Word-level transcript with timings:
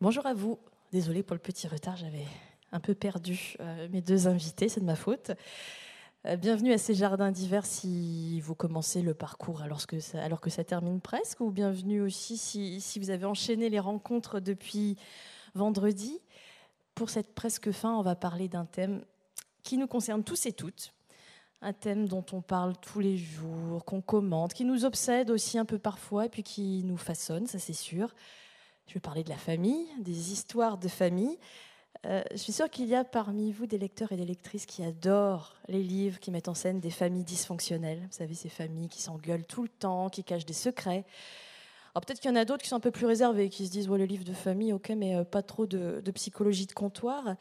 Bonjour 0.00 0.26
à 0.26 0.32
vous. 0.32 0.60
Désolée 0.92 1.24
pour 1.24 1.34
le 1.34 1.40
petit 1.40 1.66
retard, 1.66 1.96
j'avais 1.96 2.24
un 2.70 2.78
peu 2.78 2.94
perdu 2.94 3.56
euh, 3.58 3.88
mes 3.90 4.00
deux 4.00 4.28
invités, 4.28 4.68
c'est 4.68 4.78
de 4.78 4.84
ma 4.84 4.94
faute. 4.94 5.32
Euh, 6.24 6.36
bienvenue 6.36 6.72
à 6.72 6.78
ces 6.78 6.94
jardins 6.94 7.32
d'hiver 7.32 7.66
si 7.66 8.40
vous 8.42 8.54
commencez 8.54 9.02
le 9.02 9.12
parcours 9.12 9.60
alors 9.60 9.84
que, 9.88 9.98
ça, 9.98 10.22
alors 10.22 10.40
que 10.40 10.50
ça 10.50 10.62
termine 10.62 11.00
presque, 11.00 11.40
ou 11.40 11.50
bienvenue 11.50 12.00
aussi 12.00 12.36
si, 12.36 12.80
si 12.80 13.00
vous 13.00 13.10
avez 13.10 13.24
enchaîné 13.24 13.70
les 13.70 13.80
rencontres 13.80 14.38
depuis 14.38 14.96
vendredi. 15.56 16.20
Pour 16.94 17.10
cette 17.10 17.34
presque 17.34 17.72
fin, 17.72 17.92
on 17.96 18.02
va 18.02 18.14
parler 18.14 18.46
d'un 18.46 18.66
thème 18.66 19.02
qui 19.64 19.78
nous 19.78 19.88
concerne 19.88 20.22
tous 20.22 20.46
et 20.46 20.52
toutes, 20.52 20.94
un 21.60 21.72
thème 21.72 22.06
dont 22.06 22.24
on 22.30 22.40
parle 22.40 22.76
tous 22.76 23.00
les 23.00 23.16
jours, 23.16 23.84
qu'on 23.84 24.00
commente, 24.00 24.54
qui 24.54 24.64
nous 24.64 24.84
obsède 24.84 25.28
aussi 25.28 25.58
un 25.58 25.64
peu 25.64 25.80
parfois 25.80 26.26
et 26.26 26.28
puis 26.28 26.44
qui 26.44 26.84
nous 26.84 26.98
façonne, 26.98 27.48
ça 27.48 27.58
c'est 27.58 27.72
sûr. 27.72 28.14
Je 28.88 28.94
vais 28.94 29.00
parler 29.00 29.22
de 29.22 29.28
la 29.28 29.36
famille, 29.36 29.86
des 30.00 30.32
histoires 30.32 30.78
de 30.78 30.88
famille. 30.88 31.38
Euh, 32.06 32.22
je 32.30 32.38
suis 32.38 32.52
sûre 32.52 32.70
qu'il 32.70 32.86
y 32.86 32.94
a 32.94 33.04
parmi 33.04 33.52
vous 33.52 33.66
des 33.66 33.76
lecteurs 33.76 34.12
et 34.12 34.16
des 34.16 34.24
lectrices 34.24 34.64
qui 34.64 34.82
adorent 34.82 35.56
les 35.68 35.82
livres 35.82 36.18
qui 36.20 36.30
mettent 36.30 36.48
en 36.48 36.54
scène 36.54 36.80
des 36.80 36.90
familles 36.90 37.24
dysfonctionnelles. 37.24 38.00
Vous 38.10 38.16
savez, 38.16 38.32
ces 38.32 38.48
familles 38.48 38.88
qui 38.88 39.02
s'engueulent 39.02 39.44
tout 39.44 39.62
le 39.62 39.68
temps, 39.68 40.08
qui 40.08 40.24
cachent 40.24 40.46
des 40.46 40.54
secrets. 40.54 41.04
Alors 41.94 42.06
peut-être 42.06 42.20
qu'il 42.20 42.30
y 42.30 42.32
en 42.32 42.36
a 42.36 42.46
d'autres 42.46 42.62
qui 42.62 42.70
sont 42.70 42.76
un 42.76 42.80
peu 42.80 42.90
plus 42.90 43.04
réservés, 43.04 43.50
qui 43.50 43.66
se 43.66 43.70
disent 43.70 43.90
ouais, 43.90 43.98
le 43.98 44.06
livre 44.06 44.24
de 44.24 44.32
famille, 44.32 44.72
ok, 44.72 44.90
mais 44.96 45.16
euh, 45.16 45.24
pas 45.24 45.42
trop 45.42 45.66
de, 45.66 46.00
psychologie 46.12 46.66
de 46.66 46.72
comptoir. 46.72 47.36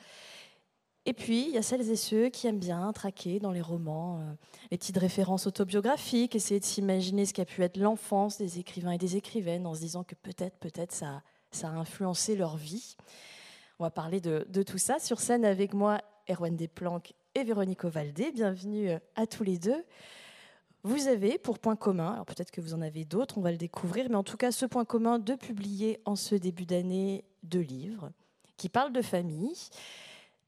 Et 1.06 1.14
puis, 1.14 1.44
il 1.48 1.54
y 1.54 1.58
a 1.58 1.62
celles 1.62 1.90
et 1.90 1.96
ceux 1.96 2.28
qui 2.28 2.48
aiment 2.48 2.60
bien 2.60 2.92
traquer 2.92 3.40
dans 3.40 3.52
les 3.52 3.62
romans 3.62 4.20
euh, 4.20 4.34
les 4.72 4.78
petites 4.78 4.98
références 4.98 5.48
autobiographiques, 5.48 6.36
essayer 6.36 6.60
de 6.60 6.66
s'imaginer 6.66 7.26
ce 7.26 7.34
qu'a 7.34 7.46
pu 7.46 7.64
être 7.64 7.78
l'enfance 7.78 8.38
des 8.38 8.60
écrivains 8.60 8.92
et 8.92 8.98
des 8.98 9.16
écrivaines 9.16 9.66
en 9.66 9.74
se 9.74 9.80
disant 9.80 10.04
que 10.04 10.16
peut-être, 10.16 10.58
peut-être 10.58 10.92
ça 10.92 11.22
ça 11.52 11.70
a 11.70 11.72
influencé 11.72 12.36
leur 12.36 12.58
vie. 12.58 12.96
On 13.80 13.84
va 13.84 13.92
parler 13.92 14.22
de, 14.22 14.64
tout 14.64 14.78
ça. 14.78 15.00
Sur 15.00 15.20
scène 15.20 15.46
avec 15.46 15.74
moi, 15.74 16.02
Erwan 16.30 16.56
Desplanques 16.56 17.14
et 17.36 17.44
Véronique 17.44 17.84
Ovaldé. 17.84 18.32
Bienvenue 18.32 18.90
euh, 18.90 19.00
à 19.16 19.28
tous 19.28 19.44
les 19.44 19.58
deux. 19.58 19.84
Vous 20.84 21.08
avez 21.08 21.38
pour 21.38 21.60
point 21.60 21.76
commun, 21.76 22.14
alors 22.14 22.26
peut-être 22.26 22.52
que 22.52 22.62
vous 22.62 22.74
en 22.74 22.82
avez 22.82 23.04
d'autres, 23.04 23.38
on 23.38 23.42
va 23.42 23.52
le 23.52 23.58
découvrir, 23.58 24.10
mais 24.10 24.16
en 24.16 24.24
tout 24.24 24.38
cas 24.38 24.52
ce 24.52 24.66
point 24.66 24.86
commun 24.86 25.20
de 25.20 25.36
publier 25.36 26.00
en 26.06 26.16
ce 26.16 26.36
début 26.36 26.66
d'année 26.66 27.26
deux 27.44 27.62
livres 27.62 28.12
qui 28.56 28.70
parlent 28.70 28.94
de 28.94 29.02
famille. 29.02 29.54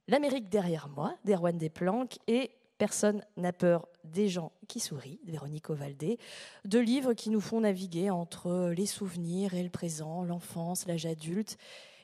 L'Amérique 0.07 0.49
derrière 0.49 0.87
moi, 0.89 1.15
d'Erwan 1.25 1.57
Desplanques, 1.57 2.17
et 2.27 2.51
Personne 2.79 3.21
n'a 3.35 3.51
peur 3.51 3.89
des 4.05 4.29
gens 4.29 4.53
qui 4.69 4.79
sourient, 4.79 5.19
Véronique 5.25 5.69
Ovaldé, 5.69 6.17
deux 6.63 6.79
livres 6.79 7.13
qui 7.13 7.29
nous 7.29 7.41
font 7.41 7.59
naviguer 7.59 8.09
entre 8.09 8.71
les 8.75 8.85
souvenirs 8.85 9.53
et 9.53 9.63
le 9.63 9.69
présent, 9.69 10.23
l'enfance, 10.23 10.87
l'âge 10.87 11.05
adulte, 11.05 11.57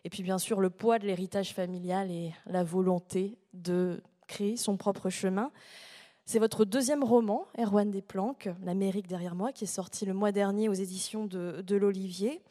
et 0.04 0.10
puis 0.10 0.22
bien 0.22 0.38
sûr 0.38 0.60
le 0.60 0.70
poids 0.70 1.00
de 1.00 1.08
l'héritage 1.08 1.54
familial 1.54 2.12
et 2.12 2.34
la 2.46 2.66
volonté 2.66 3.38
de 3.54 4.04
créer 4.28 4.58
son 4.58 4.76
propre 4.76 5.10
chemin. 5.10 5.50
C'est 6.26 6.40
votre 6.40 6.66
deuxième 6.66 7.06
roman, 7.06 7.48
Erwan 7.58 7.90
Desplanques, 7.90 8.50
L'Amérique 8.62 9.08
derrière 9.08 9.36
moi, 9.36 9.54
qui 9.54 9.64
est 9.64 9.68
sorti 9.68 10.06
le 10.06 10.14
mois 10.14 10.34
dernier 10.34 10.68
aux 10.68 10.74
éditions 10.74 11.26
de, 11.26 11.62
de 11.62 11.76
l'Olivier. 11.78 12.42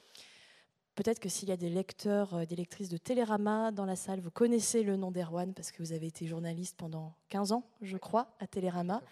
Peut-être 0.95 1.19
que 1.19 1.29
s'il 1.29 1.49
y 1.49 1.53
a 1.53 1.57
des 1.57 1.71
lecteurs, 1.71 2.35
euh, 2.35 2.45
des 2.45 2.55
lectrices 2.55 2.89
de 2.89 2.97
Télérama 2.97 3.73
dans 3.73 3.85
la 3.85 3.97
salle, 3.97 4.21
vous 4.21 4.31
connaissez 4.31 4.85
le 4.85 4.97
nom 4.97 5.11
d'Erwan 5.11 5.53
parce 5.53 5.73
que 5.73 5.83
vous 5.83 5.93
avez 5.93 6.07
été 6.07 6.27
journaliste 6.27 6.77
pendant 6.77 7.15
15 7.31 7.53
ans, 7.53 7.65
je 7.83 7.97
crois, 7.97 8.29
à 8.39 8.47
Télérama. 8.47 9.03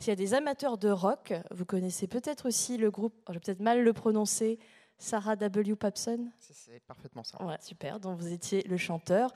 S'il 0.00 0.08
y 0.08 0.12
a 0.12 0.16
des 0.16 0.34
amateurs 0.34 0.78
de 0.78 0.90
rock, 0.90 1.34
vous 1.52 1.64
connaissez 1.64 2.08
peut-être 2.08 2.46
aussi 2.48 2.76
le 2.76 2.90
groupe, 2.90 3.14
je 3.28 3.34
vais 3.34 3.40
peut-être 3.40 3.60
mal 3.60 3.84
le 3.84 3.92
prononcer, 3.92 4.58
Sarah 4.98 5.36
W. 5.36 5.76
Papson. 5.76 6.28
C'est 6.40 6.82
parfaitement 6.86 7.22
ça. 7.22 7.40
Ouais, 7.44 7.56
super, 7.60 8.00
dont 8.00 8.14
vous 8.14 8.32
étiez 8.32 8.62
le 8.62 8.76
chanteur. 8.76 9.32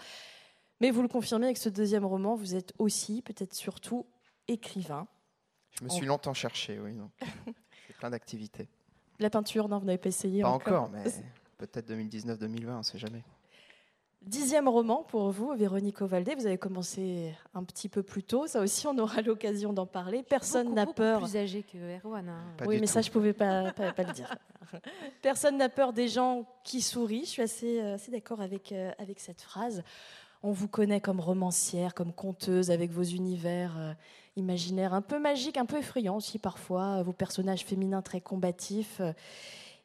Mais 0.81 0.91
vous 0.91 1.03
le 1.03 1.09
confirmez 1.09 1.47
avec 1.47 1.59
ce 1.59 1.69
deuxième 1.69 2.05
roman, 2.05 2.34
vous 2.34 2.56
êtes 2.56 2.72
aussi, 2.78 3.22
peut-être 3.22 3.55
surtout, 3.55 4.06
écrivain. 4.48 5.06
Je 5.78 5.84
me 5.84 5.89
suis 5.89 6.05
longtemps 6.05 6.34
cherché, 6.34 6.81
oui. 6.81 6.97
J'ai 7.87 7.94
plein 7.94 8.10
d'activités. 8.10 8.69
La 9.21 9.31
peinture, 9.31 9.69
non, 9.69 9.78
vous 9.78 9.87
n'avez 9.87 9.98
pas 9.98 10.09
essayé 10.09 10.43
Pas 10.43 10.48
encore 10.48 10.88
mais 10.93 11.04
peut-être 11.67 11.91
2019-2020, 11.91 12.69
on 12.69 12.78
ne 12.78 12.83
sait 12.83 12.99
jamais. 12.99 13.23
Dixième 14.23 14.69
roman 14.69 15.03
pour 15.03 15.31
vous, 15.31 15.53
Véronique 15.56 16.00
Ovaldé. 16.00 16.37
Vous 16.37 16.47
avez 16.47 16.59
commencé 16.59 17.34
un 17.55 17.65
petit 17.65 17.89
peu 17.89 18.05
plus 18.05 18.23
tôt. 18.23 18.47
Ça 18.47 18.61
aussi, 18.61 18.87
on 18.87 18.97
aura 18.99 19.21
l'occasion 19.23 19.72
d'en 19.72 19.87
parler. 19.87 20.22
Personne 20.22 20.75
n'a 20.75 20.87
peur. 20.87 21.21
plus 21.21 21.37
âgé 21.37 21.65
que 21.65 21.99
Erwan. 21.99 22.28
Hein. 22.28 22.45
Oui, 22.67 22.78
mais 22.81 22.87
ça, 22.87 23.01
je 23.03 23.09
ne 23.09 23.12
pouvais 23.12 23.33
pas, 23.33 23.72
pas, 23.72 23.93
le 23.99 24.12
dire. 24.12 24.33
Personne 25.22 25.56
n'a 25.56 25.69
peur 25.69 25.93
des 25.93 26.06
gens 26.06 26.47
qui 26.62 26.81
sourient. 26.81 27.25
Je 27.25 27.31
suis 27.31 27.43
assez, 27.43 27.81
euh, 27.81 27.95
assez 27.95 28.12
d'accord 28.12 28.41
avec, 28.41 28.71
euh, 28.71 28.93
avec 28.99 29.19
cette 29.19 29.43
phrase. 29.43 29.83
On 30.45 30.53
vous 30.53 30.69
connaît 30.69 31.01
comme 31.01 31.19
romancière, 31.19 31.95
comme 31.95 32.12
conteuse, 32.12 32.71
avec 32.71 32.93
vos 32.93 33.03
univers 33.03 33.77
euh, 33.77 33.93
imaginaires 34.37 34.95
un 34.95 35.03
peu 35.03 35.19
magiques, 35.19 35.56
un 35.56 35.67
peu 35.67 35.78
effrayants 35.78 36.17
aussi 36.17 36.39
parfois, 36.39 37.03
vos 37.03 37.12
personnages 37.12 37.65
féminins 37.65 38.03
très 38.03 38.21
combatifs 38.21 39.01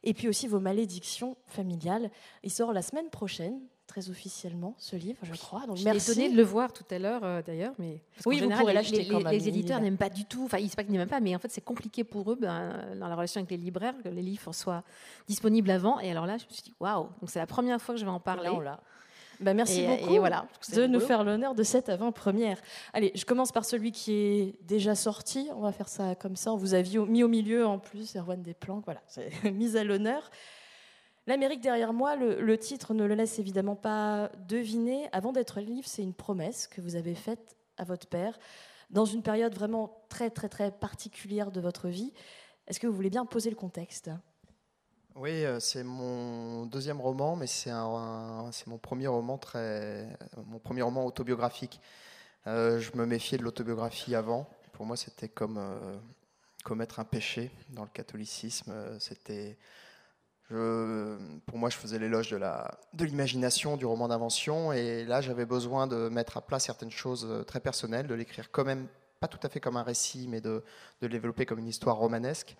et 0.04 0.14
puis 0.14 0.28
aussi 0.28 0.46
vos 0.46 0.60
malédictions 0.60 1.36
familiales. 1.46 2.10
Il 2.42 2.50
sort 2.50 2.72
la 2.72 2.82
semaine 2.82 3.10
prochaine, 3.10 3.60
très 3.86 4.10
officiellement, 4.10 4.74
ce 4.78 4.96
livre, 4.96 5.18
je 5.22 5.32
crois. 5.34 5.66
Donc, 5.66 5.78
merci. 5.82 6.10
étonné 6.10 6.30
de 6.30 6.36
le 6.36 6.42
voir 6.42 6.72
tout 6.72 6.84
à 6.90 6.98
l'heure, 6.98 7.24
euh, 7.24 7.42
d'ailleurs, 7.42 7.72
mais 7.78 8.02
oui, 8.26 8.40
vous 8.40 8.50
pourrez 8.50 8.74
l'acheter 8.74 9.08
quand 9.08 9.20
même. 9.20 9.32
Les 9.32 9.48
éditeurs 9.48 9.80
n'aiment 9.80 9.96
pas 9.96 10.10
du 10.10 10.24
tout. 10.26 10.44
Enfin, 10.44 10.58
ils 10.58 10.70
pas 10.70 10.84
qu'ils 10.84 10.92
n'aiment 10.92 11.08
pas, 11.08 11.20
mais 11.20 11.34
en 11.34 11.38
fait, 11.38 11.50
c'est 11.50 11.64
compliqué 11.64 12.04
pour 12.04 12.30
eux 12.30 12.36
ben, 12.36 12.94
dans 12.98 13.08
la 13.08 13.14
relation 13.14 13.40
avec 13.40 13.50
les 13.50 13.56
libraires 13.56 13.94
que 14.04 14.08
les 14.08 14.22
livres 14.22 14.52
soient 14.52 14.84
disponibles 15.26 15.70
avant. 15.70 15.98
Et 16.00 16.10
alors 16.10 16.26
là, 16.26 16.36
je 16.36 16.44
me 16.44 16.50
suis 16.50 16.62
dit, 16.62 16.74
waouh 16.78 17.08
Donc 17.20 17.30
c'est 17.30 17.38
la 17.38 17.46
première 17.46 17.80
fois 17.80 17.94
que 17.94 18.00
je 18.00 18.04
vais 18.04 18.10
en 18.10 18.20
parler. 18.20 18.50
Là, 18.62 18.80
bah, 19.40 19.54
merci 19.54 19.86
beaucoup 19.86 20.22
de 20.74 20.86
nous 20.86 21.00
faire 21.00 21.24
l'honneur 21.24 21.54
de 21.54 21.62
cette 21.62 21.88
avant-première. 21.88 22.60
Allez, 22.92 23.12
je 23.14 23.24
commence 23.24 23.52
par 23.52 23.64
celui 23.64 23.92
qui 23.92 24.12
est 24.12 24.54
déjà 24.62 24.94
sorti. 24.94 25.48
On 25.54 25.60
va 25.60 25.72
faire 25.72 25.88
ça 25.88 26.14
comme 26.14 26.36
ça. 26.36 26.52
On 26.52 26.56
vous 26.56 26.74
a 26.74 26.82
mis 26.82 27.22
au 27.22 27.28
milieu 27.28 27.66
en 27.66 27.78
plus, 27.78 28.16
Erwan 28.16 28.42
Desplanques. 28.42 28.84
Voilà, 28.84 29.00
c'est 29.06 29.30
mise 29.52 29.76
à 29.76 29.84
l'honneur. 29.84 30.30
L'Amérique 31.26 31.60
derrière 31.60 31.92
moi, 31.92 32.16
le, 32.16 32.58
titre 32.58 32.94
ne 32.94 33.04
le 33.04 33.14
laisse 33.14 33.38
évidemment 33.38 33.76
pas 33.76 34.30
deviner. 34.48 35.08
Avant 35.12 35.32
d'être 35.32 35.60
livre, 35.60 35.86
c'est 35.86 36.02
une 36.02 36.14
promesse 36.14 36.66
que 36.66 36.80
vous 36.80 36.96
avez 36.96 37.14
faite 37.14 37.56
à 37.76 37.84
votre 37.84 38.06
père 38.06 38.38
dans 38.90 39.04
une 39.04 39.22
période 39.22 39.54
vraiment 39.54 40.06
très, 40.08 40.30
très, 40.30 40.48
très 40.48 40.70
particulière 40.70 41.50
de 41.50 41.60
votre 41.60 41.88
vie. 41.88 42.14
Est-ce 42.66 42.80
que 42.80 42.86
vous 42.86 42.94
voulez 42.94 43.10
bien 43.10 43.26
poser 43.26 43.50
le 43.50 43.56
contexte? 43.56 44.10
Oui, 45.18 45.44
euh, 45.44 45.58
c'est 45.58 45.82
mon 45.82 46.66
deuxième 46.66 47.00
roman, 47.00 47.34
mais 47.34 47.48
c'est 47.48 47.72
mon 47.72 48.78
premier 48.78 49.08
roman 49.08 49.36
très, 49.36 50.06
mon 50.46 50.58
premier 50.60 50.82
roman 50.82 51.04
autobiographique. 51.04 51.80
Euh, 52.46 52.78
je 52.78 52.96
me 52.96 53.04
méfiais 53.04 53.36
de 53.36 53.42
l'autobiographie 53.42 54.14
avant. 54.14 54.48
Pour 54.72 54.86
moi, 54.86 54.96
c'était 54.96 55.28
comme 55.28 55.58
euh, 55.58 55.98
commettre 56.64 57.00
un 57.00 57.04
péché 57.04 57.50
dans 57.70 57.82
le 57.82 57.90
catholicisme. 57.92 58.72
C'était, 59.00 59.58
pour 60.48 61.58
moi, 61.58 61.68
je 61.68 61.76
faisais 61.76 61.98
l'éloge 61.98 62.30
de 62.30 62.36
la, 62.36 62.78
de 62.94 63.04
l'imagination, 63.04 63.76
du 63.76 63.86
roman 63.86 64.08
d'invention, 64.08 64.72
et 64.72 65.04
là, 65.04 65.20
j'avais 65.20 65.46
besoin 65.46 65.86
de 65.88 66.08
mettre 66.08 66.36
à 66.36 66.42
plat 66.42 66.60
certaines 66.60 66.90
choses 66.90 67.44
très 67.46 67.60
personnelles, 67.60 68.06
de 68.06 68.14
l'écrire 68.14 68.50
quand 68.50 68.64
même 68.64 68.86
pas 69.20 69.28
tout 69.28 69.40
à 69.42 69.48
fait 69.48 69.60
comme 69.60 69.76
un 69.76 69.82
récit, 69.82 70.26
mais 70.28 70.40
de, 70.40 70.62
de 71.00 71.06
le 71.06 71.08
développer 71.08 71.46
comme 71.46 71.58
une 71.58 71.68
histoire 71.68 71.96
romanesque. 71.96 72.56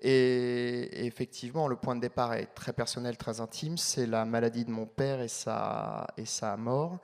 Et, 0.00 1.06
effectivement, 1.06 1.68
le 1.68 1.76
point 1.76 1.94
de 1.94 2.00
départ 2.00 2.34
est 2.34 2.46
très 2.54 2.72
personnel, 2.72 3.16
très 3.16 3.40
intime. 3.40 3.76
C'est 3.76 4.06
la 4.06 4.24
maladie 4.24 4.64
de 4.64 4.70
mon 4.70 4.86
père 4.86 5.20
et 5.20 5.28
sa, 5.28 6.06
et 6.16 6.24
sa 6.24 6.56
mort, 6.56 6.98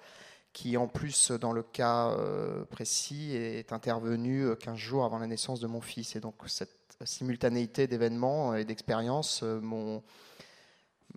qui 0.53 0.77
en 0.77 0.89
plus, 0.89 1.31
dans 1.31 1.53
le 1.53 1.63
cas 1.63 2.11
euh, 2.11 2.65
précis, 2.65 3.35
est 3.35 3.73
intervenue 3.73 4.57
15 4.57 4.77
jours 4.77 5.05
avant 5.05 5.19
la 5.19 5.27
naissance 5.27 5.61
de 5.61 5.67
mon 5.67 5.81
fils. 5.81 6.17
Et 6.17 6.21
donc 6.21 6.35
cette 6.47 6.97
simultanéité 7.05 7.87
d'événements 7.87 8.55
et 8.55 8.65
d'expériences 8.65 9.43
euh, 9.43 9.61
m'ont 9.61 10.03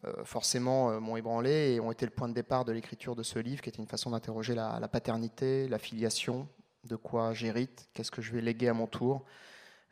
euh, 0.06 0.24
forcément 0.24 1.00
m'ont 1.02 1.18
ébranlé 1.18 1.74
et 1.74 1.80
ont 1.80 1.92
été 1.92 2.06
le 2.06 2.12
point 2.12 2.30
de 2.30 2.34
départ 2.34 2.64
de 2.66 2.72
l'écriture 2.72 3.16
de 3.16 3.24
ce 3.24 3.40
livre, 3.40 3.62
qui 3.62 3.70
était 3.70 3.82
une 3.82 3.88
façon 3.88 4.12
d'interroger 4.12 4.56
la 4.56 4.88
paternité, 4.88 5.68
la 5.68 5.80
filiation, 5.80 6.48
de 6.86 6.96
quoi 6.96 7.34
j'hérite, 7.34 7.90
qu'est-ce 7.94 8.12
que 8.12 8.22
je 8.22 8.32
vais 8.32 8.42
léguer 8.42 8.70
à 8.70 8.74
mon 8.74 8.88
tour. 8.88 9.26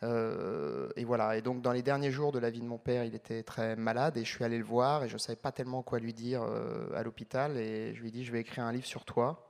Euh, 0.04 0.90
et 0.96 1.04
voilà. 1.04 1.38
Et 1.38 1.42
donc, 1.42 1.62
dans 1.62 1.72
les 1.72 1.82
derniers 1.82 2.12
jours 2.12 2.32
de 2.32 2.40
la 2.40 2.50
vie 2.50 2.62
de 2.62 2.66
mon 2.66 2.78
père, 2.78 3.04
il 3.04 3.16
était 3.16 3.44
très 3.44 3.76
malade 3.76 4.18
et 4.18 4.24
je 4.24 4.30
suis 4.30 4.44
allé 4.44 4.58
le 4.58 4.64
voir 4.64 5.04
et 5.04 5.10
je 5.10 5.14
ne 5.14 5.20
savais 5.20 5.38
pas 5.38 5.52
tellement 5.52 5.82
quoi 5.82 6.00
lui 6.00 6.14
dire 6.14 6.44
euh, 6.44 6.90
à 6.96 7.04
l'hôpital. 7.04 7.58
Et 7.58 7.94
je 7.96 8.02
lui 8.02 8.10
ai 8.10 8.12
dit, 8.12 8.24
je 8.24 8.32
vais 8.32 8.42
écrire 8.42 8.64
un 8.64 8.72
livre 8.72 8.86
sur 8.86 9.06
toi. 9.06 9.50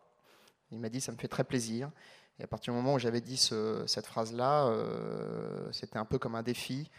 Il 0.72 0.80
m'a 0.80 0.90
dit, 0.90 1.02
ça 1.02 1.12
me 1.12 1.18
fait 1.18 1.28
très 1.28 1.44
plaisir. 1.44 1.92
Et 2.40 2.44
à 2.44 2.48
partir 2.48 2.74
du 2.74 2.78
moment 2.78 2.94
où 2.94 3.00
j'avais 3.00 3.22
dit 3.22 3.38
cette 3.38 4.06
phrase-là, 4.06 4.68
euh, 4.68 5.72
c'était 5.72 5.98
un 5.98 6.06
peu 6.06 6.20
comme 6.20 6.36
un 6.36 6.44
défi 6.44 6.92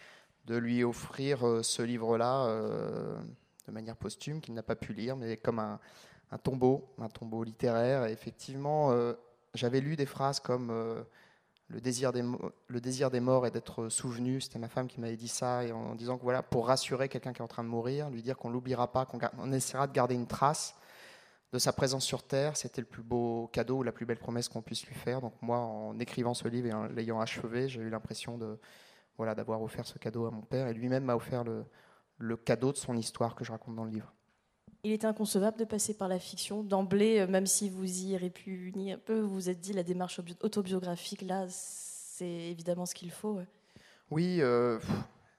de 0.46 0.56
lui 0.56 0.82
offrir 0.82 1.40
ce 1.62 1.82
livre-là 1.82 2.48
de 3.66 3.72
manière 3.72 3.96
posthume, 3.96 4.40
qu'il 4.40 4.54
n'a 4.54 4.62
pas 4.62 4.74
pu 4.74 4.94
lire, 4.94 5.14
mais 5.14 5.36
comme 5.36 5.58
un, 5.58 5.78
un 6.32 6.38
tombeau, 6.38 6.88
un 6.98 7.08
tombeau 7.08 7.44
littéraire. 7.44 8.06
Et 8.06 8.12
effectivement, 8.12 8.90
j'avais 9.54 9.80
lu 9.80 9.96
des 9.96 10.06
phrases 10.06 10.40
comme 10.40 11.04
le 11.68 11.80
désir 11.80 12.12
des, 12.12 12.24
le 12.68 12.80
désir 12.80 13.10
des 13.10 13.20
morts 13.20 13.46
et 13.46 13.50
d'être 13.50 13.88
souvenu. 13.88 14.40
C'était 14.40 14.58
ma 14.58 14.68
femme 14.68 14.88
qui 14.88 15.00
m'avait 15.00 15.16
dit 15.16 15.28
ça, 15.28 15.64
et 15.64 15.72
en, 15.72 15.94
disant 15.94 16.16
que 16.16 16.22
voilà, 16.22 16.42
pour 16.42 16.66
rassurer 16.66 17.08
quelqu'un 17.08 17.32
qui 17.32 17.40
est 17.40 17.44
en 17.44 17.48
train 17.48 17.64
de 17.64 17.68
mourir, 17.68 18.10
lui 18.10 18.22
dire 18.22 18.36
qu'on 18.36 18.50
l'oubliera 18.50 18.90
pas, 18.90 19.04
qu'on 19.04 19.18
on 19.38 19.52
essaiera 19.52 19.86
de 19.86 19.92
garder 19.92 20.14
une 20.14 20.26
trace. 20.26 20.74
de 21.52 21.58
sa 21.58 21.72
présence 21.72 22.04
sur 22.04 22.22
Terre. 22.22 22.56
C'était 22.56 22.82
le 22.82 22.86
plus 22.86 23.02
beau 23.02 23.48
cadeau 23.52 23.78
ou 23.78 23.82
la 23.82 23.92
plus 23.92 24.04
belle 24.06 24.18
promesse 24.18 24.48
qu'on 24.48 24.62
puisse 24.62 24.86
lui 24.86 24.94
faire. 24.94 25.20
Donc 25.22 25.34
moi, 25.40 25.58
en 25.58 25.98
écrivant 25.98 26.34
ce 26.34 26.46
livre 26.48 26.68
et 26.68 26.72
en 26.72 26.84
l'ayant 26.86 27.20
achevé, 27.20 27.68
j'ai 27.68 27.80
eu 27.80 27.90
l'impression 27.90 28.36
de 28.36 28.58
voilà 29.16 29.34
d'avoir 29.34 29.62
offert 29.62 29.86
ce 29.86 29.98
cadeau 29.98 30.26
à 30.26 30.30
mon 30.30 30.42
père 30.42 30.68
et 30.68 30.74
lui-même 30.74 31.04
m'a 31.04 31.16
offert 31.16 31.44
le, 31.44 31.64
le 32.18 32.36
cadeau 32.36 32.72
de 32.72 32.76
son 32.76 32.96
histoire 32.96 33.34
que 33.34 33.44
je 33.44 33.52
raconte 33.52 33.76
dans 33.76 33.84
le 33.84 33.90
livre. 33.90 34.12
Il 34.84 34.92
était 34.92 35.06
inconcevable 35.06 35.58
de 35.58 35.64
passer 35.64 35.94
par 35.94 36.08
la 36.08 36.18
fiction. 36.18 36.62
D'emblée, 36.62 37.18
euh, 37.18 37.26
même 37.26 37.46
si 37.46 37.68
vous 37.68 38.02
y 38.02 38.16
répugnez 38.16 38.92
un 38.92 38.98
peu, 38.98 39.20
vous 39.20 39.34
vous 39.34 39.50
êtes 39.50 39.60
dit 39.60 39.72
la 39.72 39.82
démarche 39.82 40.20
autobiographique, 40.40 41.22
là, 41.22 41.46
c'est 41.48 42.26
évidemment 42.26 42.86
ce 42.86 42.94
qu'il 42.94 43.10
faut. 43.10 43.40
Oui, 44.10 44.38
euh, 44.40 44.78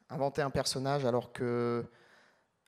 inventer 0.09 0.41
un 0.41 0.49
personnage 0.49 1.05
alors 1.05 1.31
que 1.31 1.85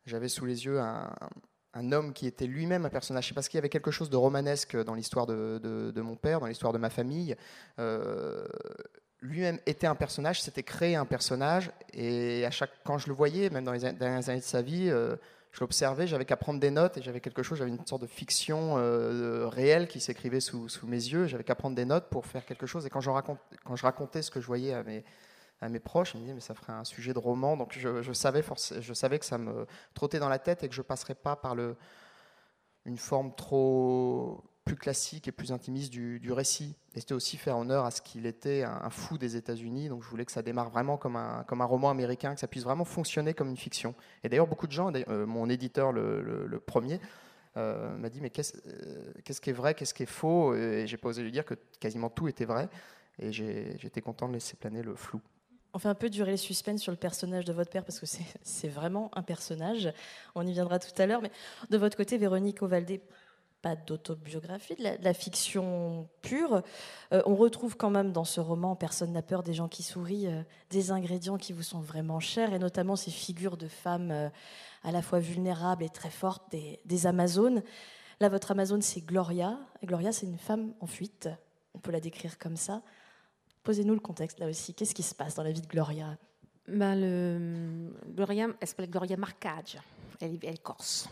j'avais 0.06 0.30
sous 0.30 0.46
les 0.46 0.66
yeux 0.66 0.80
un, 0.80 1.92
homme 1.92 2.14
qui 2.14 2.26
était 2.26 2.48
lui-même 2.48 2.86
un 2.86 2.90
personnage. 2.90 3.28
C'est 3.28 3.34
parce 3.34 3.50
qu'il 3.50 3.58
y 3.58 3.60
avait 3.60 3.70
quelque 3.70 3.92
chose 3.92 4.10
de 4.10 4.18
romanesque 4.18 4.82
dans 4.82 4.96
l'histoire 4.96 5.28
de, 5.28 6.02
mon 6.02 6.16
père, 6.16 6.40
dans 6.40 6.48
l'histoire 6.48 6.74
de 6.74 6.78
ma 6.78 6.90
famille. 6.90 7.36
Euh, 7.80 8.48
lui-même 9.22 9.60
était 9.66 9.88
un 9.88 9.96
personnage, 9.96 10.42
s'était 10.42 10.64
créé 10.64 10.96
un 10.96 11.06
personnage, 11.06 11.72
et 11.94 12.46
à 12.46 12.52
chaque, 12.52 12.72
quand 12.84 12.98
je 12.98 13.08
le 13.08 13.14
voyais, 13.14 13.50
même 13.50 13.66
dans 13.66 13.72
les 13.72 13.94
dernières 13.94 14.30
années 14.30 14.40
de 14.40 14.46
sa 14.46 14.62
vie, 14.62 14.92
je 15.51 15.59
l'observais, 15.59 16.07
j'avais 16.07 16.25
qu'à 16.25 16.38
prendre 16.38 16.59
des 16.59 16.71
notes, 16.71 16.98
et 16.98 17.01
j'avais 17.01 17.19
quelque 17.19 17.44
chose, 17.44 17.57
j'avais 17.57 17.71
une 17.71 17.86
sorte 17.86 18.01
de 18.01 18.07
fiction 18.07 18.77
euh, 18.77 19.48
réelle 19.48 19.88
qui 19.88 20.00
s'écrivait 20.00 20.39
sous, 20.39 20.69
sous, 20.69 20.88
mes 20.88 20.95
yeux, 20.95 21.27
j'avais 21.27 21.44
qu'à 21.44 21.56
prendre 21.56 21.75
des 21.75 21.86
notes 21.86 22.09
pour 22.09 22.25
faire 22.25 22.45
quelque 22.45 22.65
chose, 22.65 22.86
et 22.86 22.89
quand 22.89 23.01
je, 23.01 23.09
raconte, 23.09 23.39
quand 23.65 23.75
je 23.75 23.83
racontais 23.83 24.21
ce 24.21 24.31
que 24.31 24.39
je 24.39 24.48
voyais 24.48 24.74
à 24.74 24.83
mes, 24.83 25.03
à 25.59 25.68
mes 25.68 25.80
proches, 25.80 26.13
ils 26.13 26.18
me 26.18 26.21
disaient, 26.21 26.33
mais 26.36 26.39
ça 26.39 26.53
ferait 26.53 26.74
un 26.74 26.86
sujet 26.86 27.13
de 27.13 27.19
roman, 27.19 27.57
donc 27.57 27.74
je, 27.77 28.01
je 28.01 28.13
savais, 28.13 28.44
je 28.80 28.94
savais 28.94 29.19
que 29.19 29.25
ça 29.25 29.38
me 29.38 29.65
trottait 29.94 30.19
dans 30.19 30.30
la 30.30 30.39
tête, 30.39 30.63
et 30.63 30.69
que 30.69 30.75
je 30.75 30.81
passerais 30.81 31.15
pas 31.15 31.36
par 31.36 31.53
le, 31.53 31.75
une 32.86 32.98
forme 32.98 33.36
trop 33.36 34.44
plus 34.72 34.78
classique 34.78 35.28
et 35.28 35.34
plus 35.34 35.52
intimiste 35.52 35.92
du, 35.92 36.32
récit. 36.32 36.76
Et 36.96 37.02
c'était 37.02 37.14
aussi 37.14 37.36
faire 37.36 37.58
honneur 37.58 37.84
à 37.84 37.92
ce 37.92 38.02
qu'il 38.02 38.26
était 38.26 38.64
un, 38.64 38.90
fou 38.90 39.18
des 39.18 39.36
États-Unis. 39.36 39.90
Donc 39.90 40.02
je 40.02 40.08
voulais 40.08 40.24
que 40.24 40.32
ça 40.32 40.42
démarre 40.42 40.70
vraiment 40.70 40.96
comme 40.96 41.18
un, 41.18 41.44
comme 41.46 41.60
un 41.60 41.66
roman 41.66 41.90
américain, 41.90 42.34
que 42.34 42.40
ça 42.40 42.48
puisse 42.48 42.64
vraiment 42.64 42.86
fonctionner 42.86 43.34
comme 43.34 43.50
une 43.50 43.58
fiction. 43.58 43.96
Et 44.24 44.30
d'ailleurs, 44.30 44.48
beaucoup 44.48 44.68
de 44.68 44.72
gens, 44.72 44.90
euh, 44.94 45.26
mon 45.26 45.50
éditeur 45.50 45.92
le, 45.92 46.64
premier, 46.66 47.02
euh, 47.58 47.98
m'a 47.98 48.08
dit 48.08 48.22
mais 48.22 48.32
euh, 48.38 49.12
qu'est-ce 49.26 49.42
qui 49.42 49.50
est 49.50 49.54
vrai, 49.54 49.74
qu'est-ce 49.74 49.94
qui 49.94 50.04
est 50.04 50.06
faux? 50.06 50.56
Et 50.56 50.88
j'ai 50.88 50.96
pas 50.96 51.10
osé 51.10 51.22
lui 51.22 51.34
dire 51.34 51.44
que 51.44 51.56
quasiment 51.82 52.10
tout 52.10 52.30
était 52.30 52.46
vrai. 52.46 52.70
Et 53.20 53.34
j'étais 53.34 54.00
content 54.00 54.30
de 54.30 54.34
laisser 54.34 54.56
planer 54.56 54.84
le 54.84 54.96
flou. 54.96 55.20
On 55.74 55.80
fait 55.80 55.90
un 55.90 55.96
peu 55.96 56.10
durer 56.10 56.32
les 56.32 56.38
suspens 56.38 56.78
sur 56.78 56.94
le 56.94 56.98
personnage 56.98 57.44
de 57.44 57.52
votre 57.52 57.70
père 57.70 57.84
parce 57.84 58.00
que 58.00 58.06
c'est 58.42 58.68
vraiment 58.70 59.12
un 59.18 59.22
personnage. 59.22 59.92
On 60.34 60.48
y 60.48 60.54
viendra 60.54 60.80
tout 60.80 61.02
à 61.02 61.06
l'heure. 61.06 61.22
Mais 61.22 61.32
de 61.70 61.78
votre 61.78 61.98
côté, 61.98 62.18
Véronique 62.18 62.62
Ovaldé, 62.62 63.02
pas 63.62 63.75
d'autobiographie, 63.75 64.75
de, 64.75 64.84
la, 65.04 65.13
fiction 65.13 66.10
pure. 66.22 66.63
Euh, 67.13 67.22
on 67.25 67.36
retrouve 67.36 67.78
quand 67.78 67.90
même 67.90 68.12
dans 68.12 68.24
ce 68.24 68.40
roman, 68.40 68.75
Personne 68.75 69.12
n'a 69.12 69.22
peur 69.22 69.44
des 69.44 69.54
gens 69.54 69.68
qui 69.68 69.84
sourient, 69.84 70.28
euh, 70.28 70.42
des 70.69 70.92
ingrédients 70.92 71.38
qui 71.38 71.54
vous 71.54 71.63
sont 71.63 71.80
vraiment 71.80 72.19
chers, 72.19 72.54
et 72.54 72.60
notamment 72.60 72.96
ces 72.96 73.12
figures 73.12 73.58
de 73.58 73.68
femmes 73.68 74.12
euh, 74.12 74.30
à 74.84 74.92
la 74.92 75.02
fois 75.02 75.19
vulnérables 75.19 75.84
et 75.84 75.90
très 75.90 76.10
fortes, 76.10 76.44
des, 76.52 77.06
Amazones. 77.06 77.62
Là, 78.19 78.30
votre 78.30 78.52
Amazone, 78.52 78.81
c'est 78.81 79.02
Gloria. 79.02 79.60
Gloria, 79.84 80.12
c'est 80.12 80.25
une 80.25 80.38
femme 80.38 80.74
en 80.80 80.88
fuite. 80.88 81.30
On 81.74 81.80
peut 81.80 81.92
la 81.92 82.00
décrire 82.00 82.38
comme 82.38 82.58
ça. 82.58 82.81
Posez-nous 83.63 83.94
le 83.94 84.00
contexte 84.00 84.40
là 84.40 84.48
aussi. 84.48 84.74
Qu'est-ce 84.74 84.96
qui 84.96 85.04
se 85.04 85.16
passe 85.16 85.36
dans 85.36 85.44
la 85.44 85.52
vie 85.52 85.62
de 85.62 85.68
Gloria? 85.68 86.18
Ben, 86.68 87.92
Gloria, 88.08 88.48
elle 88.60 88.68
s'appelle 88.68 88.90
Gloria 88.90 89.18
Marcage. 89.18 89.78
Elle, 90.19 90.38
elle 90.44 90.60
corse. 90.60 91.10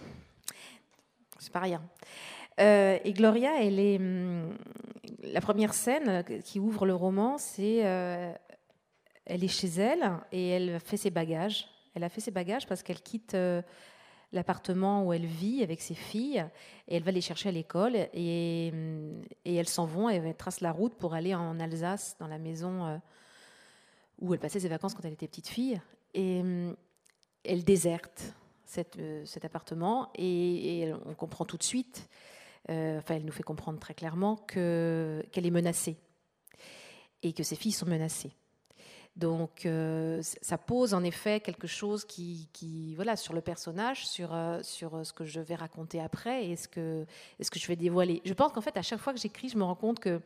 C'est 1.39 1.53
pas 1.53 1.59
rien. 1.59 1.81
Euh, 2.59 2.97
et 3.03 3.13
Gloria, 3.13 3.63
elle 3.63 3.79
est 3.79 3.97
hum, 3.97 4.57
la 5.23 5.41
première 5.41 5.73
scène 5.73 6.23
qui 6.43 6.59
ouvre 6.59 6.85
le 6.85 6.93
roman, 6.93 7.37
c'est 7.37 7.85
euh, 7.85 8.33
elle 9.25 9.43
est 9.43 9.47
chez 9.47 9.67
elle 9.67 10.11
et 10.31 10.49
elle 10.49 10.79
fait 10.79 10.97
ses 10.97 11.09
bagages. 11.09 11.67
Elle 11.95 12.03
a 12.03 12.09
fait 12.09 12.21
ses 12.21 12.31
bagages 12.31 12.67
parce 12.67 12.83
qu'elle 12.83 13.01
quitte 13.01 13.33
euh, 13.33 13.61
l'appartement 14.33 15.05
où 15.05 15.13
elle 15.13 15.25
vit 15.25 15.63
avec 15.63 15.81
ses 15.81 15.95
filles 15.95 16.45
et 16.87 16.97
elle 16.97 17.03
va 17.03 17.11
les 17.11 17.21
chercher 17.21 17.49
à 17.49 17.51
l'école 17.51 17.95
et, 17.95 18.71
hum, 18.73 19.21
elles 19.45 19.69
s'en 19.69 19.85
vont 19.85 20.09
et 20.09 20.15
elle 20.15 20.35
trace 20.35 20.61
la 20.61 20.71
route 20.71 20.95
pour 20.95 21.13
aller 21.13 21.33
en 21.33 21.59
Alsace 21.59 22.17
dans 22.19 22.27
la 22.27 22.37
maison 22.37 23.01
où 24.19 24.33
elle 24.33 24.39
passait 24.39 24.59
ses 24.59 24.67
vacances 24.67 24.93
quand 24.93 25.05
elle 25.05 25.13
était 25.13 25.27
petite 25.27 25.47
fille 25.47 25.81
et 26.13 26.41
hum, 26.41 26.75
elle 27.43 27.63
déserte 27.63 28.35
cet 28.69 29.45
appartement 29.45 30.11
et, 30.15 30.91
on 31.05 31.13
comprend 31.13 31.45
tout 31.45 31.57
de 31.57 31.63
suite 31.63 32.09
euh, 32.69 32.99
enfin, 32.99 33.15
elle 33.15 33.25
nous 33.25 33.31
fait 33.31 33.43
comprendre 33.43 33.79
très 33.79 33.93
clairement 33.93 34.35
qu'elle 34.35 35.25
est 35.33 35.51
menacée 35.51 35.97
et 37.23 37.33
que 37.33 37.43
ses 37.43 37.55
filles 37.55 37.71
sont 37.71 37.87
menacées. 37.87 38.31
Donc, 39.15 39.65
euh, 39.65 40.21
ça 40.21 40.57
pose 40.57 40.93
en 40.93 41.03
effet 41.03 41.39
quelque 41.39 41.67
chose 41.67 42.05
qui, 42.05 42.93
voilà, 42.95 43.15
sur 43.15 43.33
le 43.33 43.41
personnage, 43.41 44.07
sur, 44.07 44.33
euh, 44.33 44.61
sur 44.61 45.05
ce 45.05 45.11
que 45.11 45.25
je 45.25 45.41
vais 45.41 45.55
raconter 45.55 45.99
après 45.99 46.45
et 46.45 46.55
ce 46.55 46.67
que, 46.67 47.05
ce 47.41 47.49
que 47.49 47.59
je 47.59 47.67
vais 47.67 47.75
dévoiler. 47.75 48.21
Je 48.23 48.33
pense 48.33 48.51
qu'en 48.53 48.61
fait, 48.61 48.77
à 48.77 48.81
chaque 48.81 48.99
fois 48.99 49.13
que 49.13 49.19
j'écris, 49.19 49.49
je 49.49 49.57
me 49.57 49.63
rends 49.63 49.75
compte 49.75 49.99
que 49.99 50.21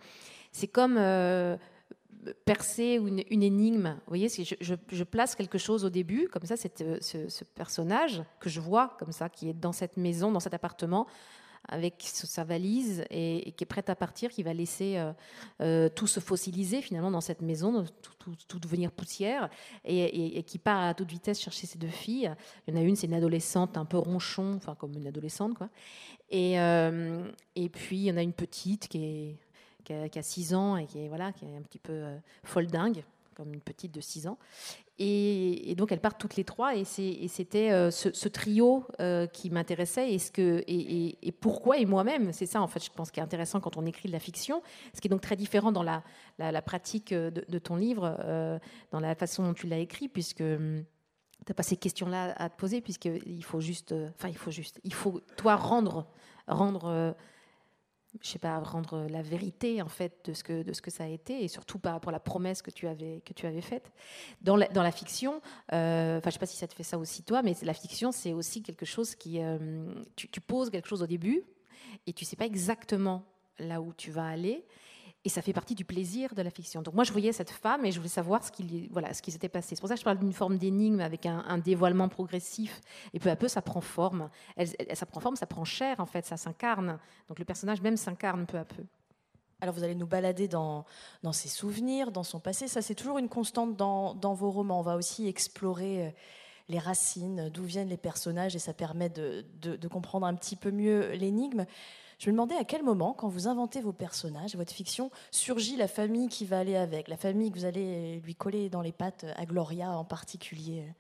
c'est 0.52 0.68
comme 0.68 0.98
percer 2.46 3.00
une, 3.30 3.44
énigme. 3.44 3.96
Vous 4.06 4.10
voyez, 4.10 4.28
je, 4.30 5.04
place 5.04 5.36
quelque 5.36 5.58
chose 5.58 5.86
au 5.86 5.90
début, 5.90 6.28
comme 6.30 6.46
ça, 6.46 6.56
ce, 6.58 6.68
ce, 7.28 7.44
personnage 7.44 8.24
que 8.40 8.50
je 8.50 8.60
vois, 8.60 8.96
comme 9.00 9.12
ça, 9.12 9.30
qui 9.30 9.50
est 9.50 9.54
dans 9.54 9.72
cette 9.72 9.98
maison, 9.98 10.32
dans 10.32 10.40
cet 10.40 10.54
appartement, 10.54 11.08
avec 11.70 11.96
sa 12.02 12.44
valise 12.44 13.06
et, 13.10 13.54
qui 13.56 13.64
est 13.64 13.68
prête 13.68 13.90
à 13.90 13.96
partir, 13.96 14.30
qui 14.32 14.44
va 14.44 14.54
laisser 14.54 14.98
euh, 14.98 15.14
euh, 15.62 15.90
tout 15.90 16.08
se 16.08 16.20
fossiliser 16.20 16.82
finalement 16.82 17.12
dans 17.12 17.22
cette 17.22 17.42
maison, 17.42 17.86
tout, 18.48 18.60
devenir 18.60 18.92
poussière, 18.92 19.50
et, 19.86 20.44
qui 20.44 20.58
part 20.58 20.84
à 20.84 20.94
toute 20.94 21.10
vitesse 21.10 21.40
chercher 21.40 21.68
ses 21.68 21.78
deux 21.78 21.88
filles. 21.88 22.34
Il 22.68 22.74
y 22.74 22.78
en 22.78 22.82
a 22.82 22.84
une, 22.84 22.96
c'est 22.96 23.08
une 23.08 23.14
adolescente 23.14 23.78
un 23.78 23.86
peu 23.86 23.98
ronchon, 23.98 24.56
enfin 24.56 24.76
comme 24.76 24.94
une 24.94 25.08
adolescente 25.08 25.56
quoi. 25.56 25.70
Et, 26.30 26.60
euh, 26.60 27.26
et 27.56 27.70
puis 27.70 27.98
il 27.98 28.04
y 28.04 28.12
en 28.12 28.18
a 28.18 28.24
une 28.24 28.34
petite 28.34 28.88
qui, 28.88 29.04
est, 29.04 29.38
qui, 29.84 29.94
a, 29.94 30.24
6 30.24 30.54
ans 30.54 30.78
et 30.78 30.86
qui 30.86 31.06
est, 31.06 31.08
voilà, 31.08 31.32
qui 31.32 31.46
est 31.46 31.56
un 31.56 31.62
petit 31.62 31.80
peu 31.80 32.04
folle 32.44 32.68
dingue 32.68 33.04
comme 33.34 33.54
une 33.54 33.62
petite 33.62 33.94
de 33.94 34.02
6 34.02 34.28
ans. 34.28 34.38
Et, 35.00 35.74
donc 35.76 35.92
elles 35.92 36.00
partent 36.00 36.20
toutes 36.20 36.36
les 36.36 36.44
trois, 36.44 36.76
et 36.76 36.86
c'était 36.86 37.72
euh, 37.72 37.90
ce, 37.90 38.28
trio 38.28 38.86
euh, 39.00 39.26
qui 39.26 39.50
m'intéressait, 39.50 40.14
et, 40.14 40.20
ce 40.20 40.32
et, 40.40 41.32
pourquoi, 41.32 41.80
et 41.80 41.86
moi-même, 41.86 42.32
c'est 42.32 42.46
ça 42.46 42.62
en 42.62 42.68
fait, 42.68 42.84
je 42.84 42.92
pense, 42.92 43.10
qui 43.10 43.20
est 43.20 43.24
intéressant 43.24 43.60
quand 43.60 43.76
on 43.76 43.86
écrit 43.86 44.08
de 44.08 44.14
la 44.14 44.20
fiction, 44.20 44.62
ce 44.94 45.02
qui 45.02 45.08
est 45.08 45.10
donc 45.10 45.22
très 45.22 45.36
différent 45.36 45.72
dans 45.72 45.84
la, 45.84 46.04
la, 46.38 46.62
pratique 46.62 47.12
de, 47.14 47.60
ton 47.60 47.76
livre, 47.76 48.18
euh, 48.20 48.60
dans 48.92 49.00
la 49.00 49.16
façon 49.16 49.44
dont 49.44 49.54
tu 49.54 49.68
l'as 49.68 49.80
écrit, 49.80 50.08
puisque 50.08 50.42
hum, 50.42 50.84
tu 51.40 51.50
n'as 51.50 51.56
pas 51.56 51.64
ces 51.64 51.78
questions-là 51.78 52.36
à 52.38 52.50
te 52.50 52.58
poser, 52.58 52.80
puisqu'il 52.80 53.44
faut 53.44 53.62
juste, 53.62 53.96
enfin 54.16 54.30
il 54.30 54.38
faut 54.38 54.52
juste, 54.52 54.80
il 54.84 54.94
faut 54.94 55.22
toi 55.38 55.56
rendre, 55.56 56.06
rendre 56.48 57.16
je 58.22 58.28
sais 58.28 58.40
pas, 58.40 58.60
rendre 58.60 59.08
la 59.10 59.22
vérité 59.22 59.82
en 59.82 59.88
fait 59.88 60.26
de 60.26 60.34
ce 60.34 60.44
que 60.44 60.64
de 60.64 60.74
ce 60.74 60.82
que 60.82 60.92
ça 60.92 61.06
a 61.06 61.08
été 61.08 61.44
et 61.44 61.48
surtout 61.48 61.80
rapport 61.84 62.10
à 62.10 62.12
la 62.12 62.20
promesse 62.20 62.62
que 62.62 62.72
tu 62.72 62.88
avais 62.88 63.22
que 63.26 63.34
tu 63.34 63.46
avais 63.46 63.62
faite 63.62 63.92
dans 64.42 64.56
la, 64.56 64.68
dans 64.68 64.84
la 64.84 64.92
fiction. 64.92 65.42
Euh, 65.74 66.20
enfin, 66.20 66.30
je 66.30 66.34
sais 66.34 66.40
pas 66.40 66.46
si 66.46 66.58
ça 66.58 66.68
te 66.68 66.74
fait 66.74 66.84
ça 66.84 66.98
aussi 66.98 67.24
toi, 67.24 67.42
mais 67.42 67.56
la 67.64 67.74
fiction 67.74 68.12
c'est 68.12 68.34
aussi 68.34 68.62
quelque 68.62 68.86
chose 68.86 69.16
qui 69.16 69.42
euh, 69.42 69.94
tu, 70.16 70.30
tu, 70.30 70.42
poses 70.42 70.70
quelque 70.70 70.88
chose 70.88 71.02
au 71.02 71.08
début 71.08 71.44
et 72.06 72.14
tu 72.14 72.26
sais 72.26 72.36
pas 72.36 72.46
exactement 72.46 73.26
là 73.60 73.82
où 73.82 73.94
tu 73.94 74.12
vas 74.12 74.28
aller 74.28 74.66
et 75.26 75.30
ça 75.30 75.42
fait 75.42 75.54
partie 75.54 75.74
du 75.74 75.86
plaisir 75.86 76.36
de 76.36 76.42
la 76.42 76.50
fiction. 76.50 76.82
Donc 76.82 76.96
moi, 76.96 77.06
je 77.06 77.12
voyais 77.12 77.32
cette 77.32 77.50
femme 77.50 77.86
et 77.86 77.92
je 77.92 77.98
voulais 77.98 78.10
savoir 78.10 78.44
ce 78.44 78.52
qui, 78.52 78.90
voilà, 78.92 79.14
ce 79.14 79.22
s'était 79.32 79.48
passé. 79.48 79.76
C'est 79.76 79.80
pour 79.80 79.88
ça 79.88 79.96
que 79.96 80.02
je 80.02 80.06
parle 80.06 80.20
d'une 80.20 80.34
forme 80.34 80.58
d'énigme 80.58 81.00
avec 81.00 81.26
un, 81.26 81.58
dévoilement 81.60 82.10
progressif. 82.10 82.82
Et 83.14 83.20
peu 83.20 83.30
à 83.30 83.38
peu, 83.38 83.48
ça 83.48 83.62
prend 83.62 83.80
forme. 83.80 84.30
Ça 84.94 85.06
prend 85.06 85.22
forme, 85.22 85.36
ça 85.38 85.46
prend 85.46 85.64
chair, 85.64 86.00
en 86.00 86.06
fait, 86.06 86.26
ça 86.26 86.36
s'incarne. 86.36 87.00
Donc 87.30 87.40
le 87.40 87.46
personnage 87.46 87.82
même 87.82 87.96
s'incarne 87.96 88.46
peu 88.46 88.58
à 88.58 88.66
peu. 88.66 88.84
Alors 89.62 89.74
vous 89.74 89.84
allez 89.86 89.96
nous 89.96 90.08
balader 90.08 90.50
dans, 90.50 90.86
ses 91.32 91.48
souvenirs, 91.48 92.12
dans 92.12 92.24
son 92.24 92.42
passé. 92.42 92.68
Ça, 92.68 92.82
c'est 92.82 92.96
toujours 92.96 93.18
une 93.18 93.30
constante 93.30 93.78
dans, 93.78 94.34
vos 94.34 94.52
romans. 94.52 94.80
On 94.80 94.84
va 94.84 94.98
aussi 94.98 95.30
explorer 95.30 96.08
euh, 96.08 96.10
les 96.68 96.80
racines, 96.80 97.50
d'où 97.50 97.64
viennent 97.64 97.88
les 97.88 97.96
personnages, 97.96 98.58
et 98.58 98.60
ça 98.60 98.74
permet 98.74 99.10
de 99.10 99.88
comprendre 99.88 100.26
un 100.26 100.36
petit 100.36 100.58
peu 100.58 100.72
mieux 100.72 101.12
l'énigme. 101.12 101.66
Je 102.20 102.30
me 102.30 102.34
demandais 102.34 102.56
à 102.56 102.64
quel 102.64 102.84
moment, 102.84 103.14
quand 103.14 103.28
vous 103.28 103.48
inventez 103.48 103.82
vos 103.82 103.94
personnages, 103.94 104.56
votre 104.56 104.74
fiction, 104.74 105.12
surgit 105.32 105.76
la 105.76 105.88
famille 105.88 106.30
qui 106.30 106.46
va 106.46 106.60
aller 106.60 106.76
avec, 106.76 107.08
la 107.08 107.18
famille 107.18 107.52
que 107.52 107.60
vous 107.60 107.66
allez 107.66 108.20
lui 108.22 108.36
coller 108.36 108.70
dans 108.70 108.82
les 108.82 108.92
pattes, 108.92 109.26
à 109.36 109.46
Gloria 109.46 109.92
en 109.92 110.06
particulier. 110.06 110.94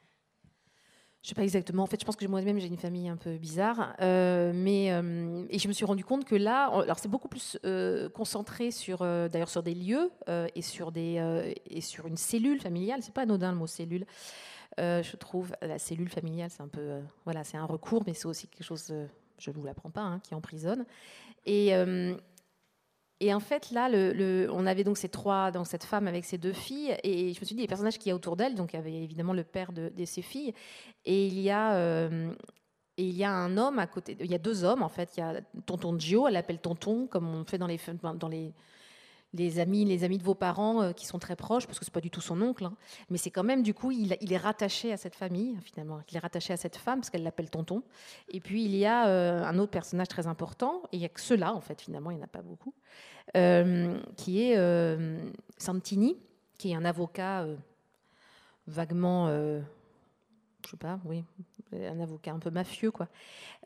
Je 1.23 1.29
sais 1.29 1.35
pas 1.35 1.43
exactement. 1.43 1.83
En 1.83 1.85
fait, 1.85 1.99
je 2.01 2.05
pense 2.05 2.17
que 2.17 2.25
moi-même 2.25 2.59
j'ai 2.59 2.67
une 2.67 2.77
famille 2.77 3.07
un 3.07 3.15
peu 3.15 3.37
bizarre, 3.37 3.95
euh, 4.01 4.51
mais 4.53 4.91
euh, 4.91 5.45
et 5.49 5.57
je 5.57 5.69
me 5.69 5.73
suis 5.73 5.85
rendu 5.85 6.03
compte 6.03 6.25
que 6.25 6.35
là, 6.35 6.65
alors 6.65 6.99
c'est 6.99 7.07
beaucoup 7.07 7.29
plus 7.29 7.57
euh, 7.63 8.09
concentré 8.09 8.71
sur, 8.71 8.99
d'ailleurs, 8.99 9.47
sur 9.47 9.63
des 9.63 9.73
lieux 9.73 10.11
et 10.53 10.61
sur 10.61 10.91
des 10.91 11.53
et 11.65 11.79
sur 11.79 12.07
une 12.07 12.17
cellule 12.17 12.59
familiale. 12.59 12.99
C'est 13.01 13.13
pas 13.13 13.21
anodin 13.21 13.53
le 13.53 13.57
mot 13.57 13.67
cellule. 13.67 14.05
je 14.77 15.15
trouve 15.15 15.55
la 15.61 15.79
cellule 15.79 16.09
familiale, 16.09 16.49
c'est 16.49 16.61
un 16.61 16.67
peu, 16.67 16.99
voilà, 17.23 17.45
c'est 17.45 17.57
un 17.57 17.65
recours, 17.65 18.03
mais 18.05 18.13
c'est 18.13 18.25
aussi 18.25 18.49
quelque 18.49 18.65
chose 18.65 18.93
je 19.37 19.51
ne 19.51 19.55
vous 19.55 19.63
l'apprends 19.63 19.89
pas, 19.89 20.01
hein, 20.01 20.19
qui 20.23 20.35
emprisonne. 20.35 20.85
Et, 21.45 21.75
euh, 21.75 22.15
et 23.19 23.33
en 23.33 23.39
fait, 23.39 23.71
là, 23.71 23.89
on 24.51 24.65
avait 24.65 24.83
donc 24.83 24.97
ces 24.97 25.09
trois, 25.09 25.51
dans 25.51 25.63
cette 25.63 25.83
femme 25.83 26.07
avec 26.07 26.25
ses 26.25 26.37
deux 26.37 26.53
filles, 26.53 26.95
et 27.03 27.33
je 27.33 27.39
me 27.39 27.45
suis 27.45 27.55
dit, 27.55 27.61
les 27.61 27.67
personnages 27.67 27.97
qu'il 27.97 28.09
y 28.09 28.11
a 28.11 28.15
autour 28.15 28.35
d'elle, 28.35 28.55
donc 28.55 28.73
il 28.73 28.75
y 28.75 28.79
avait 28.79 28.93
évidemment 28.93 29.33
le 29.33 29.43
père 29.43 29.71
de, 29.71 29.91
ses 30.05 30.21
filles, 30.21 30.53
et 31.05 31.27
il 31.27 31.39
y 31.39 31.49
a. 31.49 31.75
Euh, 31.75 32.33
il 32.97 33.17
y 33.17 33.23
a 33.23 33.31
un 33.31 33.57
homme 33.57 33.79
à 33.79 33.87
côté. 33.87 34.15
Il 34.19 34.29
y 34.29 34.35
a 34.35 34.39
deux 34.39 34.63
hommes 34.63 34.83
en 34.83 34.89
fait. 34.89 35.17
Il 35.17 35.21
y 35.21 35.23
a 35.23 35.41
Tonton 35.65 35.97
Gio, 35.97 36.27
elle 36.27 36.35
l'appelle 36.35 36.59
Tonton, 36.59 37.07
comme 37.07 37.27
on 37.27 37.43
fait 37.43 37.57
dans 37.57 37.65
les, 37.65 37.79
dans 38.19 38.27
les, 38.27 38.53
les 39.33 39.59
amis, 39.59 39.85
les 39.85 40.03
amis 40.03 40.17
de 40.17 40.23
vos 40.23 40.35
parents 40.35 40.81
euh, 40.81 40.91
qui 40.91 41.05
sont 41.05 41.19
très 41.19 41.35
proches, 41.35 41.65
parce 41.65 41.79
que 41.79 41.85
c'est 41.85 41.93
pas 41.93 42.01
du 42.01 42.09
tout 42.09 42.21
son 42.21 42.41
oncle, 42.41 42.65
hein. 42.65 42.75
mais 43.09 43.17
c'est 43.17 43.31
quand 43.31 43.43
même 43.43 43.63
du 43.63 43.73
coup, 43.73 43.91
il, 43.91 44.13
est 44.13 44.37
rattaché 44.37 44.93
à 44.93 44.97
cette 44.97 45.15
famille 45.15 45.57
finalement, 45.63 45.99
il 46.09 46.15
est 46.15 46.19
rattaché 46.19 46.53
à 46.53 46.57
cette 46.57 46.77
femme 46.77 46.99
parce 46.99 47.09
qu'elle 47.09 47.23
l'appelle 47.23 47.49
tonton. 47.49 47.83
Et 48.29 48.39
puis 48.39 48.63
il 48.63 48.75
y 48.75 48.85
a 48.85 49.07
euh, 49.07 49.43
un 49.43 49.57
autre 49.57 49.71
personnage 49.71 50.07
très 50.07 50.27
important, 50.27 50.83
et 50.91 50.97
il 50.97 51.01
y 51.01 51.05
a 51.05 51.09
que 51.09 51.21
ceux-là 51.21 51.53
en 51.53 51.61
fait 51.61 51.81
finalement, 51.81 52.11
il 52.11 52.17
n'y 52.17 52.21
en 52.21 52.25
a 52.25 52.27
pas 52.27 52.41
beaucoup, 52.41 52.73
euh, 53.35 53.99
qui 54.17 54.43
est 54.43 54.57
Santini, 55.57 56.17
qui 56.57 56.71
est 56.71 56.75
un 56.75 56.85
avocat 56.85 57.45
vaguement 58.67 59.27
je 60.65 60.71
sais 60.71 60.77
pas, 60.77 60.99
oui, 61.05 61.23
un 61.73 61.99
avocat 61.99 62.31
un 62.31 62.39
peu 62.39 62.49
mafieux, 62.49 62.91
quoi, 62.91 63.07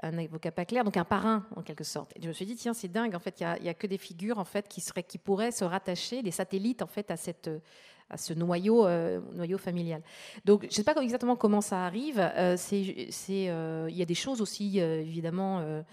un 0.02 0.18
avocat 0.18 0.52
pas 0.52 0.66
clair, 0.66 0.84
donc 0.84 0.98
un 0.98 1.06
parrain 1.06 1.46
en 1.56 1.62
quelque 1.62 1.84
sorte. 1.84 2.12
Et 2.16 2.22
je 2.22 2.28
me 2.28 2.34
suis 2.34 2.46
dit 2.46 2.56
tiens 2.56 2.74
c'est 2.74 2.88
dingue, 2.88 3.16
en 3.16 3.20
fait 3.20 3.40
il 3.40 3.66
y, 3.66 3.70
a 3.70 3.74
que 3.74 3.88
des 3.88 3.98
figures 3.98 4.40
en 4.40 4.46
fait 4.46 4.68
qui 4.68 5.18
pourraient 5.18 5.52
se 5.52 5.64
rattacher, 5.64 6.24
des 6.24 6.32
satellites 6.32 6.82
en 6.82 6.88
fait 6.88 7.12
à 7.12 7.18
ce 7.18 8.34
noyau, 8.34 8.86
euh, 8.86 9.20
noyau 9.34 9.58
familial. 9.58 10.02
Donc, 10.46 10.62
je 10.64 10.68
ne 10.68 10.72
sais 10.72 10.84
pas 10.84 10.96
exactement 11.02 11.36
comment 11.36 11.62
ça 11.62 11.86
arrive. 11.86 12.20
Euh, 12.20 12.56
euh, 12.72 13.88
il 13.90 13.98
y 13.98 14.02
a 14.02 14.06
des 14.06 14.16
choses 14.16 14.42
aussi, 14.42 14.80
évidemment, 14.80 15.84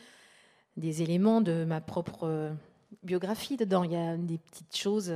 des 0.76 1.02
éléments 1.02 1.40
de 1.40 1.64
ma 1.64 1.80
propre 1.80 2.52
biographie 3.02 3.56
dedans. 3.56 3.84
Il 3.84 3.92
y 3.92 3.96
a 3.96 4.16
des 4.16 4.38
petites 4.38 4.76
choses. 4.76 5.12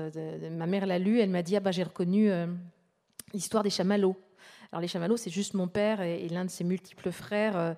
ma 0.53 0.67
mère 0.67 0.87
l'a 0.87 0.99
lu, 0.99 1.21
elle 1.21 1.31
m'a 1.31 1.43
dit 1.43 1.57
ah 1.57 1.61
bah 1.61 1.71
j'ai 1.71 1.85
reconnu 1.85 2.31
l'histoire 3.33 3.63
des 3.63 3.71
chamallows. 3.71 4.17
Alors 4.73 4.83
les 4.83 4.89
chamallows, 4.89 5.17
c'est 5.17 5.31
juste 5.31 5.55
mon 5.55 5.69
père 5.69 6.01
et, 6.03 6.29
l'un 6.29 6.45
de 6.45 6.51
ses 6.51 6.65
multiples 6.65 7.11
frères 7.11 7.57
euh, 7.57 7.75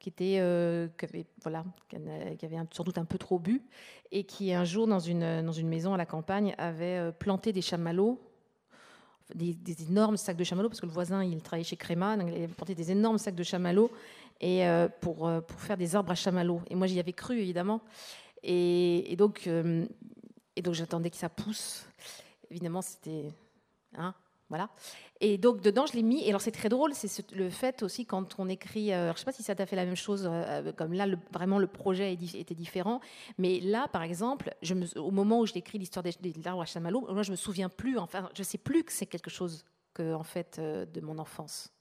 qui 0.00 0.08
était, 0.08 0.38
euh, 0.40 0.88
qui 0.98 1.04
avait, 1.04 1.26
voilà, 1.42 1.64
qui 1.88 1.96
avait 2.44 2.56
sans 2.72 2.84
doute 2.84 2.98
un 2.98 3.04
peu 3.04 3.18
trop 3.18 3.38
bu 3.38 3.62
et 4.10 4.24
qui 4.24 4.52
un 4.52 4.64
jour 4.64 4.86
dans 4.86 4.98
une 4.98 5.42
dans 5.42 5.52
une 5.52 5.68
maison 5.68 5.94
à 5.94 5.96
la 5.96 6.06
campagne 6.06 6.54
avait 6.58 6.98
euh, 6.98 7.12
planté 7.12 7.52
des 7.52 7.62
chamallows. 7.62 8.20
Des, 9.34 9.56
énormes 9.88 10.18
sacs 10.18 10.36
de 10.36 10.44
chamallows 10.44 10.68
parce 10.68 10.82
que 10.82 10.86
le 10.86 10.92
voisin 10.92 11.24
il 11.24 11.40
travaillait 11.40 11.64
chez 11.64 11.78
Créma 11.78 12.14
il 12.14 12.34
avait 12.34 12.46
planté 12.46 12.74
des 12.74 12.90
énormes 12.90 13.16
sacs 13.16 13.34
de 13.34 13.42
chamallows 13.42 13.90
et 14.38 14.66
pour 15.00 15.30
pour 15.48 15.60
faire 15.60 15.78
des 15.78 15.96
arbres 15.96 16.12
à 16.12 16.14
chamallows 16.14 16.60
et 16.68 16.74
moi 16.74 16.86
j'y 16.86 17.00
avais 17.00 17.14
cru 17.14 17.38
évidemment 17.38 17.80
et, 18.42 19.16
donc 19.16 19.46
et 19.46 20.62
donc 20.62 20.74
j'attendais 20.74 21.08
que 21.08 21.16
ça 21.16 21.30
pousse 21.30 21.86
évidemment 22.50 22.82
c'était 22.82 23.30
hein, 23.96 24.14
voilà. 24.48 24.68
Et 25.20 25.38
donc 25.38 25.60
dedans, 25.60 25.86
je 25.86 25.94
l'ai 25.94 26.02
mis. 26.02 26.24
Et 26.24 26.28
alors 26.28 26.40
c'est 26.40 26.50
très 26.50 26.68
drôle, 26.68 26.92
c'est 26.94 27.32
le 27.32 27.48
fait 27.50 27.82
aussi 27.82 28.04
quand 28.04 28.34
on 28.38 28.48
écrit. 28.48 28.92
Euh, 28.92 29.08
je 29.08 29.12
ne 29.12 29.18
sais 29.18 29.24
pas 29.24 29.32
si 29.32 29.42
ça 29.42 29.54
t'a 29.54 29.66
fait 29.66 29.76
la 29.76 29.84
même 29.84 29.96
chose, 29.96 30.28
euh, 30.30 30.72
comme 30.72 30.92
là, 30.92 31.06
vraiment 31.32 31.58
le 31.58 31.66
projet 31.66 32.12
était 32.12 32.54
différent. 32.54 33.00
Mais 33.38 33.60
là, 33.60 33.88
par 33.88 34.02
exemple, 34.02 34.54
au 34.96 35.10
moment 35.10 35.40
où 35.40 35.46
je 35.46 35.54
l'écris 35.54 35.78
l'histoire 35.78 36.02
des, 36.02 36.12
des 36.20 36.34
à 36.46 36.64
chamallow, 36.64 37.06
moi 37.12 37.22
je 37.22 37.30
me 37.30 37.36
souviens 37.36 37.68
plus. 37.68 37.98
Enfin, 37.98 38.28
je 38.36 38.42
sais 38.42 38.58
plus 38.58 38.84
que 38.84 38.92
c'est 38.92 39.06
quelque 39.06 39.30
chose 39.30 39.64
que 39.94 40.14
en 40.14 40.24
fait 40.24 40.58
euh, 40.58 40.84
de 40.84 41.00
mon 41.00 41.18
enfance. 41.18 41.72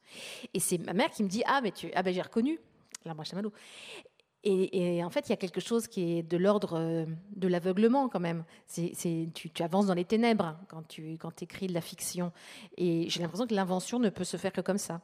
Et 0.53 0.59
c'est 0.59 0.77
ma 0.77 0.93
mère 0.93 1.09
qui 1.09 1.23
me 1.23 1.29
dit 1.29 1.43
ah 1.45 1.59
mais 1.61 1.71
tu 1.71 1.91
ah 1.95 2.03
ben 2.03 2.13
j'ai 2.13 2.21
reconnu 2.21 2.59
l'arbre 3.03 3.21
à 3.21 3.23
chamallow. 3.25 3.51
Et, 4.45 5.01
en 5.03 5.09
fait, 5.09 5.29
il 5.29 5.31
y 5.31 5.33
a 5.33 5.37
quelque 5.37 5.61
chose 5.61 5.87
qui 5.87 6.17
est 6.17 6.23
de 6.23 6.35
l'ordre 6.35 6.77
euh, 6.77 7.05
de 7.35 7.47
l'aveuglement 7.47 8.09
quand 8.09 8.19
même. 8.19 8.43
C'est, 8.67 9.29
tu, 9.33 9.51
avances 9.63 9.85
dans 9.85 9.93
les 9.93 10.03
ténèbres 10.03 10.57
quand 10.67 10.83
tu 10.87 11.17
écris 11.41 11.67
de 11.67 11.73
la 11.73 11.81
fiction. 11.81 12.33
Et 12.77 13.09
j'ai 13.09 13.21
l'impression 13.21 13.47
que 13.47 13.53
l'invention 13.53 13.99
ne 13.99 14.09
peut 14.09 14.25
se 14.25 14.35
faire 14.35 14.51
que 14.51 14.61
comme 14.61 14.77
ça 14.77 15.01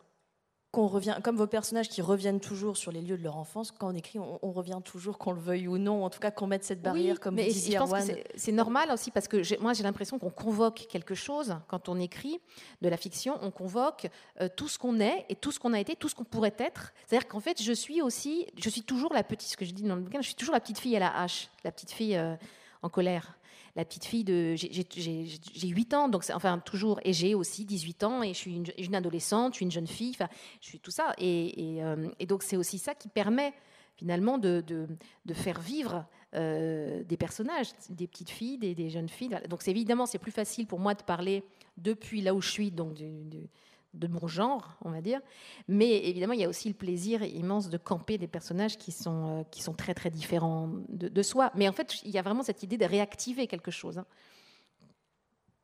qu'on 0.72 0.86
revient, 0.86 1.18
comme 1.24 1.36
vos 1.36 1.48
personnages 1.48 1.90
qui 1.90 2.02
reviennent 2.02 2.40
toujours 2.40 2.78
sur 2.78 2.92
les 2.92 3.02
lieux 3.02 3.18
de 3.18 3.24
leur 3.24 3.38
enfance, 3.38 3.72
quand 3.72 3.90
on 3.90 3.96
écrit, 3.96 4.20
on, 4.20 4.52
revient 4.52 4.80
toujours, 4.84 5.18
qu'on 5.18 5.32
le 5.32 5.40
veuille 5.40 5.68
ou 5.68 5.80
non, 5.80 6.04
en 6.04 6.12
tout 6.12 6.20
cas 6.20 6.30
qu'on 6.30 6.46
mette 6.46 6.64
cette 6.64 6.82
barrière, 6.82 7.20
comme 7.20 7.36
mais 7.36 7.50
je 7.50 7.78
pense 7.78 7.92
que 7.92 8.14
c'est 8.36 8.52
normal 8.52 8.92
aussi, 8.92 9.10
parce 9.10 9.28
que 9.28 9.60
moi 9.62 9.74
j'ai 9.74 9.82
l'impression 9.84 10.20
qu'on 10.20 10.30
convoque 10.30 10.86
quelque 10.88 11.16
chose, 11.16 11.56
quand 11.68 11.90
on 11.90 12.00
écrit 12.00 12.40
de 12.82 12.90
la 12.90 12.98
fiction, 12.98 13.38
on 13.42 13.50
convoque 13.50 14.10
euh, 14.42 14.48
tout 14.56 14.68
ce 14.68 14.78
qu'on 14.78 15.00
est 15.00 15.26
et 15.30 15.36
tout 15.36 15.52
ce 15.52 15.60
qu'on 15.60 15.74
a 15.74 15.80
été, 15.80 15.96
tout 15.96 16.08
ce 16.08 16.14
qu'on 16.14 16.24
pourrait 16.24 16.56
être. 16.60 16.94
C'est-à-dire 17.08 17.28
qu'en 17.28 17.40
fait, 17.40 17.62
je 17.62 17.74
suis 17.74 18.02
aussi, 18.04 18.46
je 18.58 18.70
suis 18.70 18.84
toujours 18.84 19.14
la 19.14 19.24
petite, 19.24 19.50
ce 19.50 19.58
que 19.58 19.66
je 19.66 19.72
dis 19.72 19.84
dans 19.84 19.96
le 19.96 20.02
bouquin, 20.02 20.22
je 20.22 20.28
suis 20.28 20.36
toujours 20.36 20.54
la 20.54 20.60
petite 20.60 20.78
fille 20.78 20.96
à 20.96 21.00
la 21.00 21.20
hache, 21.20 21.50
la 21.64 21.72
petite 21.72 21.92
fille 21.92 22.16
euh, 22.16 22.36
en 22.84 22.90
colère 22.90 23.39
la 23.76 23.86
petite 23.86 24.06
fille 24.06 24.24
de. 24.24 24.56
J'ai 24.56 25.68
8 25.68 25.94
ans, 25.94 26.10
donc 26.10 26.24
enfin 26.34 26.60
toujours, 26.60 27.00
et 27.04 27.14
j'ai 27.14 27.36
aussi 27.36 27.66
18 27.66 28.04
ans, 28.04 28.24
et 28.24 28.30
je 28.30 28.38
suis 28.38 28.62
une, 28.78 28.96
adolescente, 28.96 29.54
je 29.54 29.58
suis 29.58 29.66
une 29.66 29.72
jeune 29.72 29.88
fille, 29.88 30.12
enfin, 30.16 30.30
je 30.62 30.68
suis 30.68 30.80
tout 30.80 30.92
ça. 30.92 31.14
Et, 31.18 31.80
euh, 31.84 32.10
donc 32.28 32.44
c'est 32.44 32.58
aussi 32.58 32.78
ça 32.78 32.96
qui 32.96 33.08
permet 33.08 33.54
finalement 33.96 34.38
de, 34.38 34.64
de, 34.66 35.34
faire 35.34 35.60
vivre 35.60 36.06
euh, 36.34 37.04
des 37.04 37.18
personnages, 37.18 37.68
des 37.90 38.08
petites 38.08 38.30
filles, 38.30 38.58
des, 38.58 38.90
jeunes 38.90 39.10
filles. 39.10 39.38
Donc 39.50 39.68
évidemment 39.68 40.06
c'est 40.06 40.20
plus 40.20 40.32
facile 40.32 40.68
pour 40.68 40.80
moi 40.80 40.94
de 40.94 41.04
parler 41.04 41.44
depuis 41.78 42.22
là 42.22 42.34
où 42.34 42.42
je 42.42 42.50
suis, 42.50 42.72
donc 42.72 42.94
du, 42.94 43.50
de 43.94 44.08
mon 44.08 44.28
genre, 44.28 44.78
on 44.84 44.92
va 44.92 45.02
dire. 45.02 45.20
Mais 45.68 46.08
évidemment, 46.08 46.34
il 46.34 46.40
y 46.40 46.46
a 46.46 46.50
aussi 46.50 46.68
le 46.68 46.76
plaisir 46.76 47.24
immense 47.24 47.70
de 47.70 47.78
camper 47.78 48.18
des 48.18 48.28
personnages 48.28 48.78
qui 48.78 48.92
sont, 48.92 49.40
euh, 49.40 49.44
qui 49.52 49.62
sont 49.62 49.74
très 49.74 49.94
très 49.94 50.10
différents 50.10 50.70
de, 50.90 51.22
soi. 51.24 51.52
Mais 51.56 51.68
en 51.68 51.74
fait, 51.74 52.02
il 52.04 52.12
y 52.12 52.18
a 52.18 52.22
vraiment 52.22 52.44
cette 52.44 52.64
idée 52.64 52.78
de 52.78 52.86
réactiver 52.86 53.48
quelque 53.48 53.72
chose. 53.72 53.98
Hein. 53.98 54.06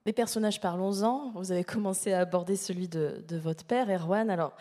Les 0.05 0.13
personnages, 0.13 0.62
parlons-en. 0.62 1.32
Vous 1.32 1.51
avez 1.51 1.63
commencé 1.63 2.13
à 2.13 2.20
aborder 2.20 2.55
celui 2.55 2.88
de, 2.88 3.24
de 3.27 3.38
votre 3.38 3.65
père, 3.65 3.89
Erwan. 3.89 4.29
Alors, 4.29 4.53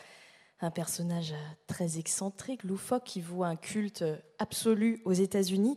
un 0.60 0.70
personnage 0.70 1.34
très 1.66 1.98
excentrique, 1.98 2.64
loufoque, 2.64 3.04
qui 3.04 3.20
voit 3.20 3.48
un 3.48 3.56
culte 3.56 4.04
absolu 4.38 5.02
aux 5.04 5.12
États-Unis. 5.12 5.76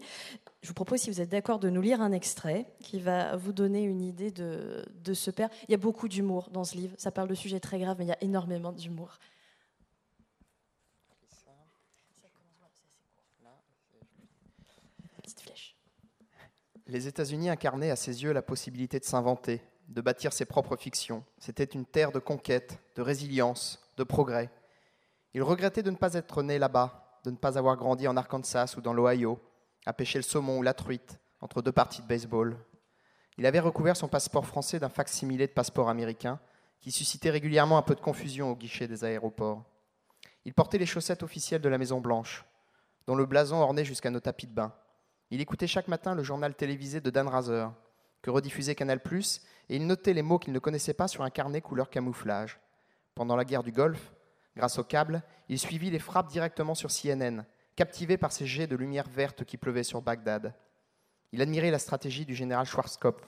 Je 0.68 0.72
vous 0.72 0.76
propose, 0.76 1.00
si 1.00 1.10
vous 1.10 1.22
êtes 1.22 1.30
d'accord, 1.30 1.60
de 1.60 1.70
nous 1.70 1.80
lire 1.80 2.02
un 2.02 2.12
extrait 2.12 2.66
qui 2.82 3.00
va 3.00 3.38
vous 3.38 3.54
donner 3.54 3.84
une 3.84 4.02
idée 4.02 4.32
de, 4.32 5.14
ce 5.14 5.32
père. 5.32 5.48
Il 5.70 5.72
y 5.72 5.74
a 5.74 5.78
beaucoup 5.78 6.10
d'humour 6.10 6.50
dans 6.52 6.66
ce 6.66 6.76
livre. 6.76 6.94
Ça 6.98 7.10
parle 7.10 7.30
de 7.30 7.36
sujets 7.36 7.62
très 7.62 7.80
graves, 7.80 7.96
mais 8.00 8.04
il 8.04 8.10
y 8.10 8.12
a 8.12 8.22
énormément 8.22 8.74
d'humour. 8.74 9.18
Les 16.86 17.08
États-Unis 17.08 17.50
incarnaient 17.50 17.92
à 17.92 17.96
ses 17.96 18.24
yeux 18.24 18.34
la 18.34 18.42
possibilité 18.42 19.00
de 19.00 19.06
s'inventer, 19.06 19.62
de 19.88 20.02
bâtir 20.02 20.34
ses 20.34 20.44
propres 20.44 20.76
fictions. 20.76 21.24
C'était 21.40 21.64
une 21.64 21.86
terre 21.86 22.12
de 22.12 22.20
conquête, 22.20 22.78
de 22.98 23.02
résilience, 23.02 23.80
de 23.96 24.04
progrès. 24.04 24.50
Il 25.34 25.44
regrettait 25.44 25.82
de 25.82 25.92
ne 25.92 25.96
pas 25.96 26.16
être 26.16 26.44
né 26.44 26.60
là-bas, 26.60 27.22
de 27.24 27.32
ne 27.32 27.38
pas 27.38 27.58
avoir 27.58 27.78
grandi 27.78 28.06
en 28.06 28.18
Arkansas 28.18 28.76
ou 28.78 28.82
dans 28.82 28.92
l'Ohio, 28.92 29.40
à 29.88 29.94
pêcher 29.94 30.20
le 30.20 30.24
saumon 30.24 30.58
ou 30.60 30.62
la 30.64 30.74
truite 30.74 31.18
entre 31.40 31.62
deux 31.62 31.72
parties 31.72 32.02
de 32.02 32.08
baseball. 32.08 32.58
Il 33.38 33.46
avait 33.46 33.60
recouvert 33.60 33.96
son 33.96 34.10
passeport 34.10 34.46
français 34.46 34.80
d'un 34.80 34.90
fac-similé 34.90 35.48
de 35.48 35.54
passeport 35.54 35.90
américain 35.90 36.40
qui 36.82 36.92
suscitait 36.92 37.30
régulièrement 37.30 37.78
un 37.78 37.82
peu 37.82 37.96
de 37.96 38.02
confusion 38.02 38.52
au 38.52 38.56
guichet 38.56 38.88
des 38.88 39.06
aéroports. 39.06 39.64
Il 40.44 40.54
portait 40.54 40.78
les 40.78 40.86
chaussettes 40.86 41.24
officielles 41.24 41.62
de 41.62 41.70
la 41.70 41.78
Maison 41.78 42.02
Blanche, 42.02 42.46
dont 43.08 43.16
le 43.16 43.26
blason 43.26 43.58
ornait 43.58 43.86
jusqu'à 43.86 44.10
nos 44.10 44.20
tapis 44.20 44.48
de 44.48 44.54
bain. 44.54 44.74
Il 45.32 45.40
écoutait 45.40 45.68
chaque 45.68 45.88
matin 45.88 46.16
le 46.16 46.24
journal 46.24 46.54
télévisé 46.54 47.00
de 47.00 47.10
Dan 47.10 47.30
Rather, 47.30 47.70
que 48.22 48.30
rediffusait 48.30 48.76
Canal+, 48.76 49.00
et 49.70 49.76
il 49.76 49.88
notait 49.88 50.14
les 50.14 50.22
mots 50.22 50.40
qu'il 50.40 50.54
ne 50.54 50.60
connaissait 50.60 50.94
pas 50.94 51.08
sur 51.08 51.24
un 51.24 51.30
carnet 51.30 51.62
couleur 51.62 51.90
camouflage. 51.90 52.60
Pendant 53.16 53.38
la 53.38 53.46
guerre 53.46 53.64
du 53.64 53.72
Golfe, 53.72 54.12
grâce 54.56 54.80
au 54.80 54.84
câble, 54.84 55.24
il 55.48 55.60
suivit 55.60 55.92
les 55.92 56.00
frappes 56.00 56.30
directement 56.30 56.76
sur 56.76 56.90
CNN, 56.92 57.46
captivé 57.78 58.18
par 58.18 58.32
ces 58.32 58.48
jets 58.48 58.68
de 58.68 58.76
lumière 58.76 59.08
verte 59.08 59.46
qui 59.46 59.56
pleuvaient 59.56 59.84
sur 59.84 60.02
Bagdad. 60.02 60.54
Il 61.32 61.42
admirait 61.44 61.70
la 61.70 61.78
stratégie 61.78 62.26
du 62.26 62.34
général 62.34 62.66
Schwarzkopf, 62.66 63.24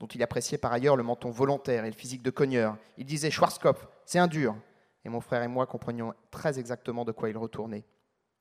dont 0.00 0.08
il 0.08 0.22
appréciait 0.24 0.58
par 0.58 0.72
ailleurs 0.72 0.96
le 0.96 1.04
menton 1.04 1.30
volontaire 1.30 1.84
et 1.84 1.90
le 1.90 1.96
physique 1.96 2.22
de 2.22 2.30
cogneur. 2.30 2.76
Il 2.98 3.06
disait 3.06 3.30
Schwarzkopf, 3.30 3.86
c'est 4.04 4.18
un 4.18 4.26
dur. 4.26 4.56
Et 5.04 5.08
mon 5.08 5.20
frère 5.20 5.44
et 5.44 5.48
moi 5.48 5.66
comprenions 5.66 6.14
très 6.32 6.58
exactement 6.58 7.04
de 7.04 7.12
quoi 7.12 7.30
il 7.30 7.38
retournait. 7.38 7.84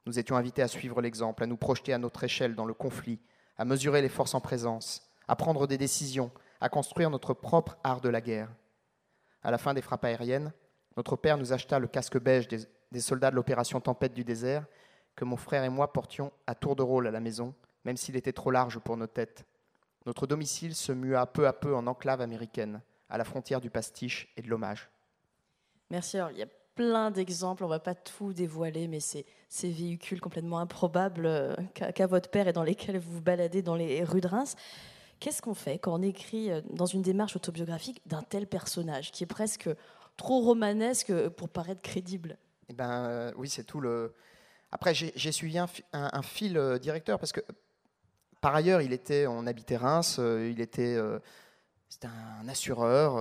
Nous 0.08 0.18
étions 0.18 0.36
invités 0.36 0.64
à 0.64 0.68
suivre 0.68 1.00
l'exemple, 1.00 1.44
à 1.44 1.48
nous 1.48 1.58
projeter 1.58 1.94
à 1.94 2.00
notre 2.00 2.24
échelle 2.24 2.56
dans 2.56 2.66
le 2.66 2.74
conflit, 2.74 3.20
à 3.56 3.66
mesurer 3.66 4.02
les 4.02 4.10
forces 4.10 4.34
en 4.34 4.42
présence, 4.42 5.08
à 5.28 5.36
prendre 5.36 5.68
des 5.68 5.78
décisions, 5.78 6.32
à 6.60 6.70
construire 6.70 7.12
notre 7.12 7.36
propre 7.36 7.78
art 7.84 8.02
de 8.02 8.10
la 8.10 8.22
guerre. 8.22 8.50
À 9.44 9.52
la 9.52 9.60
fin 9.60 9.76
des 9.76 9.84
frappes 9.84 10.06
aériennes, 10.06 10.54
notre 10.98 11.16
père 11.16 11.38
nous 11.38 11.54
acheta 11.54 11.78
le 11.78 11.88
casque 11.88 12.20
beige 12.20 12.48
des, 12.48 12.62
des 12.92 13.02
soldats 13.02 13.30
de 13.30 13.36
l'opération 13.36 13.80
Tempête 13.80 14.16
du 14.16 14.24
désert 14.24 14.66
que 15.16 15.26
mon 15.26 15.38
frère 15.38 15.64
et 15.64 15.70
moi 15.70 15.94
portions 15.94 16.32
à 16.48 16.56
tour 16.56 16.76
de 16.76 16.84
rôle 16.84 17.08
à 17.08 17.12
la 17.12 17.20
maison, 17.20 17.54
même 17.84 17.98
s'il 17.98 18.16
était 18.16 18.34
trop 18.34 18.52
large 18.52 18.80
pour 18.80 18.98
nos 18.98 19.08
têtes. 19.08 19.46
Notre 20.06 20.28
domicile 20.28 20.76
se 20.76 20.92
mua 20.92 21.26
peu 21.26 21.48
à 21.48 21.54
peu 21.54 21.76
en 21.76 21.88
enclave 21.88 22.22
américaine, 22.22 22.82
à 23.10 23.18
la 23.18 23.24
frontière 23.24 23.62
du 23.62 23.70
pastiche 23.70 24.32
et 24.38 24.42
de 24.42 24.50
l'hommage. 24.50 24.90
Merci. 25.90 26.18
Alors, 26.18 26.32
il 26.32 26.38
y 26.38 26.44
a 26.44 26.48
plein 26.76 27.10
d'exemples. 27.10 27.64
On 27.64 27.68
va 27.68 27.80
pas 27.80 27.96
tout 27.96 28.34
dévoiler, 28.34 28.88
mais 28.88 29.00
ces 29.00 29.26
véhicules 29.64 30.22
complètement 30.22 30.60
improbables 30.60 31.26
euh, 31.26 31.56
qu'a 31.74 32.08
votre 32.08 32.30
père 32.30 32.48
et 32.48 32.54
dans 32.54 32.64
lesquels 32.64 33.00
vous 33.00 33.14
vous 33.14 33.22
baladez 33.22 33.62
dans 33.62 33.76
les 33.76 34.04
rues 34.04 34.22
de 34.22 34.28
Reims. 34.28 34.56
Qu'est-ce 35.20 35.42
qu'on 35.42 35.54
fait 35.54 35.80
quand 35.80 35.94
on 35.94 36.02
écrit 36.02 36.52
euh, 36.52 36.62
dans 36.70 36.86
une 36.86 37.02
démarche 37.02 37.36
autobiographique 37.36 38.02
d'un 38.06 38.22
tel 38.22 38.48
personnage 38.48 39.12
qui 39.12 39.24
est 39.24 39.28
presque 39.28 39.70
trop 40.18 40.42
romanesque 40.42 41.30
pour 41.30 41.50
paraître 41.50 41.82
crédible? 41.82 42.38
Eh 42.70 42.74
ben, 42.74 43.06
euh, 43.06 43.32
Oui, 43.38 43.50
c'est 43.50 43.64
tout 43.64 43.80
le. 43.80 44.14
Après, 44.76 44.94
j'ai 44.94 45.32
suivi 45.32 45.58
un, 45.58 46.22
fil 46.22 46.80
directeur 46.82 47.18
parce 47.18 47.32
que, 47.32 47.40
par 48.42 48.54
ailleurs, 48.54 48.82
il 48.82 48.92
était, 48.92 49.26
on 49.26 49.48
habitait 49.48 49.78
Reims, 49.78 50.20
il 50.20 50.60
était. 50.60 51.00
c'était 51.88 52.10
un 52.42 52.48
assureur 52.50 53.18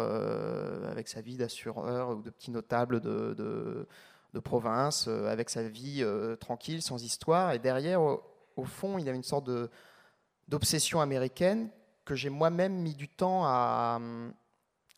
avec 0.91 1.07
sa 1.07 1.21
vie 1.21 1.37
d'assureur 1.37 2.11
ou 2.11 2.23
de 2.23 2.31
petit 2.31 2.51
notable 2.51 3.01
de 3.01 3.87
de 4.35 4.41
province, 4.41 5.07
euh, 5.09 5.29
avec 5.29 5.49
sa 5.49 5.63
vie 5.63 6.03
euh, 6.03 6.37
tranquille, 6.37 6.83
sans 6.83 7.03
histoire. 7.03 7.53
Et 7.53 7.59
derrière, 7.59 8.03
au, 8.03 8.65
fond, 8.65 8.99
il 8.99 9.09
avait 9.09 9.17
une 9.17 9.23
sorte 9.23 9.49
d'obsession 10.49 11.01
américaine 11.01 11.71
que 12.05 12.15
j'ai 12.15 12.29
moi-même 12.29 12.75
mis 12.75 12.95
du 12.95 13.09
temps 13.09 13.45
à, 13.45 13.99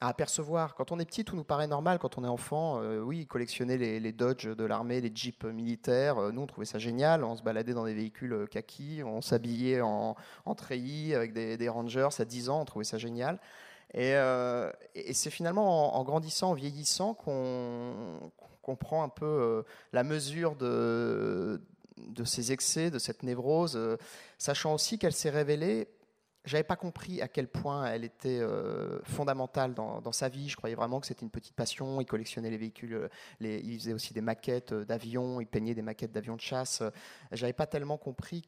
apercevoir. 0.01 0.75
Quand 0.75 0.93
on 0.93 0.99
est 0.99 1.05
petit, 1.05 1.25
tout 1.25 1.37
nous 1.37 1.45
paraît 1.45 1.67
normal. 1.67 1.99
Quand 1.99 2.19
on 2.19 2.25
est 2.25 2.29
enfant, 2.29 2.81
euh, 2.81 3.01
oui, 3.01 3.27
collectionner 3.27 3.79
les, 3.79 4.01
les 4.01 4.13
Dodge 4.13 4.47
de 4.47 4.65
l'armée, 4.65 5.01
les 5.01 5.13
Jeeps 5.15 5.45
militaires, 5.45 6.17
nous, 6.33 6.43
on 6.43 6.47
trouvait 6.47 6.67
ça 6.67 6.79
génial. 6.79 7.25
On 7.25 7.37
se 7.37 7.43
baladait 7.43 7.75
dans 7.75 7.85
des 7.85 7.95
véhicules 7.95 8.47
kaki, 8.51 9.03
on 9.05 9.21
s'habillait 9.21 9.81
en, 9.81 10.17
en 10.45 10.55
treillis 10.55 11.15
avec 11.15 11.33
des, 11.33 11.57
des, 11.57 11.69
Rangers 11.69 12.09
à 12.19 12.25
10 12.25 12.51
ans, 12.51 12.61
on 12.61 12.65
trouvait 12.65 12.85
ça 12.85 12.99
génial. 12.99 13.41
Et, 13.95 14.15
c'est 15.13 15.31
finalement 15.31 15.97
en, 15.97 16.05
grandissant, 16.05 16.51
en 16.51 16.55
vieillissant, 16.55 17.15
qu'on 17.15 18.31
comprend 18.67 19.05
un 19.05 19.09
peu 19.09 19.25
euh, 19.25 19.63
la 19.93 20.03
mesure 20.03 20.57
de, 20.57 21.63
de 21.99 22.25
ces 22.25 22.51
excès, 22.51 22.91
de 22.91 22.99
cette 22.99 23.23
névrose, 23.23 23.77
euh, 23.77 23.97
sachant 24.39 24.75
aussi 24.75 24.99
qu'elle 24.99 25.13
s'est 25.13 25.31
révélée 25.31 25.89
j'avais 26.47 26.65
pas 26.65 26.77
compris 26.77 27.21
à 27.21 27.29
quel 27.29 27.49
point 27.49 27.87
elle 27.87 28.05
était 28.05 28.39
euh, 28.41 29.01
fondamentale 29.03 29.75
dans, 29.75 30.13
sa 30.13 30.29
vie. 30.29 30.49
Je 30.49 30.57
croyais 30.57 30.77
vraiment 30.77 31.01
que 31.01 31.07
c'était 31.07 31.23
une 31.23 31.31
petite 31.31 31.55
passion. 31.55 32.01
Il 32.01 32.07
collectionnait 32.07 32.51
les 32.51 32.57
véhicules, 32.57 33.09
les, 33.41 33.59
il 33.59 33.79
faisait 33.79 33.93
aussi 33.93 34.15
des 34.15 34.21
maquettes 34.21 34.73
d'avions, 34.73 35.41
il 35.41 35.47
peignait 35.47 35.75
des 35.75 35.83
maquettes 35.83 36.13
d'avions 36.13 36.37
de 36.37 36.41
chasse. 36.41 36.83
J'avais 37.33 37.53
pas 37.53 37.67
tellement 37.67 37.99
compris 37.99 38.45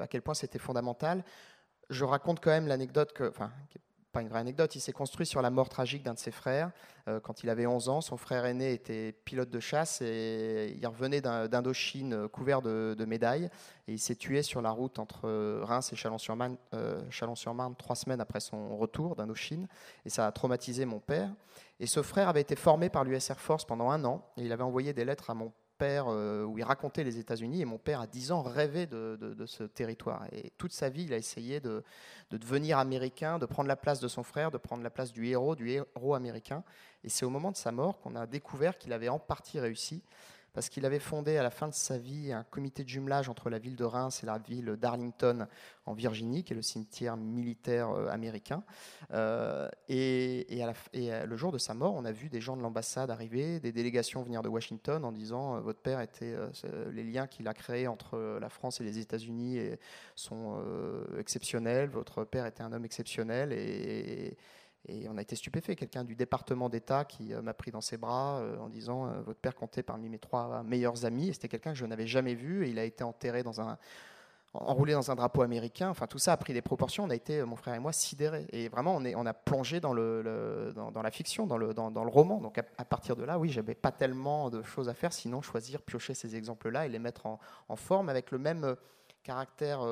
à 0.00 0.06
quel 0.08 0.22
point 0.22 0.34
c'était 0.34 0.58
fondamental. 0.58 1.24
Je 1.88 2.04
raconte 2.04 2.40
quand 2.40 2.50
même 2.50 2.66
l'anecdote 2.66 3.12
que, 3.12 3.28
enfin, 3.28 3.52
pas 4.12 4.20
une 4.20 4.28
vraie 4.28 4.40
anecdote, 4.40 4.76
il 4.76 4.80
s'est 4.80 4.92
construit 4.92 5.26
sur 5.26 5.40
la 5.42 5.50
mort 5.50 5.68
tragique 5.68 6.02
d'un 6.02 6.14
de 6.14 6.18
ses 6.18 6.30
frères. 6.30 6.70
Euh, 7.08 7.18
quand 7.18 7.42
il 7.42 7.50
avait 7.50 7.66
11 7.66 7.88
ans, 7.88 8.00
son 8.00 8.16
frère 8.16 8.44
aîné 8.44 8.72
était 8.72 9.12
pilote 9.24 9.50
de 9.50 9.58
chasse 9.58 10.02
et 10.02 10.76
il 10.78 10.86
revenait 10.86 11.20
d'Indochine 11.20 12.12
euh, 12.12 12.28
couvert 12.28 12.62
de, 12.62 13.04
médailles. 13.06 13.50
Et 13.88 13.94
il 13.94 13.98
s'est 13.98 14.14
tué 14.14 14.42
sur 14.42 14.62
la 14.62 14.70
route 14.70 14.98
entre 14.98 15.22
euh, 15.24 15.62
Reims 15.64 15.92
et 15.92 15.96
Chalon-sur-Marne 15.96 17.74
trois 17.76 17.96
semaines 17.96 18.20
après 18.20 18.40
son 18.40 18.76
retour 18.76 19.16
d'Indochine. 19.16 19.66
Et 20.04 20.10
ça 20.10 20.26
a 20.26 20.32
traumatisé 20.32 20.84
mon 20.84 21.00
père. 21.00 21.30
Et 21.80 21.86
ce 21.86 22.02
frère 22.02 22.28
avait 22.28 22.42
été 22.42 22.54
formé 22.54 22.90
par 22.90 23.04
l'US 23.04 23.30
Air 23.30 23.40
Force 23.40 23.64
pendant 23.64 23.90
un 23.90 24.04
an. 24.04 24.24
Et 24.36 24.42
il 24.42 24.52
avait 24.52 24.62
envoyé 24.62 24.92
des 24.92 25.04
lettres 25.04 25.30
à 25.30 25.34
mon 25.34 25.52
euh, 25.82 26.44
où 26.44 26.58
il 26.58 26.64
racontait 26.64 27.04
les 27.04 27.18
États-Unis. 27.18 27.60
Et 27.60 27.64
mon 27.64 27.78
père, 27.78 28.00
à 28.00 28.06
10 28.06 28.32
ans, 28.32 28.42
rêvait 28.42 28.86
de, 28.86 29.44
ce 29.46 29.64
territoire. 29.64 30.24
Et 30.32 30.52
toute 30.58 30.72
sa 30.72 30.88
vie, 30.88 31.04
il 31.04 31.12
a 31.12 31.16
essayé 31.16 31.60
de, 31.60 31.82
devenir 32.30 32.78
américain, 32.78 33.38
de 33.38 33.46
prendre 33.46 33.68
la 33.68 33.76
place 33.76 34.00
de 34.00 34.08
son 34.08 34.22
frère, 34.22 34.50
de 34.50 34.58
prendre 34.58 34.82
la 34.82 34.90
place 34.90 35.12
du 35.12 35.26
héros, 35.26 35.56
du 35.56 35.70
héros 35.70 36.14
américain. 36.14 36.62
Et 37.04 37.08
c'est 37.08 37.24
au 37.24 37.30
moment 37.30 37.50
de 37.50 37.56
sa 37.56 37.72
mort 37.72 38.00
qu'on 38.00 38.14
a 38.14 38.26
découvert 38.26 38.78
qu'il 38.78 38.92
avait 38.92 39.08
en 39.08 39.18
partie 39.18 39.58
réussi 39.58 40.02
parce 40.52 40.68
qu'il 40.68 40.84
avait 40.84 40.98
fondé 40.98 41.36
à 41.36 41.42
la 41.42 41.50
fin 41.50 41.68
de 41.68 41.74
sa 41.74 41.98
vie 41.98 42.32
un 42.32 42.44
comité 42.44 42.84
de 42.84 42.88
jumelage 42.88 43.28
entre 43.28 43.48
la 43.50 43.58
ville 43.58 43.76
de 43.76 43.84
Reims 43.84 44.22
et 44.22 44.26
la 44.26 44.38
ville 44.38 44.76
d'Arlington 44.76 45.46
en 45.86 45.94
Virginie, 45.94 46.44
qui 46.44 46.52
est 46.52 46.56
le 46.56 46.62
cimetière 46.62 47.16
militaire 47.16 47.90
euh, 47.90 48.08
américain. 48.08 48.62
Euh, 49.12 49.68
et, 49.88 50.46
euh, 50.94 51.26
le 51.26 51.36
jour 51.36 51.52
de 51.52 51.58
sa 51.58 51.74
mort, 51.74 51.94
on 51.94 52.04
a 52.04 52.12
vu 52.12 52.28
des 52.28 52.40
gens 52.40 52.56
de 52.56 52.62
l'ambassade 52.62 53.10
arriver, 53.10 53.60
des 53.60 53.72
délégations 53.72 54.22
venir 54.22 54.42
de 54.42 54.48
Washington 54.48 55.04
en 55.04 55.12
disant 55.12 55.60
votre 55.60 55.80
père 55.80 56.00
était 56.00 56.34
les 56.92 57.04
liens 57.04 57.26
qu'il 57.26 57.48
a 57.48 57.54
créés 57.54 57.86
entre 57.86 58.38
la 58.40 58.48
France 58.48 58.80
et 58.80 58.84
les 58.84 58.98
États-Unis 58.98 59.58
sont 60.14 60.62
exceptionnels, 61.18 61.90
votre 61.90 62.24
père 62.24 62.46
était 62.46 62.62
un 62.62 62.72
homme 62.72 62.84
exceptionnel 62.84 63.52
on 64.88 65.16
a 65.16 65.22
été 65.22 65.36
stupéfait. 65.36 65.76
Quelqu'un 65.76 66.04
du 66.04 66.14
département 66.14 66.68
d'État 66.68 67.04
qui 67.04 67.32
euh, 67.32 67.42
m'a 67.42 67.54
pris 67.54 67.70
dans 67.70 67.80
ses 67.80 67.96
bras 67.96 68.38
euh, 68.38 68.58
en 68.58 68.68
disant 68.68 69.06
euh, 69.06 69.20
Votre 69.22 69.38
père 69.38 69.54
comptait 69.54 69.82
parmi 69.82 70.08
mes 70.08 70.18
trois 70.18 70.62
meilleurs 70.64 71.04
amis. 71.04 71.28
Et 71.28 71.32
c'était 71.32 71.48
quelqu'un 71.48 71.72
que 71.72 71.78
je 71.78 71.86
n'avais 71.86 72.06
jamais 72.06 72.34
vu. 72.34 72.66
Et 72.66 72.70
il 72.70 72.78
a 72.78 72.84
été 72.84 73.04
enterré 73.04 73.42
dans 73.42 73.60
un. 73.60 73.78
enroulé 74.54 74.92
dans 74.92 75.10
un 75.10 75.14
drapeau 75.14 75.42
américain. 75.42 75.88
Enfin, 75.88 76.06
tout 76.06 76.18
ça 76.18 76.32
a 76.32 76.36
pris 76.36 76.52
des 76.52 76.62
proportions. 76.62 77.04
On 77.04 77.10
a 77.10 77.14
été, 77.14 77.44
mon 77.44 77.56
frère 77.56 77.74
et 77.74 77.78
moi, 77.78 77.92
sidérés. 77.92 78.46
Et 78.50 78.68
vraiment, 78.68 78.96
on, 78.96 79.26
a 79.26 79.34
plongé 79.34 79.78
dans, 79.80 79.94
la 79.94 81.10
fiction, 81.10 81.46
dans 81.46 81.56
le, 81.56 82.08
roman. 82.08 82.40
Donc, 82.40 82.58
à, 82.58 82.84
partir 82.84 83.14
de 83.14 83.22
là, 83.22 83.38
oui, 83.38 83.50
j'avais 83.50 83.76
pas 83.76 83.92
tellement 83.92 84.50
de 84.50 84.62
choses 84.62 84.88
à 84.88 84.94
faire, 84.94 85.12
sinon 85.12 85.42
choisir, 85.42 85.80
piocher 85.82 86.14
ces 86.14 86.34
exemples-là 86.34 86.86
et 86.86 86.88
les 86.88 86.98
mettre 86.98 87.26
en, 87.26 87.38
forme 87.76 88.08
avec 88.08 88.32
le 88.32 88.38
même 88.38 88.76
caractère 89.22 89.86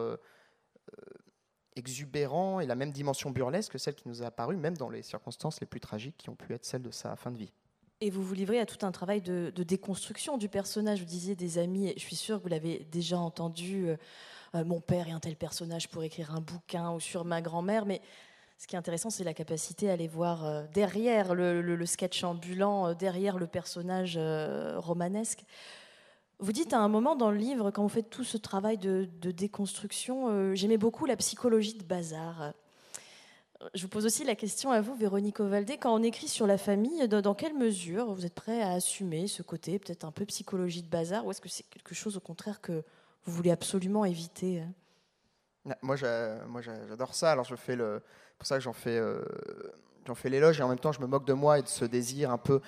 exubérant 1.76 2.60
et 2.60 2.66
la 2.66 2.74
même 2.74 2.92
dimension 2.92 3.30
burlesque 3.30 3.72
que 3.72 3.78
celle 3.78 3.94
qui 3.94 4.08
nous 4.08 4.22
a 4.22 4.26
apparu, 4.26 4.56
même 4.56 4.76
dans 4.76 4.90
les 4.90 5.02
circonstances 5.02 5.60
les 5.60 5.66
plus 5.66 5.80
tragiques 5.80 6.16
qui 6.16 6.30
ont 6.30 6.34
pu 6.34 6.52
être 6.54 6.64
celles 6.64 6.82
de 6.82 6.90
sa 6.90 7.16
fin 7.16 7.30
de 7.30 7.38
vie. 7.38 7.52
Et 8.02 8.08
vous 8.08 8.22
vous 8.22 8.32
livrez 8.32 8.58
à 8.58 8.64
tout 8.64 8.84
un 8.86 8.92
travail 8.92 9.20
de, 9.20 9.52
déconstruction 9.56 10.38
du 10.38 10.48
personnage. 10.48 11.00
Vous 11.00 11.04
disiez 11.04 11.34
des 11.34 11.58
amis, 11.58 11.92
je 11.96 12.00
suis 12.00 12.16
sûre 12.16 12.38
que 12.38 12.44
vous 12.44 12.48
l'avez 12.48 12.86
déjà 12.90 13.18
entendu, 13.18 13.88
euh, 13.88 13.96
euh, 14.54 14.64
mon 14.64 14.80
père 14.80 15.08
est 15.08 15.12
un 15.12 15.20
tel 15.20 15.36
personnage 15.36 15.88
pour 15.88 16.02
écrire 16.02 16.34
un 16.34 16.40
bouquin 16.40 16.92
ou 16.92 17.00
sur 17.00 17.26
ma 17.26 17.42
grand-mère, 17.42 17.84
mais 17.84 18.00
ce 18.56 18.66
qui 18.66 18.74
est 18.74 18.78
intéressant, 18.78 19.10
c'est 19.10 19.24
la 19.24 19.34
capacité 19.34 19.90
à 19.90 19.92
aller 19.92 20.08
voir 20.08 20.46
euh, 20.46 20.64
derrière 20.72 21.34
le, 21.34 21.84
sketch 21.86 22.24
ambulant, 22.24 22.94
derrière 22.94 23.36
le 23.36 23.46
personnage 23.46 24.18
romanesque. 24.78 25.44
Vous 26.40 26.52
dites 26.52 26.72
à 26.72 26.78
un 26.78 26.88
moment 26.88 27.16
dans 27.16 27.30
le 27.30 27.36
livre, 27.36 27.70
quand 27.70 27.82
vous 27.82 27.90
faites 27.90 28.08
tout 28.08 28.24
ce 28.24 28.38
travail 28.38 28.78
de, 28.78 29.04
déconstruction, 29.30 30.30
euh, 30.30 30.54
j'aimais 30.54 30.78
beaucoup 30.78 31.04
la 31.04 31.16
psychologie 31.16 31.74
de 31.74 31.84
bazar. 31.84 32.54
Je 33.74 33.82
vous 33.82 33.88
pose 33.88 34.06
aussi 34.06 34.24
la 34.24 34.34
question 34.34 34.70
à 34.70 34.80
vous, 34.80 34.94
Véronique 34.94 35.38
Ovaldé, 35.40 35.76
quand 35.76 35.94
on 35.94 36.02
écrit 36.02 36.28
sur 36.28 36.46
la 36.46 36.56
famille, 36.56 37.06
dans, 37.08 37.34
quelle 37.34 37.52
mesure 37.52 38.14
vous 38.14 38.24
êtes 38.24 38.34
prêt 38.34 38.62
à 38.62 38.72
assumer 38.72 39.26
ce 39.26 39.42
côté 39.42 39.78
peut-être 39.78 40.04
un 40.04 40.12
peu 40.12 40.24
psychologie 40.24 40.82
de 40.82 40.88
bazar, 40.88 41.26
ou 41.26 41.30
est-ce 41.30 41.42
que 41.42 41.50
c'est 41.50 41.68
quelque 41.68 41.94
chose 41.94 42.16
au 42.16 42.20
contraire 42.20 42.62
que 42.62 42.82
vous 43.24 43.32
voulez 43.34 43.50
absolument 43.50 44.06
éviter 44.06 44.62
Moi, 45.82 45.96
j'adore 45.96 47.14
ça. 47.14 47.32
Alors, 47.32 47.44
je 47.44 47.54
fais 47.54 47.76
pour 47.76 48.46
ça 48.46 48.56
que 48.56 48.62
j'en 48.62 48.72
fais, 48.72 48.96
euh, 48.96 49.20
j'en 50.06 50.14
fais 50.14 50.30
l'éloge, 50.30 50.58
et 50.58 50.62
en 50.62 50.68
même 50.68 50.78
temps, 50.78 50.92
je 50.92 51.02
me 51.02 51.06
moque 51.06 51.26
de 51.26 51.34
moi 51.34 51.58
et 51.58 51.62
de 51.62 51.68
ce 51.68 51.84
désir 51.84 52.30
un 52.30 52.38
peu 52.38 52.62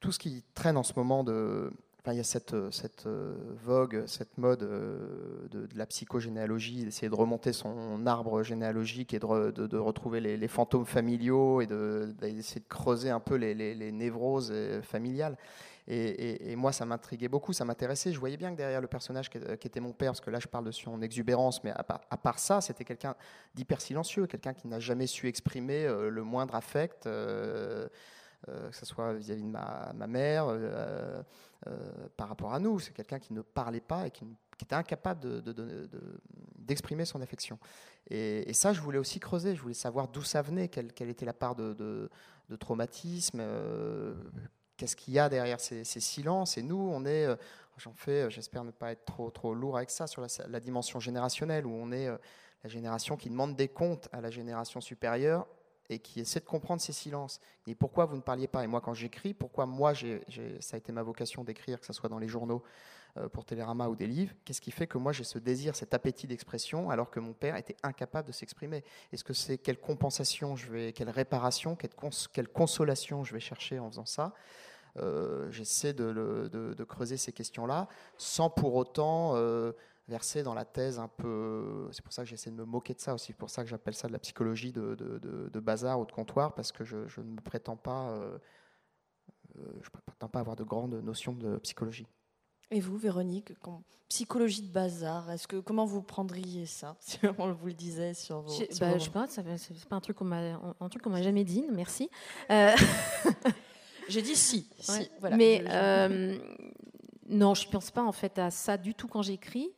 tout 0.00 0.10
ce 0.10 0.18
qui 0.18 0.42
traîne 0.54 0.76
en 0.76 0.82
ce 0.82 0.94
moment 0.96 1.22
de 1.22 1.70
il 2.12 2.16
y 2.16 2.20
a 2.20 2.24
cette, 2.24 2.54
euh, 2.54 2.70
cette 2.70 3.06
euh, 3.06 3.34
vogue, 3.64 4.04
cette 4.06 4.38
mode 4.38 4.62
euh, 4.62 5.48
de, 5.50 5.68
la 5.74 5.86
psychogénéalogie, 5.86 6.84
d'essayer 6.84 7.08
de 7.08 7.14
remonter 7.14 7.52
son 7.52 8.06
arbre 8.06 8.42
généalogique 8.42 9.14
et 9.14 9.18
de, 9.18 9.50
de, 9.50 9.78
retrouver 9.78 10.20
les, 10.20 10.48
fantômes 10.48 10.86
familiaux 10.86 11.60
et 11.60 11.66
d'essayer 11.66 12.60
de, 12.60 12.68
creuser 12.68 13.10
un 13.10 13.20
peu 13.20 13.36
les, 13.36 13.54
les, 13.54 13.92
névroses 13.92 14.52
familiales. 14.82 15.36
Et, 15.90 16.54
moi, 16.56 16.72
ça 16.72 16.84
m'intriguait 16.84 17.28
beaucoup, 17.28 17.54
ça 17.54 17.64
m'intéressait. 17.64 18.12
Je 18.12 18.20
voyais 18.20 18.36
bien 18.36 18.52
que 18.52 18.56
derrière 18.56 18.82
le 18.82 18.88
personnage 18.88 19.30
qui, 19.30 19.38
était 19.38 19.80
mon 19.80 19.92
père, 19.92 20.10
parce 20.10 20.20
que 20.20 20.30
là, 20.30 20.38
je 20.38 20.46
parle 20.46 20.64
de 20.64 20.70
son 20.70 21.00
exubérance, 21.00 21.64
mais 21.64 21.72
à 21.72 22.16
part, 22.16 22.38
ça, 22.38 22.60
c'était 22.60 22.84
quelqu'un 22.84 23.14
d'hyper 23.54 23.80
silencieux, 23.80 24.26
quelqu'un 24.26 24.52
qui 24.52 24.68
n'a 24.68 24.80
jamais 24.80 25.06
su 25.06 25.28
exprimer 25.28 25.86
le 25.86 26.22
moindre 26.22 26.54
affect. 26.54 27.08
Que 28.46 28.76
ce 28.76 28.86
soit 28.86 29.14
vis-à-vis 29.14 29.42
de 29.42 29.48
ma, 29.48 30.06
mère, 30.06 30.46
euh, 30.48 31.22
euh, 31.66 31.90
par 32.16 32.28
rapport 32.28 32.54
à 32.54 32.58
nous. 32.58 32.78
C'est 32.78 32.92
quelqu'un 32.92 33.18
qui 33.18 33.32
ne 33.32 33.42
parlait 33.42 33.80
pas 33.80 34.06
et 34.06 34.10
qui, 34.10 34.24
était 34.60 34.74
incapable 34.74 35.42
d'exprimer 36.56 37.04
son 37.04 37.20
affection. 37.20 37.60
Et, 38.10 38.52
ça, 38.54 38.72
je 38.72 38.80
voulais 38.80 38.98
aussi 38.98 39.20
creuser. 39.20 39.54
Je 39.54 39.62
voulais 39.62 39.74
savoir 39.74 40.08
d'où 40.08 40.22
ça 40.22 40.42
venait, 40.42 40.68
quelle, 40.68 40.90
était 41.08 41.24
la 41.24 41.32
part 41.32 41.54
de, 41.54 42.10
traumatisme, 42.58 43.40
qu'est-ce 44.76 44.96
qu'il 44.96 45.14
y 45.14 45.20
a 45.20 45.28
derrière 45.28 45.60
ces, 45.60 45.84
silences. 45.84 46.58
Et 46.58 46.62
nous, 46.62 46.90
on 46.92 47.04
est, 47.06 47.28
j'en 47.76 47.92
fais, 47.92 48.28
j'espère 48.30 48.64
ne 48.64 48.72
pas 48.72 48.90
être 48.90 49.04
trop, 49.04 49.54
lourd 49.54 49.76
avec 49.76 49.90
ça, 49.90 50.08
sur 50.08 50.26
la 50.48 50.60
dimension 50.60 50.98
générationnelle, 50.98 51.64
où 51.64 51.72
on 51.72 51.92
est 51.92 52.08
la 52.08 52.68
génération 52.68 53.16
qui 53.16 53.30
demande 53.30 53.54
des 53.54 53.68
comptes 53.68 54.08
à 54.10 54.20
la 54.20 54.30
génération 54.30 54.80
supérieure 54.80 55.46
et 55.90 55.98
qui 55.98 56.20
essaie 56.20 56.40
de 56.40 56.44
comprendre 56.44 56.80
ces 56.80 56.92
silences. 56.92 57.40
Et 57.66 57.74
pourquoi 57.74 58.04
vous 58.04 58.16
ne 58.16 58.20
parliez 58.20 58.46
pas? 58.46 58.64
Et 58.64 58.66
moi, 58.66 58.80
quand 58.80 58.94
j'écris, 58.94 59.34
pourquoi 59.34 59.66
moi, 59.66 59.92
ça 59.94 60.74
a 60.74 60.76
été 60.76 60.92
ma 60.92 61.02
vocation 61.02 61.44
d'écrire, 61.44 61.80
que 61.80 61.86
ce 61.86 61.92
soit 61.92 62.08
dans 62.08 62.18
les 62.18 62.28
journaux 62.28 62.62
euh, 63.16 63.28
pour 63.28 63.44
Télérama 63.44 63.88
ou 63.88 63.96
des 63.96 64.06
livres, 64.06 64.34
qu'est-ce 64.44 64.60
qui 64.60 64.70
fait 64.70 64.86
que 64.86 64.98
moi, 64.98 65.12
j'ai 65.12 65.24
ce 65.24 65.38
désir, 65.38 65.74
cet 65.74 65.94
appétit 65.94 66.26
d'expression, 66.26 66.90
alors 66.90 67.10
que 67.10 67.20
mon 67.20 67.32
père 67.32 67.56
était 67.56 67.76
incapable 67.82 68.28
de 68.28 68.32
s'exprimer? 68.32 68.84
Est-ce 69.12 69.24
que 69.24 69.32
c'est 69.32 69.58
quelle 69.58 69.78
compensation 69.78 70.56
je 70.56 70.70
vais, 70.70 70.92
quelle 70.92 71.10
réparation, 71.10 71.76
quelle, 71.76 72.48
consolation 72.48 73.24
je 73.24 73.32
vais 73.32 73.40
chercher 73.40 73.78
en 73.78 73.90
faisant 73.90 74.06
ça? 74.06 74.34
J'essaie 75.50 75.92
de, 75.92 76.84
creuser 76.88 77.16
ces 77.16 77.32
questions-là, 77.32 77.86
sans 78.16 78.50
pour 78.50 78.74
autant 78.74 79.36
verser 80.08 80.42
dans 80.42 80.54
la 80.54 80.64
thèse 80.64 80.98
un 80.98 81.08
peu. 81.08 81.88
C'est 81.92 82.02
pour 82.02 82.12
ça 82.12 82.22
que 82.22 82.28
j'essaie 82.28 82.50
de 82.50 82.56
me 82.56 82.64
moquer 82.64 82.94
de 82.94 83.00
ça 83.00 83.14
aussi. 83.14 83.28
C'est 83.28 83.36
pour 83.36 83.50
ça 83.50 83.62
que 83.62 83.68
j'appelle 83.68 83.94
ça 83.94 84.08
de 84.08 84.12
la 84.12 84.18
psychologie 84.18 84.72
de, 84.72 84.94
de, 84.94 85.60
bazar 85.60 86.00
ou 86.00 86.06
de 86.06 86.12
comptoir, 86.12 86.54
parce 86.54 86.72
que 86.72 86.84
je, 86.84 86.96
ne 86.96 87.24
me 87.24 87.40
prétends 87.40 87.76
pas, 87.76 88.10
euh, 88.10 88.38
euh, 89.58 89.62
je 89.82 89.90
prétends 89.90 90.28
pas 90.28 90.40
avoir 90.40 90.56
de 90.56 90.64
grandes 90.64 90.94
notions 90.94 91.32
de 91.32 91.58
psychologie. 91.58 92.06
Et 92.70 92.80
vous, 92.80 92.98
Véronique, 92.98 93.52
psychologie 94.08 94.62
de 94.62 94.70
bazar, 94.70 95.30
est-ce 95.30 95.48
que 95.48 95.56
comment 95.56 95.86
vous 95.86 96.02
prendriez 96.02 96.66
ça 96.66 96.96
si 97.00 97.18
on 97.38 97.52
vous 97.52 97.66
le 97.66 97.72
disait 97.72 98.14
sur 98.14 98.42
vos, 98.42 98.52
Je, 98.52 98.78
bah, 98.78 98.98
sais 98.98 99.10
pas, 99.10 99.26
c'est 99.28 99.88
pas 99.88 99.96
un 99.96 100.00
truc 100.00 100.16
qu'on 100.16 100.26
m'a 100.26 100.60
un 100.80 100.88
truc 100.88 101.02
qu'on 101.02 101.10
m'a 101.10 101.22
jamais 101.22 101.44
dit, 101.44 101.64
merci. 101.72 102.10
Euh, 102.50 102.74
J'ai 104.08 104.22
dit 104.22 104.36
si, 104.36 104.70
si 104.80 105.10
voilà. 105.20 105.36
Mais 105.36 105.64
non, 107.28 107.54
je 107.54 107.68
pense 107.68 107.90
pas 107.90 108.02
en 108.02 108.12
fait 108.12 108.38
à 108.38 108.50
ça 108.50 108.78
du 108.78 108.94
tout 108.94 109.06
quand 109.06 109.22
j'écris. 109.22 109.70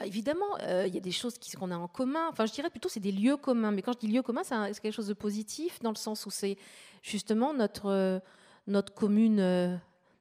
Ah, 0.00 0.06
évidemment, 0.06 0.46
euh, 0.62 0.84
il 0.86 0.94
y 0.94 0.96
a 0.96 1.00
des 1.00 1.10
choses 1.10 1.34
qu'on 1.58 1.72
a 1.72 1.76
en 1.76 1.88
commun. 1.88 2.28
Enfin, 2.30 2.46
je 2.46 2.52
dirais 2.52 2.70
plutôt 2.70 2.88
c'est 2.88 3.00
des 3.00 3.10
lieux 3.10 3.36
communs. 3.36 3.72
Mais 3.72 3.82
quand 3.82 3.94
je 3.94 3.98
dis 3.98 4.06
lieux 4.06 4.22
communs, 4.22 4.44
c'est 4.44 4.80
quelque 4.80 4.94
chose 4.94 5.08
de 5.08 5.14
positif 5.14 5.80
dans 5.82 5.90
le 5.90 5.96
sens 5.96 6.24
où 6.24 6.30
c'est 6.30 6.56
justement 7.02 7.52
notre, 7.52 7.86
euh, 7.86 8.20
notre, 8.68 8.94
commune, 8.94 9.40
euh, 9.40 9.76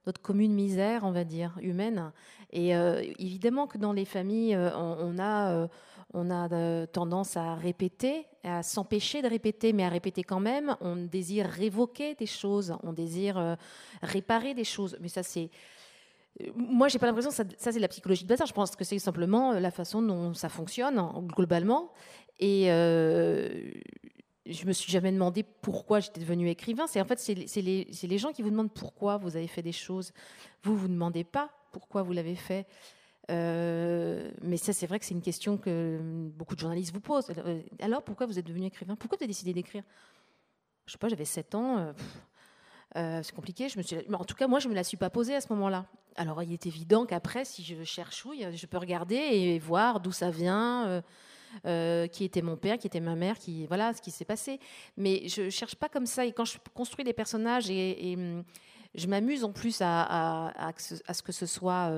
notre 0.08 0.20
commune 0.20 0.54
misère, 0.54 1.04
on 1.04 1.12
va 1.12 1.24
dire, 1.24 1.60
humaine. 1.62 2.12
Et 2.52 2.72
évidemment 3.20 3.68
que 3.68 3.78
dans 3.78 3.92
les 3.92 4.06
familles, 4.06 4.56
on, 4.56 5.20
a, 5.20 5.68
on 6.14 6.32
a 6.32 6.88
tendance 6.88 7.36
à 7.36 7.56
répéter, 7.56 8.26
à 8.46 8.64
s'empêcher 8.64 9.22
de 9.22 9.28
répéter, 9.28 9.74
mais 9.74 9.84
à 9.84 9.90
répéter 9.90 10.24
quand 10.24 10.40
même. 10.40 10.78
On 10.80 10.96
désire 10.96 11.46
révoquer 11.46 12.16
des 12.16 12.26
choses, 12.26 12.78
on 12.84 12.94
désire 12.94 13.58
réparer 14.02 14.54
des 14.54 14.64
choses. 14.64 14.98
Mais 15.02 15.10
ça, 15.10 15.24
c'est 15.24 15.50
moi, 16.56 16.88
j'ai 16.88 17.00
pas 17.00 17.08
l'impression 17.08 17.32
que 17.32 17.36
ça, 17.36 17.72
c'est 17.72 17.80
la 17.80 17.88
psychologie 17.88 18.24
de 18.24 18.30
bazar. 18.30 18.48
Je 18.48 18.54
pense 18.54 18.76
que 18.76 18.84
c'est 18.84 19.00
simplement 19.00 19.54
euh, 19.54 19.60
la 19.60 19.72
façon 19.72 20.02
dont 20.02 20.34
ça 20.34 20.50
fonctionne 20.50 21.02
globalement. 21.28 21.92
Et 22.40 22.72
euh, 22.72 23.72
je 24.46 24.66
me 24.66 24.72
suis 24.72 24.92
jamais 24.92 25.12
demandé 25.12 25.44
pourquoi 25.44 26.00
j'étais 26.00 26.22
devenu 26.22 26.50
écrivain. 26.50 26.88
C'est 26.88 27.02
en 27.02 27.06
fait 27.06 27.20
c'est 27.20 27.62
les, 27.62 28.18
gens 28.18 28.32
qui 28.32 28.42
vous 28.42 28.50
demandent 28.50 28.74
pourquoi 28.74 29.18
vous 29.18 29.36
avez 29.36 29.48
fait 29.48 29.64
des 29.64 29.72
choses. 29.72 30.14
Vous 30.64 30.76
vous 30.76 30.88
demandez 30.88 31.24
pas 31.24 31.50
pourquoi 31.72 32.04
vous 32.04 32.14
l'avez 32.14 32.36
fait. 32.36 32.68
Euh, 33.30 34.32
mais 34.42 34.58
ça, 34.58 34.72
c'est 34.72 34.88
vrai 34.88 35.00
que 35.00 35.06
c'est 35.06 35.14
une 35.14 35.22
question 35.22 35.58
que 35.58 36.00
beaucoup 36.36 36.56
de 36.56 36.60
journalistes 36.60 36.94
vous 36.94 37.02
posent. 37.02 37.30
Euh, 37.30 37.62
alors, 37.80 38.04
pourquoi 38.04 38.26
vous 38.26 38.40
êtes 38.40 38.46
devenu 38.46 38.68
écrivain? 38.68 38.96
Pourquoi 38.96 39.18
vous 39.18 39.24
avez 39.24 39.32
décidé 39.32 39.54
d'écrire? 39.54 39.84
Je 40.86 40.94
sais 40.94 40.98
pas, 40.98 41.10
j'avais 41.10 41.26
7 41.26 41.56
ans. 41.56 41.94
C'est 42.96 43.34
compliqué. 43.34 43.68
En 44.14 44.26
tout 44.26 44.36
cas, 44.36 44.48
moi, 44.48 44.60
je 44.60 44.68
ne 44.68 44.72
me 44.72 44.76
la 44.76 44.84
suis 44.84 44.98
pas 44.98 45.10
posée 45.10 45.36
à 45.36 45.42
ce 45.42 45.52
moment-là. 45.54 45.86
Alors, 46.16 46.42
il 46.42 46.52
est 46.52 46.66
évident 46.66 47.06
qu'après, 47.06 47.46
si 47.46 47.64
je 47.64 47.84
cherche, 47.84 48.26
oui, 48.26 48.44
je 48.52 48.66
peux 48.66 48.78
regarder 48.78 49.16
et 49.16 49.60
voir 49.60 50.00
d'où 50.00 50.12
ça 50.12 50.32
vient, 50.32 50.88
euh, 50.88 51.02
euh, 51.66 52.08
qui 52.08 52.24
était 52.24 52.42
mon 52.42 52.58
père, 52.58 52.80
qui 52.80 52.88
était 52.88 53.00
ma 53.00 53.16
mère, 53.16 53.38
qui 53.38 53.68
voilà 53.68 53.94
ce 53.94 54.02
qui 54.02 54.10
s'est 54.10 54.26
passé. 54.26 54.60
Mais 54.98 55.28
je 55.28 55.50
cherche 55.52 55.76
pas 55.76 55.90
comme 55.90 56.08
ça. 56.08 56.26
Et 56.26 56.32
quand 56.32 56.46
je 56.46 56.58
construis 56.74 57.06
des 57.06 57.14
personnages 57.14 57.70
et, 57.70 58.16
hum, 58.18 58.44
je 58.96 59.06
m'amuse 59.06 59.44
en 59.44 59.52
plus 59.52 59.78
à, 59.82 60.74
ce 60.78 61.22
que 61.22 61.32
ce 61.32 61.46
soit, 61.46 61.92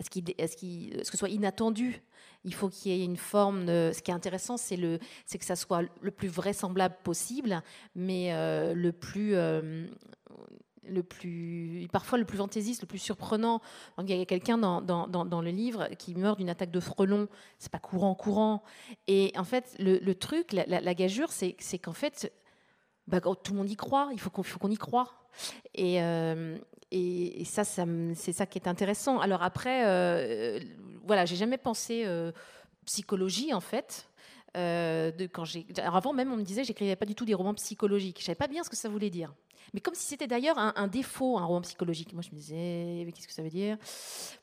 ce, 0.00 0.10
qui, 0.10 0.24
ce 0.26 1.04
que 1.04 1.12
ce 1.12 1.16
soit 1.16 1.28
inattendu. 1.28 2.02
Il 2.44 2.54
faut 2.54 2.68
qu'il 2.68 2.92
y 2.92 3.00
ait 3.00 3.04
une 3.04 3.16
forme. 3.16 3.66
Ce 3.66 4.02
qui 4.02 4.10
est 4.10 4.14
intéressant, 4.14 4.56
c'est 4.56 4.76
que 4.76 5.44
ça 5.44 5.56
soit 5.56 5.82
le 6.00 6.10
plus 6.10 6.28
vraisemblable 6.28 6.96
possible, 7.04 7.62
mais 7.94 8.32
euh, 8.32 8.74
le 8.74 8.92
plus. 8.92 9.34
Euh, 9.34 9.86
le 10.84 11.04
plus, 11.04 11.86
parfois 11.92 12.18
le 12.18 12.24
plus 12.24 12.38
fantaisiste, 12.38 12.82
le 12.82 12.88
plus 12.88 12.98
surprenant. 12.98 13.60
il 14.00 14.10
y 14.10 14.20
a 14.20 14.24
quelqu'un 14.24 14.58
dans, 14.58 15.40
le 15.40 15.50
livre 15.50 15.88
qui 15.96 16.16
meurt 16.16 16.38
d'une 16.38 16.50
attaque 16.50 16.72
de 16.72 16.80
frelon. 16.80 17.28
C'est 17.60 17.70
pas 17.70 17.78
courant, 17.78 18.16
courant. 18.16 18.64
Et 19.06 19.32
en 19.36 19.44
fait, 19.44 19.76
le, 19.78 20.12
truc, 20.14 20.52
la, 20.52 20.66
la, 20.66 20.94
gageure, 20.94 21.30
c'est, 21.30 21.54
qu'en 21.78 21.92
fait, 21.92 22.32
bah, 23.06 23.20
tout 23.20 23.52
le 23.52 23.58
monde 23.58 23.70
y 23.70 23.76
croit. 23.76 24.08
Il 24.12 24.18
faut 24.18 24.30
qu'on, 24.30 24.70
y 24.70 24.76
croit. 24.76 25.12
Et, 25.74 26.02
euh, 26.02 26.58
et, 26.90 27.44
ça, 27.44 27.62
c'est 27.64 28.32
ça 28.32 28.46
qui 28.46 28.58
est 28.58 28.66
intéressant. 28.66 29.20
Alors 29.20 29.44
après, 29.44 29.84
voilà, 31.04 31.24
j'ai 31.24 31.36
jamais 31.36 31.58
pensé 31.58 32.04
euh, 32.06 32.32
psychologie 32.86 33.52
en 33.52 33.60
fait. 33.60 34.08
Euh, 34.56 35.10
quand 35.32 35.44
avant 35.82 36.12
même, 36.12 36.32
on 36.32 36.36
me 36.36 36.42
disait 36.42 36.64
j'écrivais 36.64 36.96
pas 36.96 37.06
du 37.06 37.14
tout 37.14 37.24
des 37.24 37.34
romans 37.34 37.54
psychologiques. 37.54 38.20
Je 38.20 38.26
savais 38.26 38.36
pas 38.36 38.48
bien 38.48 38.62
ce 38.62 38.70
que 38.70 38.76
ça 38.76 38.88
voulait 38.88 39.10
dire. 39.10 39.32
Mais 39.74 39.80
comme 39.80 39.94
si 39.94 40.04
c'était 40.04 40.26
d'ailleurs 40.26 40.58
un, 40.58 40.86
défaut, 40.86 41.38
un 41.38 41.44
roman 41.44 41.62
psychologique. 41.62 42.12
Moi, 42.12 42.22
je 42.22 42.30
me 42.30 42.36
disais, 42.36 43.10
qu'est-ce 43.12 43.26
que 43.26 43.32
ça 43.32 43.42
veut 43.42 43.48
dire? 43.48 43.78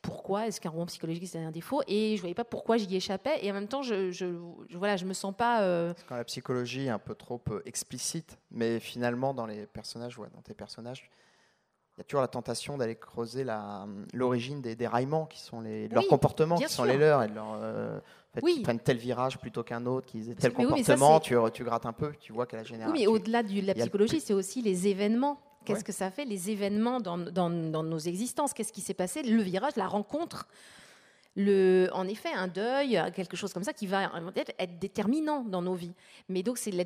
Pourquoi 0.01 0.47
est-ce 0.47 0.59
qu'un 0.59 0.71
roman 0.71 0.87
psychologique 0.87 1.27
c'est 1.27 1.37
un 1.37 1.51
défaut? 1.51 1.81
Et 1.87 2.15
je 2.15 2.21
voyais 2.21 2.33
pas 2.33 2.45
pourquoi 2.45 2.77
j'y 2.77 2.95
échappais. 2.95 3.37
Et 3.43 3.51
en 3.51 3.53
même 3.53 3.67
temps, 3.67 3.83
je, 3.83 4.09
je, 4.09 4.25
voilà, 4.73 4.97
je 4.97 5.05
me 5.05 5.13
sens 5.13 5.35
pas. 5.35 5.61
Euh, 5.61 5.93
quand 6.07 6.15
la 6.15 6.23
psychologie 6.23 6.85
est 6.85 6.89
un 6.89 6.99
peu 6.99 7.13
trop 7.13 7.39
explicite, 7.65 8.39
mais 8.49 8.79
finalement, 8.79 9.35
dans 9.35 9.45
les 9.45 9.67
personnages, 9.67 10.17
ouais, 10.17 10.29
dans 10.33 10.41
tes 10.41 10.55
personnages, 10.55 11.09
il 11.99 12.03
y 12.03 12.05
a 12.05 12.05
toujours 12.05 12.21
la 12.21 12.29
tentation 12.29 12.77
d'aller 12.77 12.95
creuser 12.95 13.45
l'origine 14.13 14.61
des 14.61 14.73
déraillements 14.73 15.25
qui 15.25 15.41
sont 15.41 15.59
les, 15.59 15.89
leurs 15.89 16.07
comportements, 16.07 16.55
qui 16.55 16.69
sont 16.69 16.85
les 16.85 16.95
leurs, 16.95 17.23
et 17.23 17.27
de 17.27 17.35
leur, 17.35 17.59
euh, 17.61 17.99
prennent 18.63 18.79
tel 18.79 18.95
virage 18.95 19.37
plutôt 19.37 19.63
qu'un 19.63 19.85
autre, 19.85 20.07
qu'ils 20.07 20.29
aient 20.29 20.35
tel 20.35 20.53
comportement, 20.53 21.19
tu, 21.19 21.35
tu, 21.51 21.65
grattes 21.65 21.85
un 21.85 21.91
peu, 21.91 22.13
tu 22.17 22.31
vois 22.31 22.45
qu'à 22.45 22.55
la 22.55 22.63
génération. 22.63 22.93
Oui, 22.93 23.01
mais 23.01 23.07
au-delà 23.07 23.43
de 23.43 23.65
la 23.65 23.73
psychologie, 23.73 24.21
c'est 24.21 24.33
aussi 24.33 24.61
les 24.61 24.87
événements. 24.87 25.41
Qu'est-ce 25.65 25.83
que 25.83 25.91
ça 25.91 26.09
fait, 26.09 26.23
les 26.23 26.49
événements 26.49 27.01
dans, 27.01 27.17
dans, 27.17 27.49
dans 27.49 27.83
nos 27.83 27.99
existences? 27.99 28.53
Qu'est-ce 28.53 28.71
qui 28.71 28.79
s'est 28.79 28.93
passé? 28.93 29.21
Le 29.21 29.41
virage, 29.41 29.75
la 29.75 29.87
rencontre 29.87 30.47
le, 31.35 31.89
en 31.93 32.07
effet, 32.07 32.29
un 32.33 32.47
deuil, 32.47 33.01
quelque 33.15 33.37
chose 33.37 33.53
comme 33.53 33.63
ça, 33.63 33.73
qui 33.73 33.87
va 33.87 34.11
être 34.57 34.79
déterminant 34.79 35.43
dans 35.43 35.61
nos 35.61 35.75
vies. 35.75 35.93
Mais 36.27 36.43
donc, 36.43 36.57
c'est 36.57 36.71
la, 36.71 36.85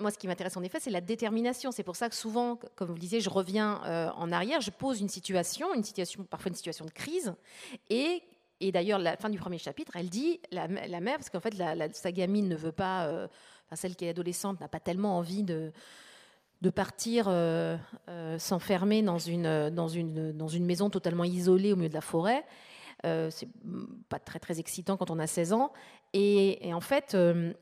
Moi, 0.00 0.10
ce 0.10 0.18
qui 0.18 0.26
m'intéresse 0.26 0.56
en 0.56 0.62
effet, 0.62 0.80
c'est 0.80 0.90
la 0.90 1.00
détermination. 1.00 1.70
C'est 1.70 1.82
pour 1.82 1.96
ça 1.96 2.08
que 2.08 2.14
souvent, 2.14 2.58
comme 2.74 2.88
vous 2.88 2.94
le 2.94 3.00
disiez, 3.00 3.20
je 3.20 3.30
reviens 3.30 3.80
euh, 3.84 4.10
en 4.16 4.32
arrière, 4.32 4.60
je 4.60 4.70
pose 4.70 5.00
une 5.00 5.08
situation, 5.08 5.74
une 5.74 5.84
situation, 5.84 6.24
parfois 6.24 6.48
une 6.48 6.54
situation 6.54 6.84
de 6.84 6.90
crise, 6.90 7.34
et 7.90 8.22
et 8.60 8.72
d'ailleurs, 8.72 8.98
la 8.98 9.18
fin 9.18 9.28
du 9.28 9.38
premier 9.38 9.58
chapitre, 9.58 9.92
elle 9.96 10.08
dit, 10.08 10.40
la, 10.50 10.66
mère, 10.66 11.16
parce 11.18 11.28
qu'en 11.28 11.40
fait, 11.40 11.54
la, 11.58 11.92
sa 11.92 12.10
gamine 12.10 12.48
ne 12.48 12.56
veut 12.56 12.72
pas, 12.72 13.04
euh, 13.04 13.26
enfin, 13.66 13.76
celle 13.76 13.96
qui 13.96 14.06
est 14.06 14.08
adolescente 14.08 14.58
n'a 14.62 14.68
pas 14.68 14.80
tellement 14.80 15.18
envie 15.18 15.42
de, 15.42 15.72
partir 16.74 17.26
euh, 17.28 17.76
s'enfermer 18.38 19.02
dans 19.02 19.18
une 19.18 20.64
maison 20.64 20.88
totalement 20.88 21.24
isolée 21.24 21.74
au 21.74 21.76
milieu 21.76 21.90
de 21.90 21.94
la 21.94 22.00
forêt. 22.00 22.46
Euh, 23.04 23.30
c'est 23.30 23.48
pas 24.08 24.18
très 24.18 24.38
très 24.38 24.58
excitant 24.58 24.96
quand 24.96 25.10
on 25.10 25.18
a 25.18 25.26
16 25.26 25.52
ans. 25.52 25.72
Et, 26.12 26.72
en 26.72 26.80
fait, 26.80 27.14
euh, 27.14 27.52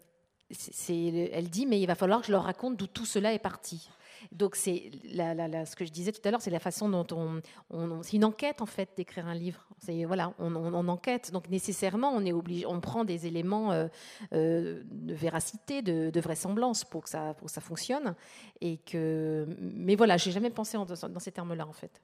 elle 0.79 1.51
dit, 1.51 1.66
mais 1.66 1.81
il 1.81 1.87
va 1.87 1.94
falloir 1.94 2.20
que 2.20 2.27
je 2.27 2.33
leur 2.33 2.44
raconte 2.44 2.77
d'où 2.77 2.87
tout 2.87 3.07
cela 3.07 3.33
est 3.33 3.38
parti. 3.38 3.88
Donc 4.33 4.57
c'est 4.57 4.90
ce 5.05 5.77
que 5.77 5.85
je 5.85 5.90
disais 5.90 6.11
tout 6.11 6.20
à 6.25 6.31
l'heure, 6.31 6.40
c'est 6.40 6.51
la 6.51 6.59
façon 6.59 6.88
dont 6.88 7.07
on, 7.12 8.03
c'est 8.03 8.16
une 8.16 8.25
enquête 8.25 8.62
en 8.62 8.66
fait 8.66 8.90
d'écrire 8.97 9.27
un 9.27 9.35
livre. 9.35 9.66
Voilà, 10.07 10.33
on, 10.38 10.88
enquête. 10.88 11.31
Donc 11.31 11.51
nécessairement, 11.51 12.11
on 12.11 12.25
est 12.25 12.33
obligé, 12.33 12.64
on 12.64 12.81
prend 12.81 13.05
des 13.05 13.27
éléments 13.27 13.73
euh, 13.73 13.88
de 14.33 15.14
véracité, 15.14 15.83
de, 15.83 16.20
vraisemblance 16.20 16.85
pour 16.85 17.05
que 17.05 17.11
ça 17.11 17.35
pour 17.35 17.47
que 17.47 17.53
ça 17.53 17.61
fonctionne. 17.61 18.14
Et 18.62 18.79
que, 18.79 19.47
mais 19.61 19.94
voilà, 19.94 20.16
j'ai 20.16 20.31
jamais 20.31 20.51
pensé 20.51 20.79
dans 20.79 21.20
ces 21.20 21.33
termes-là 21.33 21.66
en 21.66 21.73
fait. 21.73 22.01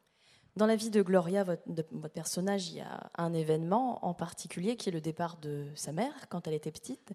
Dans 0.57 0.67
la 0.67 0.77
vie 0.77 0.91
de 0.91 1.03
Gloria, 1.03 1.45
votre, 1.45 1.63
personnage, 2.13 2.69
il 2.71 2.79
y 2.79 2.81
a 2.81 3.11
un 3.17 3.33
événement 3.33 4.05
en 4.05 4.15
particulier 4.15 4.77
qui 4.77 4.89
est 4.89 4.93
le 4.93 5.01
départ 5.01 5.37
de 5.37 5.67
sa 5.75 5.93
mère 5.93 6.29
quand 6.29 6.49
elle 6.49 6.55
était 6.55 6.73
petite. 6.73 7.13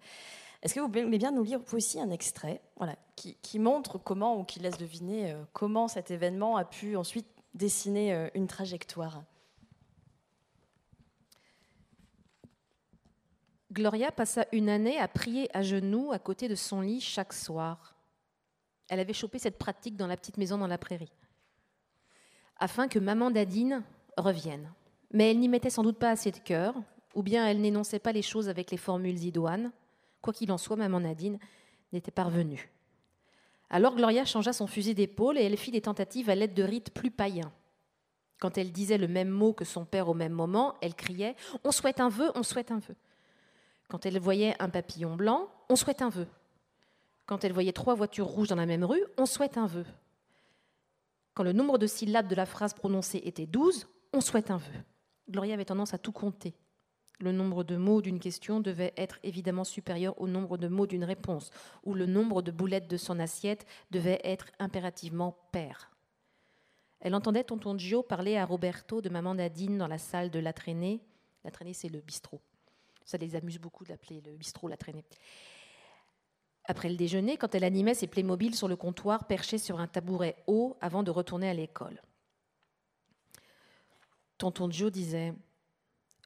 Est-ce 0.62 0.74
que 0.74 0.80
vous 0.80 0.88
voulez 0.88 1.18
bien 1.18 1.32
nous 1.32 1.44
lire 1.44 1.60
aussi 1.74 2.00
un 2.00 2.12
extrait 2.12 2.62
voilà, 2.78 2.96
qui, 3.16 3.60
montre 3.60 3.98
comment, 3.98 4.40
ou 4.40 4.44
qui 4.46 4.60
laisse 4.60 4.78
deviner 4.78 5.32
euh, 5.32 5.44
comment 5.54 5.88
cet 5.88 6.12
événement 6.12 6.58
a 6.58 6.64
pu 6.64 6.96
ensuite 6.96 7.28
dessiner 7.54 8.14
euh, 8.14 8.30
une 8.34 8.48
trajectoire? 8.48 9.22
Gloria 13.72 14.12
passa 14.12 14.48
une 14.54 14.70
année 14.70 14.98
à 14.98 15.10
prier 15.10 15.56
à 15.56 15.62
genoux 15.62 16.14
à 16.14 16.20
côté 16.20 16.48
de 16.48 16.56
son 16.56 16.80
lit 16.80 17.02
chaque 17.02 17.34
soir. 17.34 17.96
Elle 18.88 19.02
avait 19.02 19.14
chopé 19.14 19.38
cette 19.38 19.58
pratique 19.58 19.98
dans 19.98 20.08
la 20.08 20.16
petite 20.16 20.38
maison 20.38 20.58
dans 20.58 20.68
la 20.68 20.78
prairie 20.78 21.12
afin 22.66 22.88
que 22.88 22.98
maman 22.98 23.30
Dadine 23.30 23.84
revienne. 24.18 24.72
Mais 25.12 25.30
elle 25.30 25.40
n'y 25.40 25.50
mettait 25.50 25.70
sans 25.70 25.84
doute 25.84 26.00
pas 26.00 26.10
assez 26.10 26.32
de 26.32 26.40
cœur, 26.40 26.74
ou 27.14 27.22
bien 27.22 27.48
elle 27.48 27.62
n'énonçait 27.62 28.00
pas 28.00 28.12
les 28.12 28.24
choses 28.24 28.50
avec 28.50 28.72
les 28.72 28.78
formules 28.78 29.24
idoines. 29.24 29.72
Quoi 30.20 30.34
qu'il 30.34 30.52
en 30.52 30.58
soit, 30.58 30.76
maman 30.76 31.00
Nadine 31.00 31.38
n'était 31.94 32.10
pas 32.10 32.24
revenue. 32.24 32.72
Alors 33.70 33.96
Gloria 33.96 34.26
changea 34.26 34.52
son 34.52 34.66
fusil 34.66 34.96
d'épaule 34.96 35.38
et 35.38 35.44
elle 35.44 35.58
fit 35.58 35.70
des 35.70 35.82
tentatives 35.82 36.28
à 36.28 36.34
l'aide 36.34 36.56
de 36.56 36.64
rites 36.64 36.92
plus 36.92 37.12
païens. 37.12 37.52
Quand 38.40 38.58
elle 38.58 38.72
disait 38.72 38.98
le 38.98 39.08
même 39.08 39.30
mot 39.30 39.54
que 39.54 39.64
son 39.64 39.86
père 39.86 40.10
au 40.10 40.16
même 40.16 40.34
moment, 40.34 40.74
elle 40.82 40.96
criait 40.96 41.36
On 41.64 41.72
souhaite 41.72 42.00
un 42.00 42.10
vœu, 42.10 42.32
on 42.34 42.42
souhaite 42.42 42.72
un 42.72 42.80
vœu. 42.80 42.96
Quand 43.90 44.08
elle 44.08 44.18
voyait 44.18 44.56
un 44.60 44.70
papillon 44.70 45.16
blanc, 45.16 45.50
on 45.70 45.76
souhaite 45.76 46.02
un 46.02 46.10
vœu. 46.10 46.28
Quand 47.28 47.44
elle 47.44 47.54
voyait 47.54 47.74
trois 47.74 47.94
voitures 47.94 48.26
rouges 48.26 48.48
dans 48.48 48.56
la 48.56 48.66
même 48.66 48.84
rue, 48.84 49.04
on 49.20 49.28
souhaite 49.28 49.60
un 49.60 49.68
vœu. 49.68 49.86
Quand 51.36 51.44
le 51.44 51.54
nombre 51.54 51.78
de 51.78 51.86
syllabes 51.86 52.30
de 52.30 52.36
la 52.36 52.46
phrase 52.46 52.74
prononcée 52.74 53.22
était 53.26 53.46
12, 53.46 53.88
on 54.14 54.22
souhaite 54.22 54.50
un 54.50 54.58
vœu. 54.58 54.84
Gloria 55.30 55.54
avait 55.54 55.66
tendance 55.66 55.94
à 55.94 55.98
tout 55.98 56.14
compter. 56.14 56.56
Le 57.20 57.32
nombre 57.32 57.64
de 57.64 57.76
mots 57.76 58.02
d'une 58.02 58.20
question 58.20 58.62
devait 58.62 58.94
être 58.98 59.20
évidemment 59.24 59.66
supérieur 59.66 60.20
au 60.20 60.28
nombre 60.28 60.58
de 60.58 60.68
mots 60.68 60.88
d'une 60.88 61.04
réponse, 61.04 61.52
ou 61.84 61.94
le 61.94 62.06
nombre 62.06 62.42
de 62.42 62.52
boulettes 62.52 62.90
de 62.90 62.98
son 62.98 63.20
assiette 63.20 63.66
devait 63.92 64.22
être 64.24 64.48
impérativement 64.60 65.38
pair. 65.52 65.92
Elle 67.02 67.16
entendait 67.16 67.44
tonton 67.44 67.78
Gio 67.78 68.02
parler 68.02 68.38
à 68.38 68.46
Roberto 68.46 69.02
de 69.02 69.10
maman 69.10 69.36
Nadine 69.36 69.78
dans 69.78 69.88
la 69.88 69.98
salle 69.98 70.32
de 70.32 70.40
la 70.40 70.54
traînée. 70.54 71.02
La 71.44 71.52
traînée, 71.52 71.74
c'est 71.74 71.90
le 71.90 72.00
bistrot. 72.00 72.42
Ça 73.04 73.18
les 73.18 73.36
amuse 73.36 73.60
beaucoup 73.60 73.84
d'appeler 73.84 74.22
le 74.26 74.36
bistrot 74.38 74.68
la 74.68 74.78
traînée. 74.78 75.04
Après 76.68 76.90
le 76.90 76.96
déjeuner, 76.96 77.38
quand 77.38 77.54
elle 77.54 77.64
animait 77.64 77.94
ses 77.94 78.08
Playmobil 78.08 78.56
sur 78.56 78.68
le 78.68 78.76
comptoir, 78.76 79.28
perché 79.28 79.58
sur 79.58 79.80
un 79.80 79.88
tabouret 79.88 80.36
haut 80.48 80.78
avant 80.82 81.04
de 81.04 81.12
retourner 81.12 81.50
à 81.50 81.54
l'école. 81.54 82.02
Tonton 84.38 84.70
Joe 84.70 84.92
disait 84.92 85.34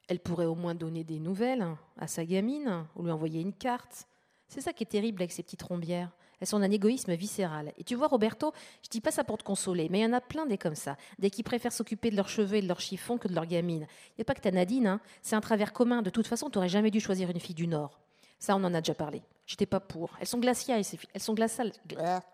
Elle 0.08 0.20
pourrait 0.20 0.46
au 0.46 0.54
moins 0.54 0.74
donner 0.74 1.04
des 1.04 1.18
nouvelles 1.18 1.66
à 1.98 2.06
sa 2.06 2.24
gamine 2.24 2.86
ou 2.96 3.04
lui 3.04 3.10
envoyer 3.10 3.40
une 3.40 3.52
carte. 3.52 4.06
C'est 4.48 4.60
ça 4.60 4.72
qui 4.72 4.82
est 4.82 4.86
terrible 4.86 5.22
avec 5.22 5.32
ces 5.32 5.42
petites 5.42 5.62
rombières. 5.62 6.10
Elles 6.40 6.46
sont 6.46 6.58
d'un 6.58 6.70
égoïsme 6.70 7.12
viscéral. 7.14 7.72
Et 7.76 7.84
tu 7.84 7.94
vois, 7.94 8.08
Roberto, 8.08 8.52
je 8.82 8.88
dis 8.88 9.02
pas 9.02 9.10
ça 9.10 9.24
pour 9.24 9.36
te 9.36 9.44
consoler, 9.44 9.88
mais 9.90 10.00
il 10.00 10.02
y 10.02 10.06
en 10.06 10.14
a 10.14 10.22
plein 10.22 10.46
des 10.46 10.56
comme 10.56 10.74
ça, 10.74 10.96
des 11.18 11.28
qui 11.28 11.42
préfèrent 11.42 11.72
s'occuper 11.72 12.10
de 12.10 12.16
leurs 12.16 12.30
cheveux 12.30 12.56
et 12.56 12.62
de 12.62 12.66
leurs 12.66 12.80
chiffons 12.80 13.18
que 13.18 13.28
de 13.28 13.34
leur 13.34 13.44
gamine. 13.44 13.86
Il 14.08 14.14
n'y 14.18 14.22
a 14.22 14.24
pas 14.24 14.34
que 14.34 14.40
ta 14.40 14.50
Nadine, 14.50 14.86
hein. 14.86 15.00
c'est 15.20 15.36
un 15.36 15.42
travers 15.42 15.74
commun. 15.74 16.00
De 16.00 16.08
toute 16.08 16.26
façon, 16.26 16.48
tu 16.48 16.56
n'aurais 16.56 16.70
jamais 16.70 16.90
dû 16.90 16.98
choisir 16.98 17.28
une 17.28 17.40
fille 17.40 17.54
du 17.54 17.66
Nord. 17.66 18.00
Ça, 18.40 18.56
on 18.56 18.64
en 18.64 18.74
a 18.74 18.80
déjà 18.80 18.94
parlé. 18.94 19.22
J'étais 19.46 19.66
pas 19.66 19.80
pour. 19.80 20.10
Elles 20.18 20.26
sont 20.26 20.40
glaciales, 20.40 20.82
ces 20.82 20.96
filles. 20.96 21.10
Elles 21.14 21.20
sont 21.20 21.34
glaciales, 21.34 21.72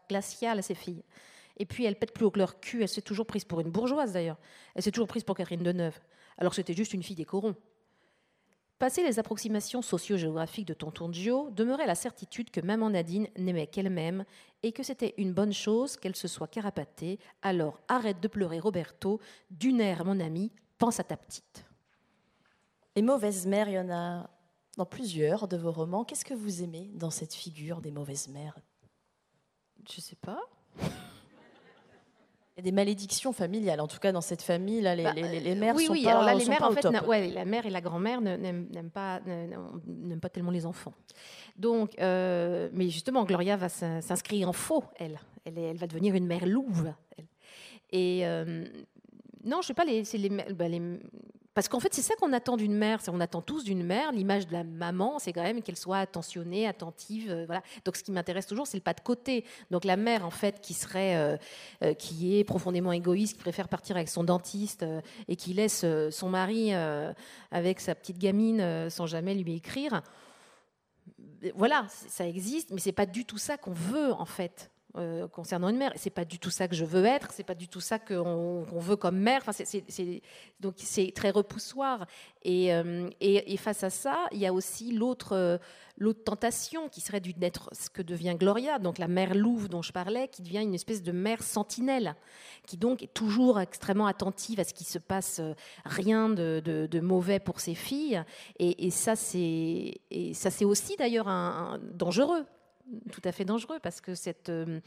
glaciales, 0.09 0.63
ces 0.63 0.75
filles. 0.75 1.03
Et 1.59 1.67
puis, 1.67 1.85
elles 1.85 1.99
pètent 1.99 2.15
plus 2.15 2.25
haut 2.25 2.31
que 2.31 2.39
leur 2.39 2.61
cul. 2.61 2.83
Elle 2.83 2.89
s'est 2.89 3.03
toujours 3.03 3.27
prise 3.27 3.45
pour 3.45 3.61
une 3.61 3.71
bourgeoise, 3.71 4.13
d'ailleurs. 4.13 4.39
Elle 4.75 4.83
s'est 4.83 4.93
toujours 4.93 5.09
prise 5.09 5.25
pour 5.25 5.37
Catherine 5.37 5.63
Deneuve, 5.63 5.99
alors 6.39 6.53
que 6.53 6.57
c'était 6.57 6.75
juste 6.75 6.95
une 6.95 7.03
fille 7.03 7.17
des 7.17 7.25
corons. 7.25 7.57
Passé 8.79 9.03
les 9.03 9.19
approximations 9.19 9.81
socio-géographiques 9.81 10.69
de 10.69 10.75
Tonton 10.75 11.11
Gio, 11.11 11.51
demeurait 11.51 11.87
la 11.87 11.95
certitude 11.95 12.51
que 12.51 12.61
maman 12.61 12.91
Nadine 12.91 13.27
n'aimait 13.39 13.67
qu'elle-même 13.67 14.27
et 14.63 14.73
que 14.73 14.83
c'était 14.83 15.15
une 15.17 15.33
bonne 15.33 15.55
chose 15.55 15.97
qu'elle 15.97 16.15
se 16.15 16.29
soit 16.29 16.47
carapatée. 16.47 17.19
Alors 17.41 17.81
arrête 17.89 18.21
de 18.21 18.29
pleurer, 18.29 18.61
Roberto. 18.61 19.19
D'une 19.51 19.81
air, 19.81 20.05
mon 20.05 20.21
ami, 20.21 20.53
pense 20.77 21.01
à 21.01 21.05
ta 21.05 21.17
petite. 21.17 21.65
Les 22.95 23.03
mauvaises 23.03 23.47
mères, 23.47 23.71
il 23.71 23.75
y 23.75 23.79
en 23.79 23.91
a 23.91 24.29
dans 24.77 24.87
plusieurs 24.87 25.49
de 25.49 25.57
vos 25.57 25.73
romans. 25.73 26.05
Qu'est-ce 26.05 26.25
que 26.25 26.35
vous 26.35 26.63
aimez 26.63 26.91
dans 26.95 27.11
cette 27.11 27.35
figure 27.35 27.81
des 27.81 27.91
mauvaises 27.91 28.29
mères? 28.29 28.57
Je 29.91 30.01
sais 30.01 30.17
pas. 30.17 30.41
Il 30.81 32.61
y 32.61 32.61
a 32.61 32.71
des 32.71 32.73
malédictions 32.73 33.35
familiales, 33.35 33.83
en 33.83 33.87
tout 33.87 33.99
cas 33.99 34.13
dans 34.13 34.23
cette 34.23 34.41
famille, 34.41 34.81
là, 34.81 34.95
les, 34.95 35.03
bah, 35.03 35.13
les, 35.13 35.55
mères 35.55 35.75
oui, 35.75 35.85
sont 35.85 35.93
oui. 35.93 36.05
pas, 36.05 36.13
alors 36.13 36.23
là, 36.25 36.35
les 36.35 36.47
mères, 36.47 36.63
en 36.63 36.73
fait, 36.73 36.87
ouais, 37.07 37.29
la 37.29 37.45
mère 37.45 37.67
et 37.67 37.71
la 37.71 37.83
grand-mère 37.83 38.23
n'aiment 38.23 38.91
pas, 38.91 39.21
pas 40.23 40.29
tellement 40.31 40.51
les 40.51 40.65
enfants. 40.65 40.95
Donc, 41.59 41.99
euh, 41.99 42.71
mais 42.73 42.89
justement, 42.89 43.25
Gloria 43.25 43.59
va 43.59 43.69
s'inscrire 43.69 44.49
en 44.49 44.55
faux, 44.55 44.85
elle. 44.97 45.21
elle. 45.45 45.59
Elle, 45.59 45.77
va 45.77 45.87
devenir 45.87 46.15
une 46.15 46.27
mère 46.27 46.47
louve. 46.47 46.95
Et 47.91 48.27
euh, 48.27 48.65
non, 49.45 49.61
je 49.61 49.67
sais 49.67 49.75
pas, 49.75 49.85
les, 49.85 50.03
les, 50.15 50.29
bah, 50.31 50.69
les 50.69 50.81
parce 51.57 51.69
qu'en 51.69 51.81
fait, 51.81 51.95
c'est 51.95 52.03
ça 52.03 52.15
qu'on 52.17 52.35
attend 52.35 52.59
d'une 52.59 52.77
mère. 52.77 53.01
On 53.09 53.19
attend 53.19 53.41
tous 53.41 53.65
d'une 53.65 53.83
mère. 53.83 54.13
L'image 54.13 54.47
de 54.47 54.53
la 54.53 54.63
maman, 54.63 55.19
c'est 55.19 55.33
quand 55.33 55.43
même 55.43 55.63
qu'elle 55.63 55.79
soit 55.79 55.97
attentionnée, 55.97 56.69
attentive. 56.69 57.31
Euh, 57.31 57.47
voilà. 57.47 57.63
Donc, 57.87 57.97
ce 57.97 58.03
qui 58.03 58.13
m'intéresse 58.13 58.47
toujours, 58.47 58.67
c'est 58.67 58.77
le 58.77 58.83
pas 58.83 58.93
de 58.93 59.01
côté. 59.01 59.43
Donc, 59.71 59.87
la 59.87 59.97
mère, 59.97 60.27
en 60.27 60.31
fait, 60.31 60.61
qui 60.61 60.75
serait, 60.75 61.17
euh, 61.17 61.39
euh, 61.83 61.95
qui 61.95 62.39
est 62.39 62.45
profondément 62.45 62.93
égoïste, 62.93 63.39
qui 63.39 63.43
préfère 63.43 63.71
partir 63.71 63.97
avec 63.97 64.11
son 64.11 64.23
dentiste 64.23 64.85
et 65.29 65.37
qui 65.37 65.55
laisse 65.55 65.87
son 66.11 66.29
mari 66.29 66.75
avec 67.51 67.81
sa 67.81 67.95
petite 67.95 68.19
gamine 68.19 68.91
sans 68.91 69.07
jamais 69.07 69.35
lui 69.35 69.55
écrire. 69.55 70.03
Voilà, 71.55 71.87
ça 71.89 72.29
existe, 72.29 72.71
mais 72.71 72.81
c'est 72.81 72.93
pas 72.93 73.07
du 73.07 73.25
tout 73.25 73.39
ça 73.39 73.57
qu'on 73.57 73.73
veut, 73.73 74.13
en 74.13 74.27
fait. 74.27 74.71
Euh, 74.99 75.29
concernant 75.29 75.69
une 75.69 75.77
mère. 75.77 75.93
C'est 75.97 76.09
pas 76.09 76.25
du 76.25 76.39
tout 76.39 76.49
ça 76.49 76.69
que 76.69 76.75
je 76.75 76.85
veux 76.87 77.05
être, 77.05 77.31
c'est 77.31 77.45
pas 77.45 77.55
du 77.55 77.69
tout 77.69 77.81
ça 77.81 77.99
qu'on 77.99 78.63
veut 78.63 78.97
comme 78.97 79.19
mère. 79.19 79.43
Donc 80.61 80.75
c'est 80.79 81.13
très 81.15 81.31
repoussoir. 81.31 82.07
Euh, 82.47 83.11
et, 83.21 83.57
face 83.59 83.85
à 83.85 83.91
ça, 83.91 84.27
il 84.33 84.39
y 84.39 84.47
a 84.47 84.55
aussi 84.55 84.93
l'autre 84.93 85.33
euh, 85.33 86.13
tentation 86.25 86.89
qui 86.89 87.03
serait 87.03 87.21
d'être 87.21 87.69
ce 87.73 87.91
que 87.91 88.01
devient 88.01 88.37
Gloria, 88.39 88.79
donc 88.79 88.97
la 88.97 89.09
mère 89.09 89.35
louve 89.35 89.69
dont 89.69 89.83
je 89.83 89.93
parlais, 89.93 90.29
qui 90.29 90.41
devient 90.41 90.63
une 90.63 90.75
espèce 90.75 91.03
de 91.03 91.13
mère 91.13 91.43
sentinelle, 91.43 92.15
qui 92.67 92.79
donc 92.79 93.03
est 93.03 93.13
toujours 93.13 93.61
extrêmement 93.61 94.07
attentive 94.07 94.61
à 94.61 94.65
ce 94.65 94.73
qui 94.73 94.85
se 94.85 94.99
passe, 94.99 95.43
rien 95.85 96.31
de, 96.31 97.01
mauvais 97.01 97.39
pour 97.39 97.61
ses 97.61 97.75
filles. 97.75 98.23
Et, 98.59 98.87
et 98.87 98.91
ça, 98.91 99.15
c'est 99.15 100.01
et 100.11 100.33
ça 100.33 100.51
c'est 100.51 100.65
aussi 100.65 100.97
d'ailleurs 100.97 101.29
un 101.29 101.79
dangereux 101.93 102.47
tout 103.13 103.23
à 103.25 103.33
fait 103.33 103.45
dangereux 103.45 103.79
parce 103.83 104.01
que 104.01 104.15
cette, 104.15 104.49
euh, 104.49 104.81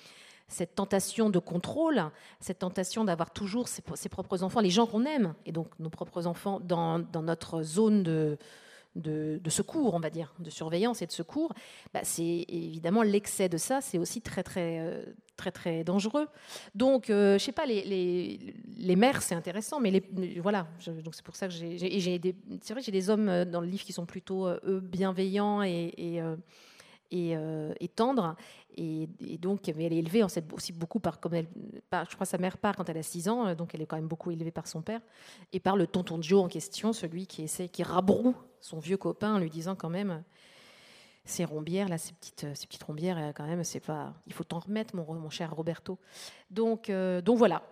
cette 0.47 0.75
tentation 0.75 1.29
de 1.29 1.39
contrôle, 1.39 2.03
cette 2.39 2.59
tentation 2.59 3.03
d'avoir 3.05 3.31
toujours 3.31 3.67
ses, 3.67 3.81
propres 4.09 4.43
enfants, 4.43 4.62
les 4.62 4.69
gens 4.69 4.88
qu'on 4.88 5.05
aime, 5.05 5.33
et 5.45 5.51
donc 5.51 5.67
nos 5.79 5.89
propres 5.89 6.27
enfants 6.27 6.59
dans, 6.59 6.99
notre 7.21 7.63
zone 7.63 8.03
de, 8.03 8.38
de, 8.95 9.49
secours, 9.49 9.93
on 9.93 9.99
va 9.99 10.09
dire, 10.09 10.33
de 10.39 10.49
surveillance 10.49 11.01
et 11.01 11.07
de 11.07 11.12
secours, 11.12 11.53
bah, 11.93 12.01
c'est 12.03 12.45
évidemment 12.49 13.03
l'excès 13.03 13.47
de 13.47 13.57
ça, 13.57 13.81
c'est 13.81 13.99
aussi 13.99 14.21
très 14.21 14.43
très 14.43 14.79
euh, 14.79 15.03
très 15.38 15.51
très 15.51 15.83
dangereux. 15.85 16.27
Donc, 16.75 17.09
euh, 17.09 17.38
je 17.38 17.43
sais 17.45 17.53
pas, 17.53 17.65
les, 17.65 17.83
les, 17.85 18.53
les 18.77 18.95
mères, 18.97 19.21
c'est 19.21 19.35
intéressant, 19.35 19.79
mais 19.79 20.03
voilà, 20.41 20.67
donc 21.03 21.15
c'est 21.15 21.23
pour 21.23 21.38
ça 21.38 21.47
que 21.47 21.53
j'ai, 21.53 21.77
c'est 22.62 22.73
vrai, 22.73 22.81
j'ai 22.81 22.91
des 22.91 23.09
hommes 23.09 23.45
dans 23.45 23.62
le 23.62 23.67
livre 23.67 23.83
qui 23.83 23.93
sont 23.93 24.05
plutôt 24.05 24.47
eux 24.47 24.81
bienveillants 24.83 25.62
et 25.62 25.93
euh, 25.99 26.35
et 27.11 27.87
tendre. 27.95 28.35
Et, 28.75 29.07
donc, 29.39 29.67
elle 29.67 29.81
est 29.81 29.97
élevée 29.97 30.23
en 30.23 30.27
aussi 30.53 30.71
beaucoup 30.71 30.99
par, 30.99 31.19
comme 31.19 31.33
je 31.35 32.15
crois, 32.15 32.25
sa 32.25 32.37
mère 32.37 32.57
part 32.57 32.75
quand 32.75 32.87
elle 32.89 32.97
a 32.97 33.03
6 33.03 33.29
ans, 33.29 33.55
donc 33.55 33.75
elle 33.75 33.81
est 33.81 33.85
quand 33.85 33.97
même 33.97 34.07
beaucoup 34.07 34.31
élevée 34.31 34.51
par 34.51 34.67
son 34.67 34.81
père, 34.81 35.01
et 35.51 35.59
par 35.59 35.75
le 35.75 35.87
tonton 35.87 36.21
Joe 36.21 36.43
en 36.43 36.47
question, 36.47 36.93
celui 36.93 37.27
qui 37.27 37.43
essaie, 37.43 37.67
qui 37.67 37.83
rabroue 37.83 38.35
son 38.61 38.79
vieux 38.79 38.97
copain 38.97 39.35
en 39.35 39.39
lui 39.39 39.49
disant 39.49 39.75
quand 39.75 39.89
même, 39.89 40.23
ces 41.29 41.45
rombières 41.45 41.87
là, 41.87 41.97
ces 41.97 42.13
petites, 42.13 42.47
ces 42.55 42.67
petites 42.67 42.83
rombières, 42.83 43.17
euh, 43.17 43.31
quand 43.33 43.45
même, 43.45 43.63
c'est 43.63 43.79
pas, 43.79 44.13
il 44.27 44.33
faut 44.33 44.43
t'en 44.43 44.59
remettre, 44.59 44.95
mon, 44.95 45.29
cher 45.29 45.53
Roberto. 45.55 45.97
Donc, 46.49 46.89
euh, 46.89 47.21
donc 47.21 47.37
voilà. 47.37 47.63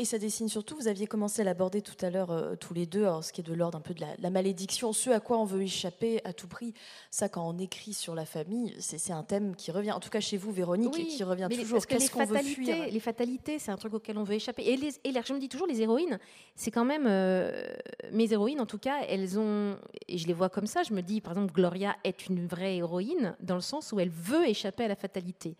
Et 0.00 0.06
ça 0.06 0.16
dessine 0.16 0.48
surtout, 0.48 0.76
vous 0.76 0.88
aviez 0.88 1.06
commencé 1.06 1.42
à 1.42 1.44
l'aborder 1.44 1.82
tout 1.82 1.94
à 2.00 2.08
l'heure 2.08 2.30
euh, 2.30 2.56
tous 2.56 2.72
les 2.72 2.86
deux, 2.86 3.06
ce 3.20 3.34
qui 3.34 3.42
est 3.42 3.44
de 3.44 3.52
l'ordre 3.52 3.76
un 3.76 3.82
peu 3.82 3.92
de 3.92 4.02
la, 4.18 4.30
malédiction, 4.30 4.94
ce 4.94 5.10
à 5.10 5.20
quoi 5.20 5.38
on 5.38 5.44
veut 5.44 5.60
échapper 5.60 6.22
à 6.24 6.32
tout 6.32 6.48
prix. 6.48 6.72
Ça, 7.10 7.28
quand 7.28 7.46
on 7.46 7.58
écrit 7.58 7.92
sur 7.92 8.14
la 8.14 8.24
famille, 8.24 8.74
c'est 8.78 9.12
un 9.12 9.22
thème 9.22 9.54
qui 9.54 9.70
revient, 9.70 9.92
en 9.92 10.00
tout 10.00 10.08
cas 10.08 10.20
chez 10.20 10.38
vous, 10.38 10.52
Véronique, 10.52 10.94
qui 10.94 11.22
revient 11.22 11.48
toujours. 11.50 11.72
Parce 11.72 11.84
que 11.84 11.96
les 11.96 12.08
fatalités, 12.08 12.90
les 12.90 13.00
fatalités, 13.00 13.58
c'est 13.58 13.70
un 13.70 13.76
truc 13.76 13.92
auquel 13.92 14.16
on 14.16 14.22
veut 14.22 14.36
échapper. 14.36 14.62
Et, 14.62 14.78
les, 14.78 14.94
et 15.04 15.12
je 15.12 15.34
me 15.34 15.38
dis 15.38 15.50
toujours, 15.50 15.66
les 15.66 15.82
héroïnes, 15.82 16.18
c'est 16.54 16.70
quand 16.70 16.86
même. 16.86 17.04
Euh, 17.06 17.70
mes 18.10 18.32
héroïnes, 18.32 18.62
en 18.62 18.66
tout 18.66 18.78
cas, 18.78 19.02
elles 19.06 19.38
ont. 19.38 19.76
Et 20.08 20.16
je 20.16 20.26
les 20.26 20.32
vois 20.32 20.48
comme 20.48 20.66
ça, 20.66 20.82
je 20.82 20.94
me 20.94 21.02
dis, 21.02 21.20
par 21.20 21.32
exemple, 21.32 21.52
Gloria 21.52 21.94
est 22.04 22.26
une 22.26 22.46
vraie 22.46 22.76
héroïne, 22.76 23.36
dans 23.40 23.56
le 23.56 23.60
sens 23.60 23.92
où 23.92 24.00
elle 24.00 24.08
veut 24.08 24.48
échapper 24.48 24.84
à 24.84 24.88
la 24.88 24.96
fatalité. 24.96 25.58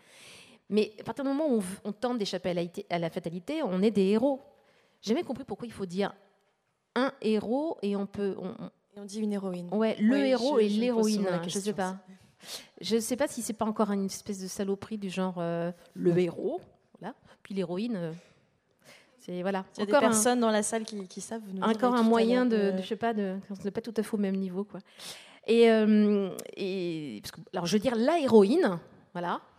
Mais 0.70 0.92
à 1.00 1.02
partir 1.02 1.24
du 1.24 1.30
moment 1.30 1.52
où 1.52 1.62
on, 1.85 1.92
tente 1.92 2.16
d'échapper 2.16 2.70
à, 2.88 2.98
la 2.98 3.11
fatalité, 3.11 3.62
on 3.62 3.83
est 3.83 3.90
des 3.90 4.06
héros. 4.06 4.40
J'ai 5.02 5.11
jamais 5.11 5.24
compris 5.24 5.44
pourquoi 5.44 5.66
il 5.66 5.72
faut 5.72 5.87
dire 5.87 6.14
un 6.94 7.12
héros 7.20 7.76
et 7.83 7.96
on 7.96 8.06
peut. 8.06 8.37
On, 8.38 8.52
et 8.96 9.00
on 9.00 9.04
dit 9.04 9.20
une 9.20 9.33
héroïne. 9.33 9.68
Ouais, 9.72 9.96
le 10.00 10.16
héros 10.24 10.59
et 10.59 10.68
l'héroïne. 10.68 11.26
Je 11.46 11.59
ne 11.59 11.62
sais 11.62 11.72
pas. 11.72 11.98
Je 12.80 12.96
ne 12.96 13.00
sais 13.00 13.16
pas 13.16 13.28
si 13.28 13.42
c'est 13.42 13.52
pas 13.52 13.66
encore 13.66 13.90
une 13.90 14.06
espèce 14.06 14.40
de 14.40 14.46
saloperie 14.46 14.96
du 14.96 15.11
genre 15.11 15.35
euh, 15.38 15.72
le 15.92 16.16
héros, 16.18 16.61
voilà, 16.98 17.14
puis 17.42 17.52
l'héroïne. 17.54 17.96
Euh, 17.96 18.12
c'est 19.18 19.42
voilà. 19.42 19.66
Il 19.76 19.80
y 19.80 19.83
a 19.83 19.87
des 19.87 19.92
personnes 19.92 20.40
dans 20.40 20.50
la 20.50 20.62
salle 20.62 20.85
qui, 20.85 21.20
savent. 21.20 21.42
encore 21.61 21.94
un 21.94 22.02
moyen 22.02 22.46
de, 22.46 22.72
je 22.78 22.87
sais 22.87 22.96
pas, 22.96 23.12
de, 23.12 23.37
n'est 23.64 23.70
pas 23.70 23.83
tout 23.83 23.92
à 23.96 24.02
fait 24.02 24.14
au 24.14 24.18
même 24.18 24.37
niveau, 24.37 24.64
quoi. 24.64 24.80
Et, 25.46 25.70
euh, 25.70 26.30
et 26.56 27.18
parce 27.22 27.33
que, 27.33 27.40
alors 27.52 27.66
je 27.66 27.74
veux 27.74 27.80
dire 27.80 27.96
la 27.96 28.18
héroïne, 28.18 28.78
voilà, 29.12 29.35
euh, 29.35 29.50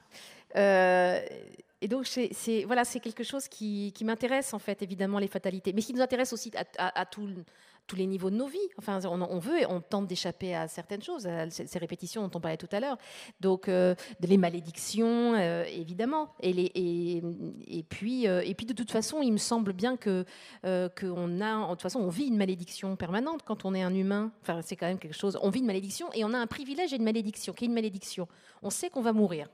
et 1.83 1.87
donc, 1.87 2.05
c'est 2.05 2.63
voilà, 2.65 2.85
quelque 2.85 3.23
chose 3.23 3.47
qui, 3.47 3.91
m'intéresse 4.03 4.53
en 4.53 4.59
fait, 4.59 4.83
évidemment, 4.83 5.17
les 5.17 5.27
fatalités, 5.27 5.73
mais 5.73 5.81
qui 5.81 5.93
nous 5.93 6.01
intéresse 6.01 6.31
aussi 6.31 6.51
à, 6.77 7.05
tous 7.07 7.95
les 7.95 8.05
niveaux 8.05 8.29
de 8.29 8.35
nos 8.35 8.45
vies. 8.45 8.59
Enfin, 8.77 8.99
on, 9.05 9.39
veut 9.39 9.61
et 9.61 9.65
on 9.65 9.81
tente 9.81 10.05
d'échapper 10.05 10.53
à 10.53 10.67
certaines 10.67 11.01
choses, 11.01 11.25
à 11.25 11.49
ces 11.49 11.79
répétitions 11.79 12.21
dont 12.21 12.37
on 12.37 12.39
parlait 12.39 12.57
tout 12.57 12.69
à 12.71 12.79
l'heure. 12.79 12.97
Donc, 13.39 13.67
euh, 13.67 13.95
les 14.19 14.37
malédictions, 14.37 15.33
euh, 15.33 15.63
évidemment. 15.63 16.35
Et 16.43 17.83
puis, 17.89 18.25
et 18.25 18.53
puis, 18.53 18.67
de 18.67 18.73
toute 18.73 18.91
façon, 18.91 19.23
il 19.23 19.31
me 19.31 19.37
semble 19.37 19.73
bien 19.73 19.97
que 19.97 20.23
qu'on 20.63 21.41
a, 21.41 21.65
de 21.65 21.69
toute 21.71 21.81
façon, 21.81 21.99
on 21.99 22.09
vit 22.09 22.27
une 22.27 22.37
malédiction 22.37 22.95
permanente 22.95 23.41
quand 23.43 23.65
on 23.65 23.73
est 23.73 23.81
un 23.81 23.95
humain. 23.95 24.31
Enfin, 24.43 24.61
c'est 24.61 24.75
quand 24.75 24.87
même 24.87 24.99
quelque 24.99 25.17
chose. 25.17 25.39
On 25.41 25.49
vit 25.49 25.61
une 25.61 25.65
malédiction 25.65 26.13
et 26.13 26.23
on 26.23 26.33
a 26.33 26.37
un 26.37 26.47
privilège 26.47 26.93
et 26.93 26.97
une 26.97 27.03
malédiction. 27.03 27.53
Qui 27.53 27.65
est 27.65 27.67
une 27.69 27.73
malédiction 27.73 28.27
On 28.61 28.69
sait 28.69 28.91
qu'on 28.91 29.01
va 29.01 29.13
mourir 29.13 29.47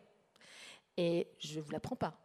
et 0.98 1.28
je 1.40 1.60
ne 1.60 1.64
vous 1.64 1.72
l'apprends 1.72 1.96
pas. 1.96 2.18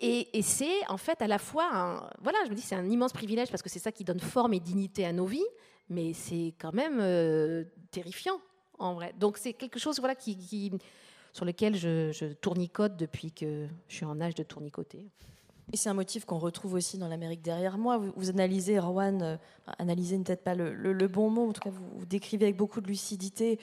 Et, 0.00 0.42
c'est 0.42 0.86
en 0.88 0.96
fait 0.96 1.20
à 1.22 1.26
la 1.26 1.38
fois, 1.38 1.68
un, 1.72 2.10
voilà, 2.20 2.38
je 2.44 2.50
me 2.50 2.54
dis 2.54 2.62
c'est 2.62 2.76
un 2.76 2.88
immense 2.88 3.12
privilège 3.12 3.50
parce 3.50 3.62
que 3.62 3.68
c'est 3.68 3.80
ça 3.80 3.90
qui 3.90 4.04
donne 4.04 4.20
forme 4.20 4.54
et 4.54 4.60
dignité 4.60 5.04
à 5.04 5.12
nos 5.12 5.26
vies, 5.26 5.46
mais 5.88 6.12
c'est 6.12 6.54
quand 6.58 6.72
même 6.72 6.98
euh, 7.00 7.64
terrifiant 7.90 8.40
en 8.78 8.94
vrai. 8.94 9.12
Donc 9.18 9.38
c'est 9.38 9.54
quelque 9.54 9.80
chose 9.80 9.98
voilà 9.98 10.14
qui, 10.14 10.70
sur 11.32 11.44
lequel 11.44 11.74
je, 11.74 12.12
je, 12.12 12.26
tournicote 12.26 12.96
depuis 12.96 13.32
que 13.32 13.66
je 13.88 13.94
suis 13.96 14.04
en 14.04 14.20
âge 14.20 14.36
de 14.36 14.44
tournicoter. 14.44 15.10
Et 15.72 15.76
c'est 15.76 15.88
un 15.88 15.94
motif 15.94 16.24
qu'on 16.24 16.38
retrouve 16.38 16.74
aussi 16.74 16.96
dans 16.96 17.08
l'Amérique 17.08 17.42
derrière 17.42 17.76
moi. 17.76 17.98
Vous, 17.98 18.30
analysez, 18.30 18.78
Erwan, 18.78 19.22
euh, 19.22 19.36
analysez 19.78 20.16
peut-être 20.18 20.42
pas 20.42 20.54
le, 20.54 21.08
bon 21.08 21.28
mot, 21.28 21.48
en 21.48 21.52
tout 21.52 21.60
cas 21.60 21.70
vous 21.70 22.06
décrivez 22.06 22.46
avec 22.46 22.56
beaucoup 22.56 22.80
de 22.80 22.86
lucidité 22.86 23.58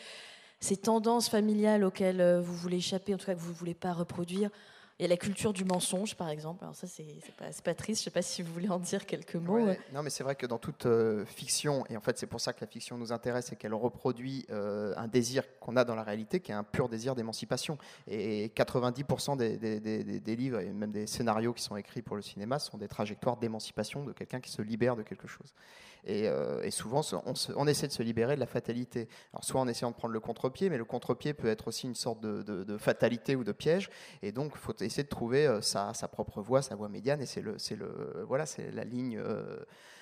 ces 0.59 0.77
tendances 0.77 1.29
familiales 1.29 1.83
auxquelles 1.83 2.21
euh, 2.21 2.41
vous 2.41 2.55
voulez 2.55 2.77
échapper, 2.77 3.13
en 3.13 3.17
tout 3.17 3.25
cas 3.25 3.35
que 3.35 3.39
vous 3.39 3.51
ne 3.51 3.57
voulez 3.57 3.73
pas 3.75 3.93
reproduire. 3.93 4.49
Il 4.97 5.01
y 5.01 5.05
a 5.05 5.09
la 5.09 5.17
culture 5.17 5.51
du 5.51 5.65
mensonge, 5.65 6.15
par 6.15 6.29
exemple. 6.29 6.63
Alors 6.63 6.73
ça, 6.73 6.87
c'est 6.87 7.03
pas, 7.37 7.47
pas, 7.65 7.73
triste. 7.73 8.01
Je 8.01 8.03
ne 8.03 8.11
sais 8.11 8.13
pas 8.13 8.21
si 8.21 8.41
vous 8.41 8.53
voulez 8.53 8.69
en 8.69 8.79
dire 8.79 9.05
quelques 9.05 9.35
mots. 9.35 9.59
Non, 9.93 10.01
mais 10.01 10.09
c'est 10.09 10.23
vrai 10.23 10.35
que 10.35 10.45
dans 10.45 10.57
toute 10.57 10.85
euh, 10.85 11.25
fiction, 11.25 11.83
et 11.89 11.97
en 11.97 11.99
fait 11.99 12.17
c'est 12.17 12.27
pour 12.27 12.39
ça 12.39 12.53
que 12.53 12.61
la 12.61 12.67
fiction 12.67 12.97
nous 12.97 13.11
intéresse, 13.11 13.47
c'est 13.47 13.57
qu'elle 13.57 13.73
reproduit 13.73 14.45
euh, 14.51 14.93
un 14.95 15.09
désir 15.09 15.43
qu'on 15.59 15.75
a 15.75 15.83
dans 15.83 15.95
la 15.95 16.03
réalité, 16.03 16.39
qui 16.39 16.53
est 16.53 16.55
un 16.55 16.63
pur 16.63 16.87
désir 16.87 17.13
d'émancipation. 17.13 17.77
Et 18.07 18.53
90% 18.55 19.35
des, 19.35 20.35
livres 20.37 20.61
et 20.61 20.71
même 20.71 20.93
des 20.93 21.07
scénarios 21.07 21.51
qui 21.51 21.63
sont 21.63 21.75
écrits 21.75 22.01
pour 22.01 22.15
le 22.15 22.21
cinéma 22.21 22.57
sont 22.57 22.77
des 22.77 22.87
trajectoires 22.87 23.35
d'émancipation 23.35 24.05
de 24.05 24.13
quelqu'un 24.13 24.39
qui 24.39 24.49
se 24.49 24.61
libère 24.61 24.95
de 24.95 25.03
quelque 25.03 25.27
chose. 25.27 25.53
Euh, 26.07 26.61
et, 26.61 26.71
souvent, 26.71 27.01
on, 27.55 27.67
essaie 27.67 27.87
de 27.87 27.91
se 27.91 28.03
libérer 28.03 28.35
de 28.35 28.39
la 28.39 28.45
fatalité. 28.45 29.07
Alors, 29.33 29.43
soit 29.43 29.59
en 29.59 29.67
essayant 29.67 29.91
de 29.91 29.95
prendre 29.95 30.13
le 30.13 30.19
contre-pied, 30.19 30.69
mais 30.69 30.77
le 30.77 30.85
contre-pied 30.85 31.33
peut 31.33 31.47
être 31.47 31.67
aussi 31.67 31.87
une 31.87 31.95
sorte 31.95 32.21
de, 32.21 32.77
fatalité 32.77 33.35
ou 33.35 33.43
de 33.43 33.51
piège. 33.51 33.89
Et 34.21 34.31
donc, 34.31 34.51
il 34.55 34.59
faut 34.59 34.75
essayer 34.81 35.03
de 35.03 35.09
trouver 35.09 35.47
euh, 35.47 35.61
sa, 35.61 35.93
propre 36.07 36.41
voie, 36.41 36.61
sa 36.61 36.75
voie 36.75 36.89
médiane. 36.89 37.21
Et 37.21 37.25
c'est 37.25 37.43
voilà, 38.27 38.45
la 38.73 38.83
ligne. 38.83 39.17
Euh, 39.17 39.57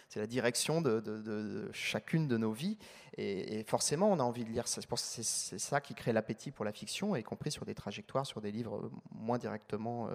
c'est 0.09 0.19
la 0.19 0.27
direction 0.27 0.79
de, 0.79 1.69
chacune 1.71 2.27
de 2.27 2.37
nos 2.37 2.51
vies. 2.51 2.77
Et, 3.17 3.63
forcément, 3.63 4.11
on 4.11 4.19
a 4.19 4.23
envie 4.23 4.43
de 4.43 4.49
lire 4.49 4.67
ça. 4.67 4.81
C'est 4.95 5.57
ça 5.57 5.81
qui 5.81 5.95
crée 5.95 6.13
l'appétit 6.13 6.51
pour 6.51 6.65
la 6.65 6.71
fiction, 6.71 7.15
y 7.15 7.23
compris 7.23 7.49
sur 7.49 7.65
des 7.65 7.73
trajectoires, 7.73 8.25
sur 8.25 8.39
des 8.39 8.51
livres 8.51 8.91
moins 9.11 9.39
directement 9.39 10.09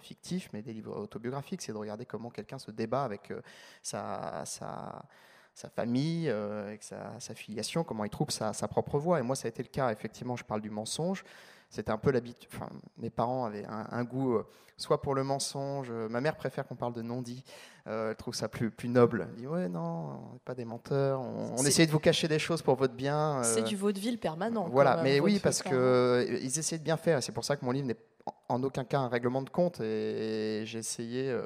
fictifs, 0.00 0.48
mais 0.52 0.62
des 0.62 0.72
livres 0.72 0.98
autobiographiques. 0.98 1.62
C'est 1.62 1.72
de 1.72 1.78
regarder 1.78 2.04
comment 2.04 2.30
quelqu'un 2.30 2.58
se 2.58 2.72
débat 2.72 3.04
avec 3.04 3.32
sa, 3.80 4.44
sa, 4.44 5.04
sa 5.54 5.68
famille, 5.68 6.28
euh, 6.28 6.66
avec 6.66 6.82
sa, 6.82 7.34
filiation, 7.34 7.84
comment 7.84 8.04
il 8.04 8.10
trouve 8.10 8.30
sa, 8.30 8.52
propre 8.68 8.98
voix. 8.98 9.20
Et 9.20 9.22
moi, 9.22 9.36
ça 9.36 9.46
a 9.46 9.48
été 9.48 9.62
le 9.62 9.68
cas, 9.68 9.90
effectivement, 9.90 10.36
je 10.36 10.44
parle 10.44 10.60
du 10.60 10.70
mensonge. 10.70 11.24
C'était 11.70 11.90
un 11.90 11.98
peu 11.98 12.10
l'habitude. 12.10 12.48
Enfin, 12.54 12.68
mes 12.98 13.10
parents 13.10 13.46
avaient 13.46 13.64
un, 13.66 14.04
goût 14.04 14.34
euh, 14.34 14.46
soit 14.76 15.00
pour 15.00 15.14
le 15.14 15.24
mensonge. 15.24 15.88
Euh, 15.90 16.08
ma 16.08 16.20
mère 16.20 16.36
préfère 16.36 16.66
qu'on 16.66 16.76
parle 16.76 16.92
de 16.92 17.02
non-dit. 17.02 17.42
elle 17.86 18.14
trouve 18.16 18.34
ça 18.34 18.48
plus, 18.48 18.70
plus 18.70 18.88
noble. 18.88 19.28
Elle 19.30 19.40
dit 19.40 19.46
Ouais, 19.46 19.68
non, 19.68 19.80
on 19.80 20.32
n'est 20.34 20.38
pas 20.44 20.54
des 20.54 20.64
menteurs. 20.64 21.20
On, 21.20 21.54
on 21.58 21.64
essaye 21.64 21.86
de 21.86 21.92
vous 21.92 21.98
cacher 21.98 22.28
des 22.28 22.38
choses 22.38 22.62
pour 22.62 22.76
votre 22.76 22.94
bien. 22.94 23.42
C'est 23.42 23.62
du 23.62 23.76
vaudeville 23.76 24.18
permanent. 24.18 24.68
Voilà, 24.70 25.02
mais 25.02 25.20
oui, 25.20 25.40
parce 25.40 25.62
qu'ils 25.62 26.58
essaient 26.58 26.78
de 26.78 26.84
bien 26.84 26.96
faire. 26.96 27.22
C'est 27.22 27.32
pour 27.32 27.44
ça 27.44 27.56
que 27.56 27.64
mon 27.64 27.72
livre 27.72 27.86
n'est 27.86 27.98
en 28.48 28.62
aucun 28.62 28.84
cas 28.84 29.00
un 29.00 29.08
règlement 29.08 29.42
de 29.42 29.50
compte. 29.50 29.80
Et, 29.80 30.62
j'ai 30.66 30.78
essayé 30.78 31.36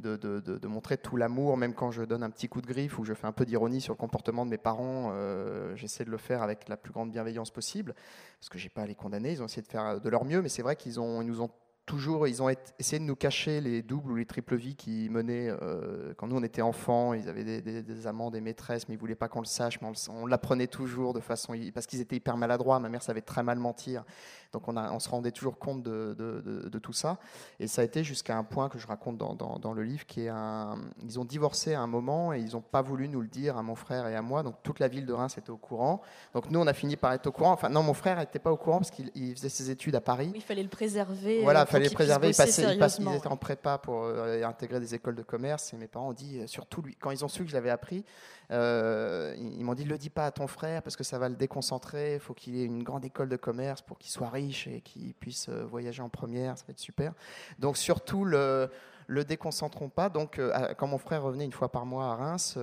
de, 0.00 0.66
montrer 0.66 0.96
tout 0.96 1.16
l'amour, 1.16 1.56
même 1.56 1.74
quand 1.74 1.90
je 1.90 2.02
donne 2.02 2.22
un 2.22 2.30
petit 2.30 2.48
coup 2.48 2.60
de 2.60 2.66
griffe 2.66 2.98
ou 2.98 3.04
je 3.04 3.14
fais 3.14 3.26
un 3.26 3.32
peu 3.32 3.44
d'ironie 3.44 3.80
sur 3.80 3.92
le 3.92 3.98
comportement 3.98 4.44
de 4.44 4.50
mes 4.50 4.58
parents, 4.58 5.10
euh, 5.12 5.74
j'essaie 5.76 6.04
de 6.04 6.10
le 6.10 6.16
faire 6.16 6.42
avec 6.42 6.68
la 6.68 6.76
plus 6.76 6.92
grande 6.92 7.10
bienveillance 7.10 7.50
possible, 7.50 7.94
parce 8.38 8.48
que 8.48 8.58
j'ai 8.58 8.68
pas 8.68 8.82
à 8.82 8.86
les 8.86 8.94
condamner, 8.94 9.32
ils 9.32 9.42
ont 9.42 9.46
essayé 9.46 9.62
de 9.62 9.68
faire 9.68 10.00
de 10.00 10.08
leur 10.08 10.24
mieux, 10.24 10.42
mais 10.42 10.48
c'est 10.48 10.62
vrai 10.62 10.76
qu'ils 10.76 11.00
ont, 11.00 11.22
ils 11.22 11.28
nous 11.28 11.40
ont 11.40 11.50
toujours, 11.90 12.28
ils 12.28 12.40
ont 12.40 12.48
essayé 12.78 13.00
de 13.00 13.04
nous 13.04 13.16
cacher 13.16 13.60
les 13.60 13.82
doubles 13.82 14.12
ou 14.12 14.14
les 14.14 14.24
triples 14.24 14.54
vies 14.54 14.76
qui 14.76 15.08
menaient 15.10 15.48
euh, 15.50 16.14
quand 16.16 16.28
nous 16.28 16.36
on 16.36 16.42
était 16.44 16.62
enfants. 16.62 17.14
Ils 17.14 17.28
avaient 17.28 17.42
des, 17.42 18.06
amants, 18.06 18.30
des 18.30 18.40
maîtresses, 18.40 18.88
mais 18.88 18.94
ils 18.94 18.98
voulaient 18.98 19.16
pas 19.16 19.28
qu'on 19.28 19.40
le 19.40 19.46
sache. 19.46 19.80
Mais 19.80 19.88
on, 20.08 20.26
l'apprenait 20.26 20.68
toujours 20.68 21.12
de 21.12 21.20
façon 21.20 21.54
parce 21.74 21.86
qu'ils 21.86 22.00
étaient 22.00 22.14
hyper 22.14 22.36
maladroits. 22.36 22.78
Ma 22.78 22.88
mère 22.88 23.02
savait 23.02 23.22
très 23.22 23.42
mal 23.42 23.58
mentir, 23.58 24.04
donc 24.52 24.66
on, 24.68 24.76
a, 24.76 24.92
on 24.92 24.98
se 24.98 25.08
rendait 25.08 25.30
toujours 25.30 25.58
compte 25.58 25.82
de, 25.82 26.14
de, 26.16 26.78
tout 26.78 26.92
ça. 26.92 27.18
Et 27.58 27.66
ça 27.66 27.82
a 27.82 27.84
été 27.84 28.02
jusqu'à 28.02 28.36
un 28.36 28.44
point 28.44 28.68
que 28.68 28.78
je 28.78 28.86
raconte 28.86 29.18
dans, 29.18 29.34
dans, 29.34 29.72
le 29.72 29.82
livre, 29.82 30.06
qui 30.06 30.22
est 30.22 30.28
un, 30.28 30.78
ils 31.04 31.20
ont 31.20 31.24
divorcé 31.24 31.74
à 31.74 31.80
un 31.80 31.86
moment 31.86 32.32
et 32.32 32.40
ils 32.40 32.52
n'ont 32.52 32.60
pas 32.60 32.82
voulu 32.82 33.08
nous 33.08 33.20
le 33.20 33.28
dire 33.28 33.56
à 33.56 33.62
mon 33.62 33.74
frère 33.74 34.06
et 34.06 34.16
à 34.16 34.22
moi. 34.22 34.42
Donc 34.42 34.56
toute 34.62 34.80
la 34.80 34.88
ville 34.88 35.06
de 35.06 35.12
Reims 35.12 35.36
était 35.38 35.50
au 35.50 35.56
courant. 35.56 36.00
Donc 36.34 36.50
nous 36.50 36.58
on 36.58 36.66
a 36.66 36.72
fini 36.72 36.96
par 36.96 37.12
être 37.12 37.26
au 37.26 37.32
courant. 37.32 37.52
Enfin 37.52 37.68
non, 37.68 37.82
mon 37.82 37.94
frère 37.94 38.18
n'était 38.18 38.38
pas 38.38 38.50
au 38.50 38.56
courant 38.56 38.78
parce 38.78 38.90
qu'il 38.90 39.36
faisait 39.36 39.48
ses 39.48 39.70
études 39.70 39.94
à 39.94 40.00
Paris. 40.00 40.32
il 40.34 40.42
fallait 40.42 40.62
le 40.62 40.68
préserver. 40.68 41.42
Voilà, 41.42 41.66
euh, 41.72 41.78
les 41.78 41.90
préserver. 41.90 42.28
Ils, 42.30 42.36
passaient, 42.36 42.76
ils, 42.76 43.14
étaient 43.14 43.26
en 43.26 43.36
prépa 43.36 43.78
pour 43.78 44.04
euh, 44.04 44.42
intégrer 44.44 44.80
des 44.80 44.94
écoles 44.94 45.16
de 45.16 45.22
commerce. 45.22 45.72
Et 45.72 45.76
mes 45.76 45.86
parents 45.86 46.10
ont 46.10 46.12
dit, 46.12 46.40
euh, 46.40 46.46
surtout 46.46 46.82
lui, 46.82 46.96
quand 46.96 47.10
ils 47.10 47.24
ont 47.24 47.28
su 47.28 47.44
que 47.44 47.50
je 47.50 47.54
l'avais 47.54 47.70
appris, 47.70 48.04
euh, 48.50 49.34
ils, 49.38 49.64
m'ont 49.64 49.74
dit, 49.74 49.84
le 49.84 49.98
dis 49.98 50.10
pas 50.10 50.26
à 50.26 50.30
ton 50.30 50.46
frère 50.46 50.82
parce 50.82 50.96
que 50.96 51.04
ça 51.04 51.18
va 51.18 51.28
le 51.28 51.36
déconcentrer. 51.36 52.14
Il 52.14 52.20
faut 52.20 52.34
qu'il 52.34 52.56
ait 52.56 52.64
une 52.64 52.82
grande 52.82 53.04
école 53.04 53.28
de 53.28 53.36
commerce 53.36 53.82
pour 53.82 53.98
qu'il 53.98 54.10
soit 54.10 54.30
riche 54.30 54.66
et 54.66 54.80
qu'il 54.80 55.14
puisse 55.14 55.48
voyager 55.48 56.02
en 56.02 56.08
première. 56.08 56.58
Ça 56.58 56.64
va 56.66 56.72
être 56.72 56.78
super. 56.78 57.12
Donc 57.58 57.76
surtout 57.76 58.24
le 58.24 58.70
le 59.06 59.24
déconcentrons 59.24 59.88
pas. 59.88 60.08
Donc, 60.08 60.40
quand 60.78 60.86
mon 60.86 60.98
frère 60.98 61.24
revenait 61.24 61.44
une 61.44 61.52
fois 61.52 61.68
par 61.68 61.84
mois 61.84 62.12
à 62.12 62.14
Reims, 62.14 62.56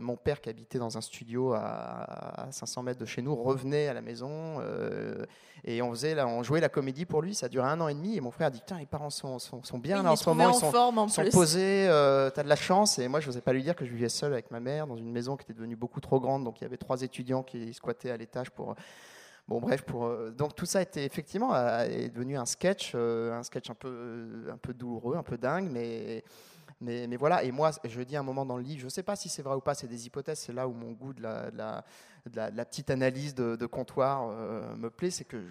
mon 0.00 0.16
père 0.16 0.40
qui 0.40 0.48
habitait 0.48 0.80
dans 0.80 0.98
un 0.98 1.00
studio 1.00 1.52
à, 1.52 2.48
500 2.50 2.82
mètres 2.82 2.98
de 2.98 3.04
chez 3.04 3.22
nous 3.22 3.36
revenait 3.36 3.86
à 3.86 3.94
la 3.94 4.00
maison 4.02 4.60
et 5.64 5.82
on, 5.82 5.90
faisait, 5.90 6.14
là, 6.14 6.26
on 6.26 6.42
jouait 6.42 6.60
la 6.60 6.68
comédie 6.68 7.04
pour 7.04 7.22
lui. 7.22 7.34
Ça 7.34 7.48
durait 7.48 7.68
un 7.68 7.80
an 7.80 7.88
et 7.88 7.94
demi. 7.94 8.16
Et 8.16 8.20
mon 8.20 8.30
frère 8.30 8.48
a 8.48 8.50
dit 8.50 8.60
Putain, 8.60 8.78
les 8.78 8.86
parents 8.86 9.10
sont, 9.10 9.38
sont, 9.38 9.78
bien 9.78 10.02
là 10.02 10.12
en 10.12 10.16
ce 10.16 10.28
moment. 10.28 10.50
Ils 10.50 10.54
sont, 10.54 10.70
forme, 10.70 11.08
sont 11.08 11.24
posés. 11.30 11.86
Euh, 11.88 12.30
tu 12.30 12.40
as 12.40 12.42
de 12.42 12.48
la 12.48 12.56
chance. 12.56 12.98
Et 12.98 13.08
moi, 13.08 13.20
je 13.20 13.26
n'osais 13.26 13.40
pas 13.40 13.52
lui 13.52 13.62
dire 13.62 13.76
que 13.76 13.84
je 13.84 13.90
vivais 13.90 14.08
seul 14.08 14.32
avec 14.32 14.50
ma 14.50 14.60
mère 14.60 14.86
dans 14.86 14.96
une 14.96 15.10
maison 15.10 15.36
qui 15.36 15.44
était 15.44 15.54
devenue 15.54 15.76
beaucoup 15.76 16.00
trop 16.00 16.20
grande. 16.20 16.44
Donc 16.44 16.60
il 16.60 16.64
y 16.64 16.66
avait 16.66 16.76
trois 16.76 17.02
étudiants 17.02 17.42
qui 17.42 17.72
squattaient 17.74 18.10
à 18.10 18.16
l'étage 18.16 18.50
pour. 18.50 18.74
Bon, 19.48 19.58
bref, 19.58 19.82
pour, 19.82 20.04
euh, 20.04 20.30
donc 20.30 20.54
tout 20.54 20.66
ça 20.66 20.80
était 20.80 21.04
effectivement 21.04 21.56
est 21.82 22.08
devenu 22.10 22.36
un 22.36 22.46
sketch, 22.46 22.92
euh, 22.94 23.36
un 23.36 23.42
sketch 23.42 23.68
un 23.68 23.74
peu, 23.74 24.46
un 24.48 24.58
peu 24.58 24.72
douloureux, 24.72 25.16
un 25.16 25.24
peu 25.24 25.36
dingue, 25.36 25.68
mais 25.68 26.22
mais, 26.82 27.16
voilà, 27.16 27.44
et 27.44 27.52
moi, 27.52 27.72
je 27.84 28.00
dis 28.00 28.16
un 28.16 28.22
moment 28.22 28.46
dans 28.46 28.56
le 28.56 28.62
livre, 28.62 28.80
je 28.80 28.86
ne 28.86 28.90
sais 28.90 29.02
pas 29.02 29.14
si 29.14 29.28
c'est 29.28 29.42
vrai 29.42 29.54
ou 29.54 29.60
pas, 29.60 29.74
c'est 29.74 29.86
des 29.86 30.06
hypothèses, 30.06 30.38
c'est 30.38 30.54
là 30.54 30.66
où 30.66 30.72
mon 30.72 30.92
goût 30.92 31.12
de 31.12 31.22
la, 31.22 31.84
petite 32.64 32.88
analyse 32.88 33.34
de, 33.34 33.66
comptoir 33.66 34.28
euh, 34.30 34.74
me 34.76 34.88
plaît, 34.88 35.10
c'est 35.10 35.26
que 35.26 35.44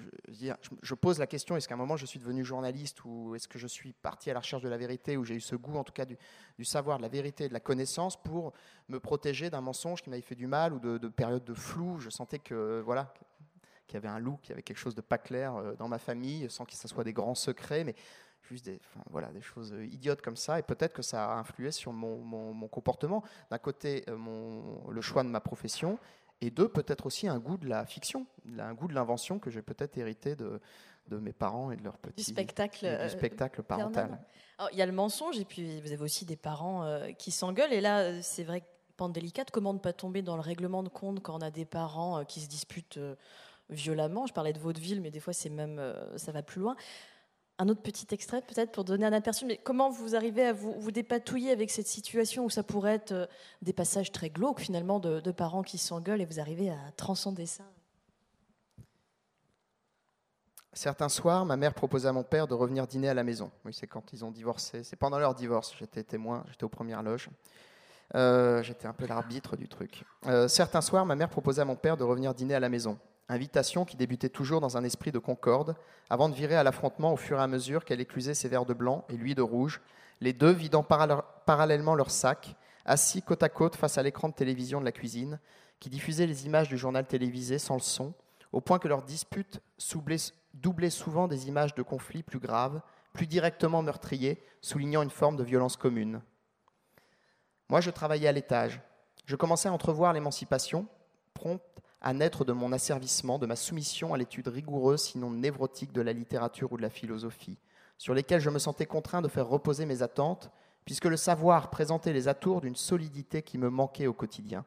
je, 0.81 0.93
pose 0.95 1.19
la 1.19 1.27
question, 1.27 1.55
est-ce 1.55 1.67
qu'à 1.67 1.75
un 1.75 1.77
moment 1.77 1.97
je 1.97 2.07
suis 2.07 2.19
devenu 2.19 2.43
journaliste 2.43 3.05
ou 3.05 3.35
est-ce 3.35 3.47
que 3.47 3.59
je 3.59 3.67
suis 3.67 3.93
parti 3.93 4.31
à 4.31 4.33
la 4.33 4.39
recherche 4.39 4.63
de 4.63 4.69
la 4.69 4.77
vérité, 4.77 5.17
ou 5.17 5.23
j'ai 5.23 5.35
eu 5.35 5.41
ce 5.41 5.55
goût 5.55 5.77
en 5.77 5.83
tout 5.83 5.93
cas 5.93 6.05
du, 6.05 6.17
savoir, 6.65 6.97
de 6.97 7.03
la 7.03 7.09
vérité, 7.09 7.47
de 7.47 7.53
la 7.53 7.59
connaissance 7.59 8.19
pour 8.19 8.53
me 8.87 8.99
protéger 8.99 9.51
d'un 9.51 9.61
mensonge 9.61 10.01
qui 10.01 10.09
m'avait 10.09 10.23
fait 10.23 10.35
du 10.35 10.47
mal 10.47 10.73
ou 10.73 10.79
de, 10.79 10.97
de 10.97 11.07
périodes 11.09 11.45
de 11.45 11.53
flou, 11.53 11.99
je 11.99 12.09
sentais 12.09 12.39
que 12.39 12.81
voilà 12.83 13.13
qu'il 13.85 13.95
y 13.95 13.97
avait 13.97 14.07
un 14.07 14.19
loup, 14.19 14.37
qu'il 14.41 14.51
y 14.51 14.53
avait 14.53 14.63
quelque 14.63 14.77
chose 14.77 14.95
de 14.95 15.01
pas 15.01 15.17
clair 15.17 15.55
euh, 15.55 15.75
dans 15.75 15.87
ma 15.87 15.99
famille, 15.99 16.49
sans 16.49 16.65
que 16.65 16.73
ce 16.73 16.87
soit 16.87 17.03
des 17.03 17.13
grands 17.13 17.35
secrets, 17.35 17.83
mais 17.83 17.95
juste 18.43 18.65
des, 18.65 18.79
voilà, 19.09 19.27
des 19.29 19.41
choses 19.41 19.73
euh, 19.73 19.85
idiotes 19.85 20.21
comme 20.21 20.35
ça, 20.35 20.59
et 20.59 20.63
peut-être 20.63 20.93
que 20.93 21.01
ça 21.01 21.31
a 21.31 21.35
influé 21.35 21.71
sur 21.71 21.93
mon, 21.93 22.17
mon, 22.17 22.67
comportement. 22.67 23.23
D'un 23.49 23.57
côté, 23.57 24.03
euh, 24.07 24.17
mon, 24.17 24.89
le 24.89 25.01
choix 25.01 25.23
de 25.23 25.29
ma 25.29 25.39
profession, 25.39 25.99
et 26.41 26.49
deux, 26.51 26.69
peut-être 26.69 27.05
aussi 27.05 27.27
un 27.27 27.39
goût 27.39 27.57
de 27.57 27.67
la 27.67 27.85
fiction, 27.85 28.25
un 28.57 28.73
goût 28.73 28.87
de 28.87 28.93
l'invention 28.93 29.39
que 29.39 29.49
j'ai 29.49 29.61
peut-être 29.61 29.97
hérité 29.97 30.35
de, 30.35 30.61
de 31.07 31.17
mes 31.17 31.33
parents 31.33 31.71
et 31.71 31.75
de 31.75 31.83
leur 31.83 31.97
petit 31.97 32.15
du 32.15 32.23
spectacle, 32.23 32.79
du 32.79 32.85
euh, 32.85 33.09
spectacle 33.09 33.61
parental. 33.61 34.19
il 34.71 34.77
y 34.77 34.81
a 34.81 34.85
le 34.85 34.91
mensonge, 34.93 35.37
et 35.37 35.45
puis 35.45 35.81
vous 35.81 35.91
avez 35.91 36.03
aussi 36.03 36.25
des 36.25 36.37
parents 36.37 36.99
qui 37.17 37.31
s'engueulent, 37.31 37.73
et 37.73 37.81
là, 37.81 38.21
c'est 38.21 38.43
vrai, 38.43 38.63
pente 38.95 39.13
délicate, 39.13 39.51
comment 39.51 39.73
ne 39.73 39.79
pas 39.79 39.93
tomber 39.93 40.21
dans 40.21 40.35
le 40.35 40.41
règlement 40.41 40.83
de 40.83 40.89
compte 40.89 41.21
quand 41.21 41.35
on 41.35 41.41
a 41.41 41.51
des 41.51 41.65
parents 41.65 42.23
qui 42.25 42.39
se 42.39 42.47
disputent 42.47 42.99
violemment? 43.69 44.25
Je 44.25 44.33
parlais 44.33 44.53
de 44.53 44.59
vaudeville, 44.59 45.01
mais 45.01 45.11
des 45.11 45.19
fois, 45.19 45.33
c'est 45.33 45.49
même, 45.49 45.81
ça 46.15 46.31
va 46.31 46.41
plus 46.41 46.61
loin 46.61 46.75
un 47.59 47.67
autre 47.67 47.81
petit 47.81 48.07
extrait 48.11 48.41
peut-être 48.41 48.71
pour 48.71 48.85
donner 48.85 49.05
un 49.05 49.13
aperçu, 49.13 49.45
mais 49.45 49.57
comment 49.57 49.89
vous 49.89 50.15
arrivez 50.15 50.45
à 50.45 50.53
vous, 50.53 50.91
dépatouiller 50.91 51.51
avec 51.51 51.69
cette 51.69 51.87
situation 51.87 52.45
où 52.45 52.49
ça 52.49 52.63
pourrait 52.63 52.95
être 52.95 53.11
euh, 53.11 53.25
des 53.61 53.73
passages 53.73 54.11
très 54.11 54.29
glauques 54.29 54.61
finalement 54.61 54.99
de, 54.99 55.31
parents 55.31 55.61
qui 55.61 55.77
s'engueulent 55.77 56.21
et 56.21 56.25
vous 56.25 56.39
arrivez 56.39 56.69
à 56.69 56.91
transcender 56.95 57.45
ça? 57.45 57.65
Certains 60.71 61.09
soirs, 61.09 61.45
ma 61.45 61.57
mère 61.57 61.73
proposait 61.73 62.07
à 62.07 62.13
mon 62.13 62.23
père 62.23 62.47
de 62.47 62.53
revenir 62.53 62.87
dîner 62.87 63.09
à 63.09 63.13
la 63.13 63.23
maison. 63.23 63.51
Oui, 63.65 63.73
c'est 63.73 63.87
quand 63.87 64.13
ils 64.13 64.23
ont 64.23 64.31
divorcé. 64.31 64.83
C'est 64.83 64.95
pendant 64.95 65.19
leur 65.19 65.35
divorce. 65.35 65.75
J'étais 65.77 66.03
témoin, 66.03 66.45
j'étais 66.49 66.63
aux 66.63 66.69
premières 66.69 67.03
loges. 67.03 67.29
Euh, 68.15 68.63
j'étais 68.63 68.87
un 68.87 68.93
peu 68.93 69.05
l'arbitre 69.05 69.57
du 69.57 69.67
truc. 69.67 70.03
Euh, 70.27 70.47
certains 70.47 70.81
soirs, 70.81 71.05
ma 71.05 71.15
mère 71.15 71.29
proposait 71.29 71.61
à 71.61 71.65
mon 71.65 71.75
père 71.75 71.97
de 71.97 72.03
revenir 72.03 72.33
dîner 72.33 72.55
à 72.55 72.59
la 72.59 72.69
maison. 72.69 72.97
Invitation 73.29 73.85
qui 73.85 73.95
débutait 73.95 74.29
toujours 74.29 74.59
dans 74.59 74.75
un 74.75 74.83
esprit 74.83 75.11
de 75.11 75.19
concorde, 75.19 75.75
avant 76.09 76.29
de 76.29 76.33
virer 76.33 76.55
à 76.55 76.63
l'affrontement 76.63 77.13
au 77.13 77.15
fur 77.15 77.37
et 77.37 77.43
à 77.43 77.47
mesure 77.47 77.85
qu'elle 77.85 78.01
éclusait 78.01 78.33
ses 78.33 78.49
verres 78.49 78.65
de 78.65 78.73
blanc 78.73 79.05
et 79.07 79.17
lui 79.17 79.35
de 79.35 79.43
rouge, 79.43 79.81
les 80.19 80.33
deux 80.33 80.51
vidant 80.51 80.83
parallèlement 80.83 81.93
leurs 81.93 82.09
sacs, 82.09 82.55
assis 82.85 83.21
côte 83.21 83.43
à 83.43 83.49
côte 83.49 83.75
face 83.75 83.99
à 83.99 84.03
l'écran 84.03 84.29
de 84.29 84.33
télévision 84.33 84.79
de 84.79 84.85
la 84.85 84.91
cuisine, 84.91 85.39
qui 85.79 85.89
diffusait 85.89 86.25
les 86.25 86.47
images 86.47 86.69
du 86.69 86.77
journal 86.77 87.05
télévisé 87.05 87.59
sans 87.59 87.75
le 87.75 87.81
son, 87.81 88.13
au 88.51 88.61
point 88.61 88.79
que 88.79 88.87
leurs 88.87 89.03
disputes 89.03 89.61
doublait 90.55 90.89
souvent 90.89 91.27
des 91.27 91.47
images 91.47 91.75
de 91.75 91.83
conflits 91.83 92.23
plus 92.23 92.39
graves, 92.39 92.81
plus 93.13 93.27
directement 93.27 93.83
meurtrier, 93.83 94.43
soulignant 94.61 95.03
une 95.03 95.11
forme 95.11 95.37
de 95.37 95.43
violence 95.43 95.77
commune. 95.77 96.21
Moi, 97.69 97.79
je 97.79 97.91
travaillais 97.91 98.27
à 98.27 98.31
l'étage. 98.31 98.81
Je 99.25 99.35
commençais 99.35 99.69
à 99.69 99.73
entrevoir 99.73 100.13
l'émancipation, 100.13 100.87
prompte 101.35 101.61
à 102.01 102.13
naître 102.13 102.45
de 102.45 102.53
mon 102.53 102.71
asservissement, 102.71 103.39
de 103.39 103.45
ma 103.45 103.55
soumission 103.55 104.13
à 104.13 104.17
l'étude 104.17 104.47
rigoureuse, 104.47 105.01
sinon 105.01 105.31
névrotique, 105.31 105.91
de 105.91 106.01
la 106.01 106.13
littérature 106.13 106.71
ou 106.71 106.77
de 106.77 106.81
la 106.81 106.89
philosophie, 106.89 107.57
sur 107.97 108.13
lesquelles 108.13 108.41
je 108.41 108.49
me 108.49 108.59
sentais 108.59 108.85
contraint 108.85 109.21
de 109.21 109.27
faire 109.27 109.47
reposer 109.47 109.85
mes 109.85 110.01
attentes, 110.01 110.49
puisque 110.85 111.05
le 111.05 111.17
savoir 111.17 111.69
présentait 111.69 112.13
les 112.13 112.27
atours 112.27 112.61
d'une 112.61 112.75
solidité 112.75 113.41
qui 113.41 113.57
me 113.57 113.69
manquait 113.69 114.07
au 114.07 114.13
quotidien. 114.13 114.65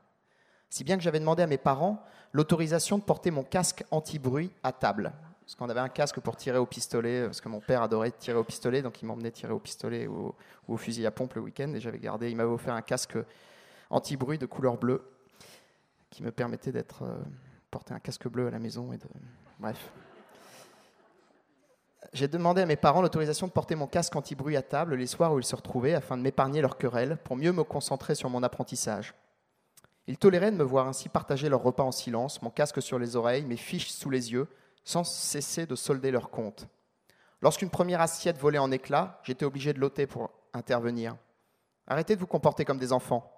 Si 0.69 0.85
bien 0.85 0.97
que 0.97 1.03
j'avais 1.03 1.21
demandé 1.21 1.43
à 1.43 1.47
mes 1.47 1.59
parents 1.59 2.03
l'autorisation 2.33 2.99
de 2.99 3.03
porter 3.03 3.31
mon 3.31 3.45
casque 3.45 3.85
anti-bruit 3.91 4.51
à 4.63 4.73
table. 4.73 5.13
Parce 5.45 5.55
qu'on 5.55 5.69
avait 5.69 5.81
un 5.81 5.89
casque 5.89 6.21
pour 6.21 6.37
tirer 6.37 6.59
au 6.59 6.67
pistolet, 6.67 7.25
parce 7.25 7.41
que 7.41 7.49
mon 7.49 7.61
père 7.61 7.83
adorait 7.83 8.11
tirer 8.13 8.39
au 8.39 8.45
pistolet, 8.45 8.81
donc 8.81 9.03
il 9.03 9.07
m'emmenait 9.07 9.31
tirer 9.31 9.53
au 9.53 9.59
pistolet 9.59 10.07
ou 10.07 10.35
au, 10.69 10.77
fusil 10.77 11.05
à 11.07 11.11
pompe 11.11 11.35
le 11.35 11.43
week-end, 11.43 11.73
et 11.75 11.81
j'avais 11.81 11.99
gardé, 11.99 12.31
il 12.31 12.37
m'avait 12.37 12.51
offert 12.51 12.75
un 12.75 12.83
casque 12.83 13.19
anti-bruit 13.91 14.39
de 14.39 14.47
couleur 14.47 14.79
bleue, 14.79 15.03
qui 16.13 16.23
me 16.23 16.31
permettait 16.31 16.71
d'être 16.73 17.03
euh, 17.03 17.17
porter 17.71 17.95
un 17.95 17.99
casque 17.99 18.29
bleu 18.29 18.47
à 18.47 18.51
la 18.51 18.59
maison 18.59 18.93
et 18.93 18.99
de 18.99 19.09
bref. 19.59 19.91
J'ai 22.13 22.29
demandé 22.29 22.61
à 22.61 22.67
mes 22.67 22.77
parents 22.77 23.01
l'autorisation 23.01 23.47
de 23.47 23.53
porter 23.53 23.75
mon 23.75 23.87
casque 23.87 24.15
anti-bruit 24.15 24.57
à 24.57 24.63
table 24.63 24.95
les 24.95 25.07
soirs 25.07 25.33
où 25.33 25.39
ils 25.39 25.45
se 25.45 25.57
retrouvaient 25.57 25.95
afin 25.95 26.19
de 26.19 26.23
m'épargner 26.23 26.61
leurs 26.61 26.77
querelles 26.77 27.17
pour 27.25 27.37
mieux 27.37 27.53
me 27.53 27.65
concentrer 27.65 28.15
sur 28.15 28.29
mon 28.29 28.43
apprentissage. 28.43 29.15
Ils 30.07 30.19
toléraient 30.19 30.51
de 30.51 30.57
me 30.57 30.65
voir 30.65 30.87
ainsi 30.87 31.09
partager 31.09 31.49
leur 31.49 31.63
repas 31.63 31.85
en 31.85 31.93
silence, 31.93 32.43
mon 32.43 32.51
casque 32.51 32.83
sur 32.83 32.99
les 32.99 33.17
oreilles, 33.17 33.47
mes 33.47 33.57
fiches 33.57 33.89
sous 33.89 34.11
les 34.11 34.33
yeux, 34.33 34.49
sans 34.85 35.05
cesser 35.05 35.65
de 35.65 35.77
solder 35.77 36.11
leur 36.11 36.29
compte. 36.29 36.67
Lorsqu'une 37.41 37.71
première 37.71 38.03
assiette 38.03 38.39
volait 38.39 38.59
en 38.59 38.71
éclats, 38.71 39.21
j'étais 39.23 39.47
obligé 39.47 39.73
de 39.73 39.81
l'ôter 39.81 40.07
pour 40.07 40.31
intervenir. 40.53 41.17
Arrêtez 41.87 42.17
de 42.17 42.21
vous 42.21 42.27
comporter 42.27 42.67
comme 42.67 42.79
des 42.79 42.93
enfants. 42.93 43.33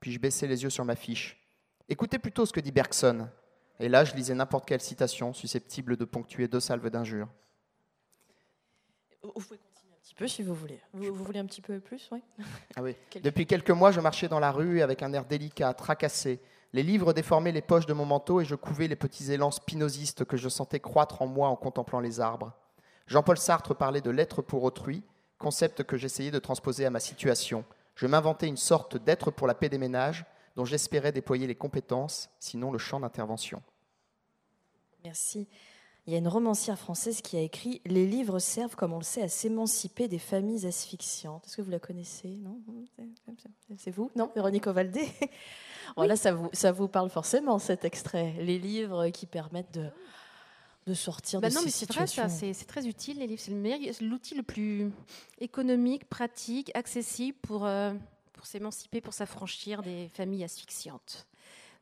Puis 0.00 0.12
je 0.12 0.20
baissais 0.20 0.46
les 0.46 0.62
yeux 0.62 0.70
sur 0.70 0.86
ma 0.86 0.96
fiche? 0.96 1.47
Écoutez 1.90 2.18
plutôt 2.18 2.44
ce 2.44 2.52
que 2.52 2.60
dit 2.60 2.70
Bergson. 2.70 3.28
Et 3.80 3.88
là, 3.88 4.04
je 4.04 4.14
lisais 4.14 4.34
n'importe 4.34 4.66
quelle 4.66 4.80
citation 4.80 5.32
susceptible 5.32 5.96
de 5.96 6.04
ponctuer 6.04 6.46
deux 6.46 6.60
salves 6.60 6.90
d'injures. 6.90 7.28
Vous 9.22 9.32
pouvez 9.32 9.58
continuer 9.58 9.94
un 9.94 10.00
petit 10.02 10.14
peu 10.14 10.28
si 10.28 10.42
vous 10.42 10.54
voulez. 10.54 10.80
Vous, 10.92 11.24
voulez 11.24 11.38
un 11.38 11.46
petit 11.46 11.62
peu 11.62 11.80
plus 11.80 12.08
oui? 12.12 12.22
Ah 12.76 12.82
oui. 12.82 12.94
Depuis 13.22 13.46
quelques 13.46 13.70
mois, 13.70 13.90
je 13.90 14.00
marchais 14.00 14.28
dans 14.28 14.40
la 14.40 14.52
rue 14.52 14.82
avec 14.82 15.02
un 15.02 15.12
air 15.14 15.24
délicat, 15.24 15.72
tracassé. 15.72 16.40
Les 16.74 16.82
livres 16.82 17.14
déformaient 17.14 17.52
les 17.52 17.62
poches 17.62 17.86
de 17.86 17.94
mon 17.94 18.04
manteau 18.04 18.42
et 18.42 18.44
je 18.44 18.54
couvais 18.54 18.88
les 18.88 18.96
petits 18.96 19.32
élans 19.32 19.50
spinozistes 19.50 20.26
que 20.26 20.36
je 20.36 20.50
sentais 20.50 20.80
croître 20.80 21.22
en 21.22 21.26
moi 21.26 21.48
en 21.48 21.56
contemplant 21.56 22.00
les 22.00 22.20
arbres. 22.20 22.52
Jean-Paul 23.06 23.38
Sartre 23.38 23.74
parlait 23.74 24.02
de 24.02 24.10
l'être 24.10 24.42
pour 24.42 24.64
autrui, 24.64 25.02
concept 25.38 25.84
que 25.84 25.96
j'essayais 25.96 26.30
de 26.30 26.38
transposer 26.38 26.84
à 26.84 26.90
ma 26.90 27.00
situation. 27.00 27.64
Je 27.94 28.06
m'inventais 28.06 28.46
une 28.46 28.58
sorte 28.58 28.98
d'être 28.98 29.30
pour 29.30 29.46
la 29.46 29.54
paix 29.54 29.70
des 29.70 29.78
ménages 29.78 30.26
dont 30.58 30.64
j'espérais 30.64 31.12
déployer 31.12 31.46
les 31.46 31.54
compétences, 31.54 32.30
sinon 32.40 32.72
le 32.72 32.78
champ 32.78 32.98
d'intervention. 32.98 33.62
Merci. 35.04 35.46
Il 36.04 36.12
y 36.12 36.16
a 36.16 36.18
une 36.18 36.26
romancière 36.26 36.76
française 36.76 37.20
qui 37.22 37.36
a 37.36 37.40
écrit 37.40 37.80
Les 37.86 38.08
livres 38.08 38.40
servent, 38.40 38.74
comme 38.74 38.92
on 38.92 38.98
le 38.98 39.04
sait, 39.04 39.22
à 39.22 39.28
s'émanciper 39.28 40.08
des 40.08 40.18
familles 40.18 40.66
asphyxiantes. 40.66 41.46
Est-ce 41.46 41.58
que 41.58 41.62
vous 41.62 41.70
la 41.70 41.78
connaissez? 41.78 42.40
Non? 42.42 42.60
C'est 43.76 43.92
vous? 43.92 44.10
Non? 44.16 44.32
Véronique 44.34 44.66
Ovaldé? 44.66 45.06
Voilà, 45.96 46.16
ça 46.16 46.32
vous, 46.32 46.50
ça 46.52 46.70
vous 46.70 46.86
parle 46.86 47.08
forcément 47.08 47.58
cet 47.58 47.84
extrait. 47.86 48.34
Les 48.40 48.58
livres 48.58 49.08
qui 49.08 49.24
permettent 49.24 49.72
de, 49.72 49.88
de 50.86 50.92
sortir 50.92 51.40
bah 51.40 51.48
de 51.48 51.54
non, 51.54 51.62
mais 51.64 51.70
c'est 51.70 51.90
Vrai, 51.90 52.06
c'est 52.06 52.66
très 52.66 52.86
utile, 52.86 53.20
les 53.20 53.26
livres. 53.26 53.40
C'est 53.40 54.02
l'outil 54.02 54.34
le, 54.34 54.42
plus 54.42 54.90
économique, 55.40 56.06
pratique, 56.08 56.70
accessible 56.74 57.38
pour, 57.40 57.64
euh, 57.64 57.94
pour 58.38 58.46
s'émanciper, 58.46 59.00
pour 59.00 59.12
s'affranchir 59.12 59.82
des 59.82 60.08
familles 60.14 60.44
asphyxiantes. 60.44 61.26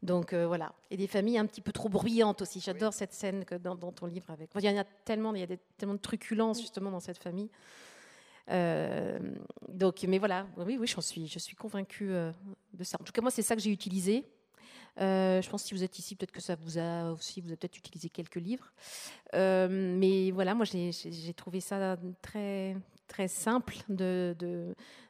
Donc 0.02 0.32
euh, 0.32 0.46
voilà, 0.46 0.72
et 0.90 0.96
des 0.96 1.06
familles 1.06 1.36
un 1.36 1.44
petit 1.44 1.60
peu 1.60 1.70
trop 1.70 1.90
bruyantes 1.90 2.40
aussi. 2.40 2.60
J'adore 2.60 2.94
cette 2.94 3.12
scène 3.12 3.44
que 3.44 3.56
dans, 3.56 3.76
ton 3.76 4.06
livre 4.06 4.30
avec. 4.30 4.48
il 4.54 4.64
y 4.64 4.70
en 4.70 4.78
a 4.78 4.84
tellement, 5.04 5.34
il 5.34 5.40
y 5.40 5.42
a 5.42 5.46
des, 5.46 5.58
tellement 5.76 5.94
de 5.94 6.00
truculence 6.00 6.60
justement 6.60 6.90
dans 6.90 7.00
cette 7.00 7.22
famille. 7.22 7.50
Euh, 8.50 9.18
donc, 9.68 10.02
mais 10.08 10.18
voilà, 10.18 10.46
oui, 10.56 10.78
oui, 10.80 10.86
j'en 10.86 11.02
suis, 11.02 11.28
je 11.28 11.38
suis 11.38 11.56
convaincue 11.56 12.10
euh, 12.10 12.32
de 12.72 12.84
ça. 12.84 12.96
En 13.00 13.04
tout 13.04 13.12
cas, 13.12 13.20
moi, 13.20 13.30
c'est 13.30 13.42
ça 13.42 13.54
que 13.54 13.60
j'ai 13.60 13.72
utilisé. 13.72 14.24
je 14.96 15.50
pense 15.50 15.62
que 15.62 15.68
si 15.68 15.74
vous 15.74 15.82
êtes 15.82 15.98
ici, 15.98 16.16
peut-être 16.16 16.32
que 16.32 16.40
ça 16.40 16.54
vous 16.54 16.78
a 16.78 17.12
aussi, 17.12 17.42
vous 17.42 17.48
avez 17.48 17.56
peut-être 17.56 17.76
utilisé 17.76 18.08
quelques 18.08 18.36
livres. 18.36 18.72
mais 19.34 20.30
voilà, 20.30 20.54
moi, 20.54 20.64
j'ai 20.64 21.34
trouvé 21.34 21.60
ça 21.60 21.98
très, 22.22 22.76
très 23.06 23.28
simple 23.28 23.76
de, 23.88 24.34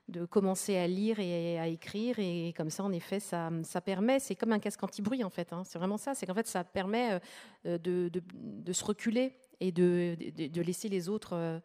de 0.09 0.25
commencer 0.25 0.77
à 0.77 0.87
lire 0.87 1.19
et 1.19 1.59
à 1.59 1.67
écrire. 1.67 2.19
Et 2.19 2.55
comme 2.57 2.71
ça, 2.71 2.85
en 2.85 2.93
effet, 2.93 3.21
ça, 3.21 3.51
ça 3.65 3.81
permet, 3.81 4.21
c'est 4.21 4.37
comme 4.37 4.53
un 4.53 4.59
casque 4.59 4.83
anti-bruit, 4.83 5.25
en 5.25 5.31
fait. 5.31 5.53
Hein. 5.53 5.63
c'est 5.65 5.79
vraiment 5.79 5.97
ça. 5.97 6.15
C'est 6.15 6.27
qu'en 6.27 6.35
fait, 6.35 6.47
ça 6.47 6.63
permet 6.65 7.21
euh, 7.67 7.79
de, 7.79 8.11
de, 8.13 8.73
se 8.73 8.85
reculer 8.85 9.33
et 9.61 9.73
de, 9.73 10.17
de, 10.37 10.63
laisser 10.63 10.89
les 10.89 11.09
autres 11.09 11.31
euh, 11.33 11.59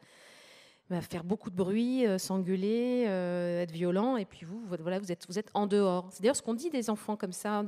bah, 0.89 1.01
faire 1.01 1.23
beaucoup 1.23 1.51
de 1.51 1.55
bruit, 1.55 2.07
euh, 2.07 2.17
s'engueuler, 2.17 3.03
être 3.61 3.71
violent. 3.71 4.17
Et 4.17 4.25
puis 4.25 4.45
vous, 4.45 4.59
voilà, 4.65 4.97
vous 4.97 5.11
êtes, 5.11 5.27
vous 5.27 5.37
êtes 5.37 5.51
en 5.53 5.67
dehors. 5.67 6.09
C'est 6.11 6.23
d'ailleurs 6.23 6.35
ce 6.35 6.41
qu'on 6.41 6.55
dit 6.55 6.71
des 6.71 6.89
enfants 6.89 7.15
comme 7.15 7.33
ça. 7.33 7.63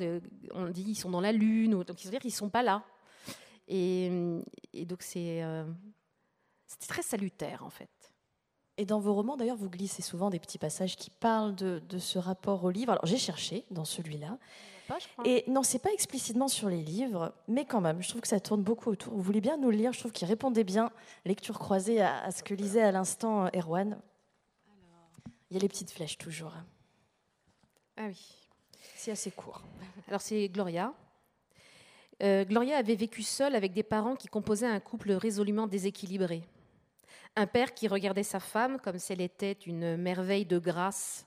on 0.53 0.69
dit 0.69 0.85
ils 0.87 0.95
sont 0.95 1.11
dans 1.11 1.21
la 1.21 1.31
lune, 1.31 1.75
ou, 1.75 1.83
donc 1.83 2.01
ils 2.03 2.05
veut 2.05 2.11
dire 2.11 2.21
qu'ils 2.21 2.33
sont 2.33 2.49
pas 2.49 2.63
là. 2.63 2.83
Et, 3.67 4.11
et 4.73 4.85
donc 4.85 5.03
c'est 5.03 5.41
c'est 6.65 6.87
très 6.89 7.03
salutaire 7.03 7.63
en 7.63 7.69
fait. 7.69 8.02
Et 8.77 8.85
dans 8.85 8.99
vos 8.99 9.13
romans, 9.13 9.37
d'ailleurs, 9.37 9.55
vous 9.55 9.69
glissez 9.69 10.01
souvent 10.01 10.29
des 10.29 10.39
petits 10.39 10.57
passages 10.57 10.95
qui 10.95 11.11
parlent 11.11 11.53
de, 11.55 11.99
ce 11.99 12.17
rapport 12.17 12.63
au 12.63 12.71
livre. 12.71 12.91
Alors, 12.91 13.05
j'ai 13.05 13.17
cherché 13.17 13.65
dans 13.69 13.85
celui-là. 13.85 14.37
Et 15.25 15.43
non, 15.47 15.63
c'est 15.63 15.79
pas 15.79 15.93
explicitement 15.93 16.47
sur 16.47 16.69
les 16.69 16.81
livres, 16.81 17.33
mais 17.47 17.65
quand 17.65 17.81
même, 17.81 18.01
je 18.01 18.09
trouve 18.09 18.21
que 18.21 18.27
ça 18.27 18.39
tourne 18.39 18.63
beaucoup 18.63 18.89
autour. 18.89 19.13
Vous 19.13 19.21
voulez 19.21 19.41
bien 19.41 19.57
nous 19.57 19.69
le 19.71 19.77
lire? 19.77 19.93
Je 19.93 19.99
trouve 19.99 20.11
qu'il 20.11 20.27
répondait 20.27 20.63
bien, 20.63 20.91
lecture 21.25 21.57
croisée, 21.57 22.01
à, 22.01 22.31
ce 22.31 22.43
que 22.43 22.53
lisait 22.53 22.81
à 22.81 22.91
l'instant 22.91 23.45
euh, 23.45 23.49
Erwan. 23.55 23.99
Il 25.49 25.53
y 25.55 25.57
a 25.57 25.59
les 25.59 25.69
petites 25.69 25.91
flèches 25.91 26.17
toujours. 26.17 26.53
Ah 27.95 28.07
oui. 28.07 28.49
C'est 28.95 29.11
assez 29.11 29.31
court. 29.31 29.61
Alors, 30.07 30.21
c'est 30.21 30.49
Gloria. 30.49 30.93
Euh, 32.21 32.43
Gloria 32.43 32.77
avait 32.77 32.95
vécu 32.95 33.23
seule 33.23 33.55
avec 33.55 33.73
des 33.73 33.83
parents 33.83 34.15
qui 34.15 34.27
composaient 34.27 34.67
un 34.67 34.79
couple 34.79 35.11
résolument 35.13 35.67
déséquilibré. 35.67 36.43
Un 37.35 37.47
père 37.47 37.73
qui 37.73 37.87
regardait 37.87 38.23
sa 38.23 38.39
femme 38.39 38.79
comme 38.79 38.99
si 38.99 39.13
elle 39.13 39.21
était 39.21 39.53
une 39.53 39.97
merveille 39.97 40.45
de 40.45 40.59
grâce, 40.59 41.25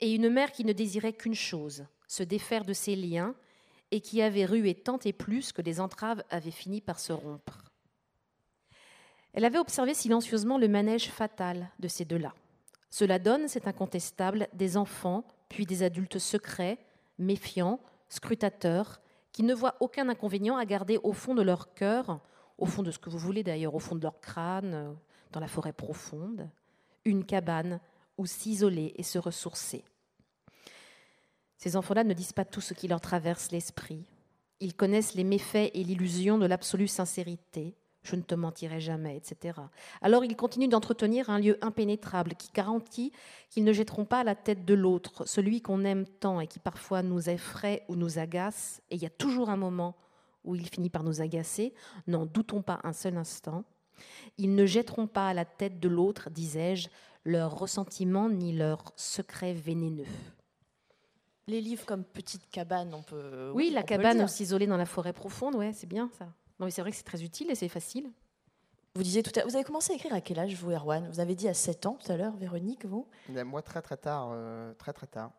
et 0.00 0.12
une 0.12 0.30
mère 0.30 0.50
qui 0.50 0.64
ne 0.64 0.72
désirait 0.72 1.12
qu'une 1.12 1.34
chose, 1.34 1.86
se 2.08 2.22
défaire 2.22 2.64
de 2.64 2.72
ses 2.72 2.96
liens, 2.96 3.34
et 3.90 4.00
qui 4.00 4.22
avait 4.22 4.46
rué 4.46 4.74
tant 4.74 4.98
et 5.04 5.12
plus 5.12 5.52
que 5.52 5.62
les 5.62 5.80
entraves 5.80 6.24
avaient 6.30 6.50
fini 6.50 6.80
par 6.80 6.98
se 6.98 7.12
rompre. 7.12 7.62
Elle 9.32 9.44
avait 9.44 9.58
observé 9.58 9.94
silencieusement 9.94 10.58
le 10.58 10.68
manège 10.68 11.10
fatal 11.10 11.70
de 11.78 11.88
ces 11.88 12.04
deux-là. 12.04 12.34
Cela 12.90 13.18
donne, 13.18 13.46
c'est 13.46 13.68
incontestable, 13.68 14.48
des 14.52 14.76
enfants, 14.76 15.24
puis 15.48 15.66
des 15.66 15.82
adultes 15.82 16.18
secrets, 16.18 16.78
méfiants, 17.18 17.80
scrutateurs, 18.08 19.00
qui 19.32 19.42
ne 19.42 19.54
voient 19.54 19.76
aucun 19.80 20.08
inconvénient 20.08 20.56
à 20.56 20.64
garder 20.64 20.98
au 21.02 21.12
fond 21.12 21.34
de 21.34 21.42
leur 21.42 21.74
cœur, 21.74 22.20
au 22.58 22.66
fond 22.66 22.82
de 22.82 22.90
ce 22.90 22.98
que 22.98 23.10
vous 23.10 23.18
voulez 23.18 23.42
d'ailleurs, 23.42 23.74
au 23.74 23.80
fond 23.80 23.96
de 23.96 24.02
leur 24.02 24.20
crâne, 24.20 24.96
dans 25.34 25.40
la 25.40 25.48
forêt 25.48 25.72
profonde, 25.72 26.48
une 27.04 27.24
cabane 27.24 27.80
où 28.16 28.24
s'isoler 28.24 28.94
et 28.96 29.02
se 29.02 29.18
ressourcer. 29.18 29.84
Ces 31.58 31.76
enfants-là 31.76 32.04
ne 32.04 32.14
disent 32.14 32.32
pas 32.32 32.44
tout 32.44 32.60
ce 32.60 32.72
qui 32.72 32.88
leur 32.88 33.00
traverse 33.00 33.50
l'esprit. 33.50 34.06
Ils 34.60 34.74
connaissent 34.74 35.14
les 35.14 35.24
méfaits 35.24 35.70
et 35.74 35.82
l'illusion 35.82 36.38
de 36.38 36.46
l'absolue 36.46 36.88
sincérité. 36.88 37.74
Je 38.02 38.16
ne 38.16 38.22
te 38.22 38.34
mentirai 38.34 38.80
jamais, 38.80 39.16
etc. 39.16 39.58
Alors 40.02 40.24
ils 40.24 40.36
continuent 40.36 40.68
d'entretenir 40.68 41.30
un 41.30 41.40
lieu 41.40 41.58
impénétrable 41.62 42.34
qui 42.34 42.50
garantit 42.52 43.12
qu'ils 43.50 43.64
ne 43.64 43.72
jetteront 43.72 44.04
pas 44.04 44.20
à 44.20 44.24
la 44.24 44.34
tête 44.34 44.64
de 44.64 44.74
l'autre, 44.74 45.26
celui 45.26 45.62
qu'on 45.62 45.84
aime 45.84 46.06
tant 46.06 46.40
et 46.40 46.46
qui 46.46 46.60
parfois 46.60 47.02
nous 47.02 47.28
effraie 47.28 47.82
ou 47.88 47.96
nous 47.96 48.18
agace. 48.18 48.82
Et 48.90 48.96
il 48.96 49.02
y 49.02 49.06
a 49.06 49.10
toujours 49.10 49.50
un 49.50 49.56
moment 49.56 49.96
où 50.44 50.54
il 50.54 50.68
finit 50.68 50.90
par 50.90 51.02
nous 51.02 51.22
agacer. 51.22 51.72
N'en 52.06 52.26
doutons 52.26 52.62
pas 52.62 52.78
un 52.84 52.92
seul 52.92 53.16
instant. 53.16 53.64
Ils 54.38 54.54
ne 54.54 54.66
jetteront 54.66 55.06
pas 55.06 55.28
à 55.28 55.34
la 55.34 55.44
tête 55.44 55.80
de 55.80 55.88
l'autre, 55.88 56.30
disais-je, 56.30 56.88
leurs 57.24 57.58
ressentiments 57.58 58.28
ni 58.28 58.52
leurs 58.52 58.92
secrets 58.96 59.54
vénéneux. 59.54 60.06
Les 61.46 61.60
livres 61.60 61.84
comme 61.84 62.04
Petite 62.04 62.48
cabane, 62.50 62.94
on 62.94 63.02
peut. 63.02 63.50
Oui, 63.54 63.70
la 63.70 63.82
cabane 63.82 64.26
s'isoler 64.28 64.66
dans 64.66 64.76
la 64.76 64.86
forêt 64.86 65.12
profonde, 65.12 65.56
ouais, 65.56 65.72
c'est 65.72 65.86
bien 65.86 66.10
ça. 66.18 66.26
Non, 66.58 66.66
mais 66.66 66.70
c'est 66.70 66.80
vrai 66.80 66.90
que 66.90 66.96
c'est 66.96 67.02
très 67.02 67.22
utile 67.22 67.50
et 67.50 67.54
c'est 67.54 67.68
facile. 67.68 68.10
Vous 68.96 69.02
disiez 69.02 69.24
tout 69.24 69.32
à 69.38 69.44
vous 69.44 69.56
avez 69.56 69.64
commencé 69.64 69.92
à 69.92 69.96
écrire 69.96 70.14
à 70.14 70.20
quel 70.20 70.38
âge, 70.38 70.54
vous, 70.54 70.70
Erwan? 70.70 71.08
Vous 71.08 71.18
avez 71.18 71.34
dit 71.34 71.48
à 71.48 71.54
7 71.54 71.86
ans 71.86 71.98
tout 72.00 72.12
à 72.12 72.16
l'heure, 72.16 72.36
Véronique, 72.36 72.86
vous? 72.86 73.08
Moi, 73.28 73.60
très 73.60 73.82
très 73.82 73.96
tard, 73.96 74.30
euh, 74.32 74.72
très 74.74 74.92
très 74.92 75.08
tard. 75.08 75.32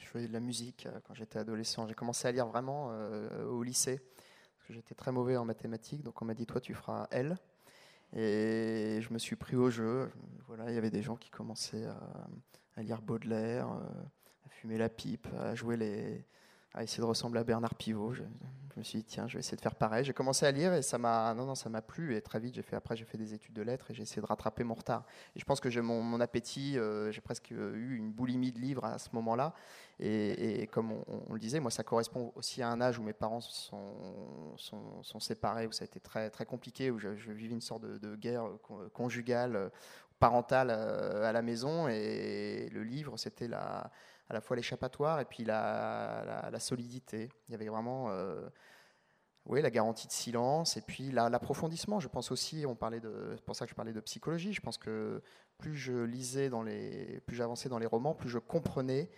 Je 0.00 0.06
faisais 0.06 0.26
de 0.26 0.32
la 0.32 0.40
musique 0.40 0.86
euh, 0.86 0.98
quand 1.06 1.14
j'étais 1.14 1.38
adolescent. 1.38 1.86
J'ai 1.86 1.94
commencé 1.94 2.26
à 2.26 2.32
lire 2.32 2.46
vraiment 2.46 2.88
euh, 2.90 3.46
au 3.46 3.62
lycée, 3.62 3.98
parce 3.98 4.66
que 4.66 4.72
j'étais 4.74 4.96
très 4.96 5.12
mauvais 5.12 5.36
en 5.36 5.44
mathématiques, 5.44 6.02
donc 6.02 6.20
on 6.20 6.24
m'a 6.24 6.34
dit, 6.34 6.46
toi, 6.46 6.60
tu 6.60 6.74
feras 6.74 7.06
L. 7.12 7.36
Et 8.16 9.00
je 9.02 9.12
me 9.12 9.18
suis 9.18 9.36
pris 9.36 9.56
au 9.56 9.70
jeu. 9.70 10.10
Voilà, 10.46 10.70
il 10.70 10.74
y 10.74 10.78
avait 10.78 10.90
des 10.90 11.02
gens 11.02 11.16
qui 11.16 11.30
commençaient 11.30 11.84
à, 12.76 12.82
lire 12.82 13.02
Baudelaire, 13.02 13.68
à 13.68 14.48
fumer 14.48 14.78
la 14.78 14.88
pipe, 14.88 15.28
à 15.38 15.54
jouer 15.54 15.76
les, 15.76 16.26
à 16.76 16.82
essayer 16.82 17.00
de 17.00 17.06
ressembler 17.06 17.40
à 17.40 17.44
Bernard 17.44 17.74
Pivot. 17.74 18.12
Je, 18.12 18.22
me 18.76 18.82
suis 18.82 18.98
dit 18.98 19.04
tiens, 19.04 19.26
je 19.26 19.34
vais 19.34 19.38
essayer 19.38 19.56
de 19.56 19.62
faire 19.62 19.74
pareil. 19.74 20.04
J'ai 20.04 20.12
commencé 20.12 20.44
à 20.44 20.50
lire 20.50 20.74
et 20.74 20.82
ça 20.82 20.98
m'a 20.98 21.32
non 21.32 21.46
non 21.46 21.54
plu 21.80 22.14
et 22.14 22.20
très 22.20 22.38
vite 22.38 22.60
fait 22.60 22.76
après 22.76 22.94
j'ai 22.94 23.06
fait 23.06 23.16
des 23.16 23.32
études 23.32 23.54
de 23.54 23.62
lettres 23.62 23.90
et 23.90 23.94
j'ai 23.94 24.02
essayé 24.02 24.20
de 24.20 24.26
rattraper 24.26 24.64
mon 24.64 24.74
retard. 24.74 25.06
Et 25.34 25.40
je 25.40 25.44
pense 25.46 25.60
que 25.60 25.70
j'ai 25.70 25.80
mon, 25.80 26.20
appétit, 26.20 26.78
euh, 26.78 27.10
j'ai 27.10 27.22
presque 27.22 27.50
eu 27.52 27.96
une 27.96 28.12
boulimie 28.12 28.52
de 28.52 28.58
livres 28.58 28.84
à 28.84 28.98
ce 28.98 29.08
moment-là. 29.14 29.54
Et, 29.98 30.68
comme 30.70 30.92
on, 30.92 31.32
le 31.32 31.38
disait, 31.38 31.58
moi 31.58 31.70
ça 31.70 31.82
correspond 31.82 32.30
aussi 32.36 32.60
à 32.60 32.68
un 32.68 32.82
âge 32.82 32.98
où 32.98 33.02
mes 33.02 33.14
parents 33.14 33.40
sont, 33.40 34.54
sont, 34.58 35.20
séparés, 35.20 35.66
où 35.66 35.72
ça 35.72 35.84
a 35.84 35.86
été 35.86 35.98
très 35.98 36.28
très 36.28 36.44
compliqué, 36.44 36.90
où 36.90 36.98
je, 36.98 37.08
vivais 37.08 37.54
une 37.54 37.62
sorte 37.62 37.82
de, 37.82 37.96
de 37.96 38.14
guerre 38.14 38.44
conjugale, 38.92 39.70
parentale 40.18 40.68
euh, 40.70 41.24
à 41.24 41.32
la 41.32 41.42
maison 41.42 41.88
et 41.88 42.68
le 42.72 42.82
livre 42.82 43.16
c'était 43.16 43.48
la 43.48 43.90
à 44.28 44.34
la 44.34 44.40
fois 44.40 44.56
l'échappatoire 44.56 45.20
et 45.20 45.24
puis 45.24 45.44
la, 45.44 46.50
solidité. 46.58 47.28
Il 47.48 47.52
y 47.52 47.54
avait 47.54 47.68
vraiment 47.68 48.10
euh, 48.10 48.48
oui, 49.46 49.62
la 49.62 49.70
garantie 49.70 50.06
de 50.06 50.12
silence 50.12 50.76
et 50.76 50.80
puis 50.80 51.10
l'approfondissement. 51.12 52.00
Je 52.00 52.08
pense 52.08 52.32
aussi, 52.32 52.64
on 52.66 52.74
parlait 52.74 53.00
de, 53.00 53.32
c'est 53.36 53.44
pour 53.44 53.54
ça 53.54 53.64
que 53.64 53.70
je 53.70 53.76
parlais 53.76 53.92
de 53.92 54.00
psychologie. 54.00 54.52
Je 54.52 54.60
pense 54.60 54.78
que 54.78 55.22
plus 55.58 55.76
je 55.76 56.02
lisais 56.02 56.50
dans 56.50 56.62
les, 56.62 57.20
plus 57.26 57.36
j'avançais 57.36 57.68
dans 57.68 57.78
les 57.78 57.86
romans, 57.86 58.14
plus 58.14 58.28
je 58.28 58.38
comprenais 58.38 59.08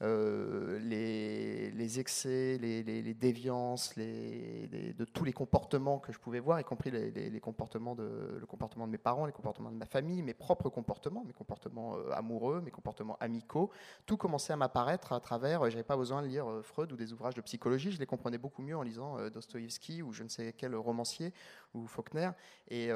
euh, 0.00 0.78
les, 0.78 1.98
excès, 1.98 2.58
les, 2.58 3.14
déviances, 3.14 3.96
de 3.96 5.04
tous 5.04 5.24
les 5.24 5.32
comportements 5.32 5.98
que 5.98 6.12
je 6.12 6.18
pouvais 6.18 6.38
voir, 6.38 6.60
y 6.60 6.64
compris 6.64 6.90
les, 6.90 7.40
comportements 7.40 7.94
de, 7.94 8.36
le 8.38 8.46
comportement 8.46 8.86
de 8.86 8.92
mes 8.92 8.98
parents, 8.98 9.26
les 9.26 9.32
comportements 9.32 9.72
de 9.72 9.76
ma 9.76 9.86
famille, 9.86 10.22
mes 10.22 10.34
propres 10.34 10.68
comportements, 10.68 11.24
mes 11.24 11.32
comportements 11.32 11.96
euh, 11.96 12.12
amoureux, 12.12 12.60
mes 12.60 12.70
comportements 12.70 13.16
amicaux. 13.20 13.70
Tout 14.06 14.16
commençait 14.16 14.52
à 14.52 14.56
m'apparaître 14.56 15.12
à 15.12 15.20
travers, 15.20 15.62
euh, 15.62 15.70
j'avais 15.70 15.82
pas 15.82 15.96
besoin 15.96 16.22
de 16.22 16.28
lire 16.28 16.46
Freud 16.62 16.92
ou 16.92 16.96
des 16.96 17.12
ouvrages 17.12 17.34
de 17.34 17.40
psychologie, 17.40 17.90
je 17.90 17.98
les 17.98 18.06
comprenais 18.06 18.38
beaucoup 18.38 18.62
mieux 18.62 18.76
en 18.76 18.82
lisant 18.82 19.16
Dostoïevski 19.30 20.02
ou 20.02 20.12
je 20.12 20.22
ne 20.22 20.28
sais 20.28 20.52
quel 20.52 20.76
romancier 20.76 21.32
ou 21.74 21.86
Faulkner. 21.86 22.30
Et, 22.68 22.90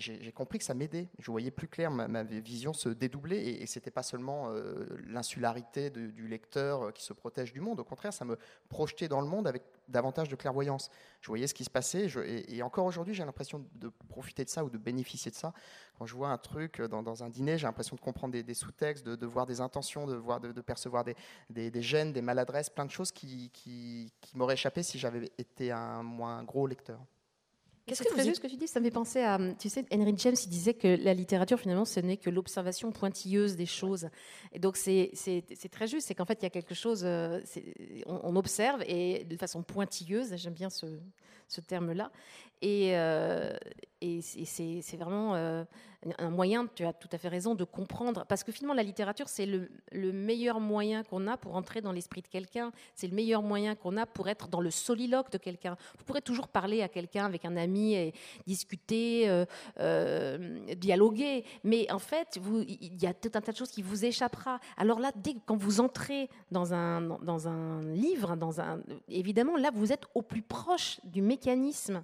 j'ai 0.00 0.32
compris 0.32 0.58
que 0.58 0.64
ça 0.64 0.74
m'aidait. 0.74 1.08
Je 1.18 1.30
voyais 1.30 1.50
plus 1.50 1.68
clair, 1.68 1.90
ma, 1.90 2.22
vision 2.22 2.72
se 2.72 2.88
dédoubler 2.88 3.36
et, 3.36 3.62
et 3.62 3.66
c'était 3.66 3.90
pas 3.90 4.02
seulement 4.02 4.50
l'insularité 5.06 5.91
du 5.92 6.28
lecteur 6.28 6.82
euh, 6.82 6.90
qui 6.90 7.04
se 7.04 7.12
protège 7.12 7.52
du 7.52 7.60
monde. 7.60 7.80
Au 7.80 7.84
contraire, 7.84 8.12
ça 8.12 8.24
me 8.24 8.38
projetait 8.68 9.08
dans 9.08 9.20
le 9.20 9.26
monde 9.26 9.46
avec 9.46 9.62
davantage 9.88 10.28
de 10.28 10.36
clairvoyance. 10.36 10.90
Je 11.20 11.28
voyais 11.28 11.46
ce 11.46 11.54
qui 11.54 11.64
se 11.64 11.70
passait, 11.70 12.08
et, 12.48 12.62
encore 12.62 12.86
aujourd'hui, 12.86 13.14
j'ai 13.14 13.24
l'impression 13.24 13.64
de 13.74 13.90
profiter 14.08 14.44
de 14.44 14.48
ça 14.48 14.64
ou 14.64 14.70
de 14.70 14.78
bénéficier 14.78 15.30
de 15.30 15.36
ça. 15.36 15.52
Quand 15.98 16.06
je 16.06 16.14
vois 16.14 16.28
un 16.28 16.38
truc 16.38 16.80
dans, 16.80 17.22
un 17.22 17.28
dîner, 17.28 17.58
j'ai 17.58 17.66
l'impression 17.66 17.96
de 17.96 18.00
comprendre 18.00 18.40
des, 18.40 18.54
sous-textes, 18.54 19.04
de, 19.04 19.26
voir 19.26 19.46
des 19.46 19.60
intentions, 19.60 20.06
de, 20.06 20.14
voir, 20.14 20.40
de, 20.40 20.60
percevoir 20.60 21.04
des, 21.04 21.14
des, 21.50 21.82
gènes, 21.82 22.12
des 22.12 22.22
maladresses, 22.22 22.70
plein 22.70 22.86
de 22.86 22.90
choses 22.90 23.12
qui, 23.12 23.50
qui, 23.50 24.12
qui 24.20 24.36
m'auraient 24.36 24.54
échappé 24.54 24.82
si 24.82 24.98
j'avais 24.98 25.30
été 25.38 25.70
un 25.70 26.02
moins 26.02 26.42
gros 26.42 26.66
lecteur. 26.66 27.00
Qu'est-ce 27.86 28.02
que 28.04 28.08
très 28.08 28.24
juste 28.24 28.36
ce 28.36 28.40
que 28.40 28.46
tu 28.46 28.56
dis, 28.56 28.68
ça 28.68 28.78
me 28.78 28.84
fait 28.84 28.92
penser 28.92 29.20
à, 29.20 29.38
tu 29.58 29.68
sais, 29.68 29.84
Henry 29.92 30.14
James, 30.16 30.36
il 30.40 30.48
disait 30.48 30.74
que 30.74 30.88
la 31.02 31.14
littérature, 31.14 31.58
finalement, 31.58 31.84
ce 31.84 31.98
n'est 31.98 32.16
que 32.16 32.30
l'observation 32.30 32.92
pointilleuse 32.92 33.56
des 33.56 33.66
choses. 33.66 34.08
Et 34.52 34.60
donc, 34.60 34.76
c'est 34.76 35.10
très 35.70 35.88
juste, 35.88 36.06
c'est 36.06 36.14
qu'en 36.14 36.24
fait, 36.24 36.38
il 36.40 36.44
y 36.44 36.46
a 36.46 36.50
quelque 36.50 36.74
chose, 36.74 37.02
euh, 37.04 37.40
on, 38.06 38.36
observe 38.36 38.82
et 38.86 39.24
de 39.24 39.36
façon 39.36 39.62
pointilleuse, 39.62 40.34
j'aime 40.36 40.54
bien 40.54 40.70
ce, 40.70 40.86
ce 41.48 41.60
terme-là, 41.60 42.10
et, 42.62 42.96
euh, 42.96 43.56
et 44.00 44.20
c'est 44.22 44.96
vraiment 44.96 45.34
euh, 45.34 45.64
un 46.18 46.30
moyen, 46.30 46.66
tu 46.74 46.84
as 46.84 46.92
tout 46.92 47.08
à 47.12 47.18
fait 47.18 47.28
raison, 47.28 47.54
de 47.54 47.64
comprendre. 47.64 48.24
Parce 48.28 48.42
que 48.42 48.50
finalement, 48.52 48.74
la 48.74 48.82
littérature, 48.82 49.28
c'est 49.28 49.46
le, 49.46 49.68
meilleur 50.12 50.60
moyen 50.60 51.02
qu'on 51.04 51.26
a 51.26 51.36
pour 51.36 51.56
entrer 51.56 51.80
dans 51.80 51.92
l'esprit 51.92 52.22
de 52.22 52.28
quelqu'un. 52.28 52.72
C'est 52.94 53.06
le 53.06 53.14
meilleur 53.14 53.42
moyen 53.42 53.74
qu'on 53.74 53.96
a 53.96 54.06
pour 54.06 54.28
être 54.28 54.48
dans 54.48 54.60
le 54.60 54.70
soliloque 54.70 55.30
de 55.30 55.38
quelqu'un. 55.38 55.76
Vous 55.98 56.04
pourrez 56.04 56.22
toujours 56.22 56.48
parler 56.48 56.82
à 56.82 56.88
quelqu'un 56.88 57.24
avec 57.24 57.44
un 57.44 57.56
ami 57.56 57.94
et 57.94 58.14
discuter, 58.46 59.44
euh, 59.78 60.74
dialoguer. 60.76 61.44
Mais 61.64 61.90
en 61.92 61.98
fait, 62.00 62.38
il 62.66 63.02
y 63.02 63.06
a 63.06 63.14
tout 63.14 63.30
un 63.34 63.40
tas 63.40 63.52
de 63.52 63.56
choses 63.56 63.70
qui 63.70 63.82
vous 63.82 64.04
échappera. 64.04 64.60
Alors 64.76 65.00
là, 65.00 65.10
dès 65.16 65.34
quand 65.46 65.56
vous 65.56 65.80
entrez 65.80 66.28
dans 66.50 66.74
un, 66.74 67.00
dans 67.20 67.48
un 67.48 67.82
livre, 67.82 68.36
dans 68.36 68.60
un, 68.60 68.80
évidemment, 69.08 69.56
là, 69.56 69.70
vous 69.72 69.92
êtes 69.92 70.06
au 70.14 70.22
plus 70.22 70.42
proche 70.42 71.00
du 71.04 71.22
mécanisme 71.22 72.02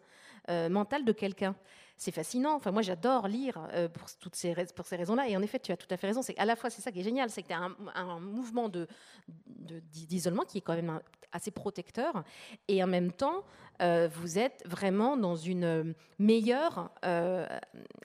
mental 0.49 1.05
de 1.05 1.13
quelqu'un 1.13 1.55
c'est 1.99 2.13
fascinant. 2.13 2.55
Enfin, 2.55 2.71
moi, 2.71 2.83
j'adore 2.83 3.27
lire 3.27 3.69
euh, 3.75 3.89
pour, 3.89 4.09
toutes 4.19 4.37
ces, 4.37 4.55
pour 4.75 4.87
ces 4.87 4.97
raisons-là. 4.97 5.29
Et 5.29 5.37
en 5.37 5.43
effet, 5.43 5.59
tu 5.59 5.73
as 5.73 5.77
tout 5.77 5.89
à 5.91 5.97
fait 5.97 6.07
raison. 6.07 6.23
C'est 6.23 6.39
à 6.39 6.45
la 6.45 6.55
fois, 6.55 6.71
c'est 6.71 6.81
ça 6.81 6.93
qui 6.93 7.01
est 7.01 7.05
génial, 7.05 7.29
c'est 7.29 7.43
que 7.43 7.49
tu 7.49 7.55
as 7.55 7.69
un, 7.95 8.21
mouvement 8.21 8.69
de, 8.69 8.87
d'isolement 9.27 10.45
qui 10.45 10.59
est 10.59 10.61
quand 10.61 10.77
même 10.77 11.01
assez 11.33 11.51
protecteur. 11.51 12.23
Et 12.69 12.83
en 12.83 12.87
même 12.87 13.11
temps, 13.11 13.45
euh, 13.83 14.09
vous 14.11 14.39
êtes 14.39 14.63
vraiment 14.65 15.17
dans 15.17 15.35
une 15.35 15.93
meilleure 16.21 16.93
euh, 17.05 17.47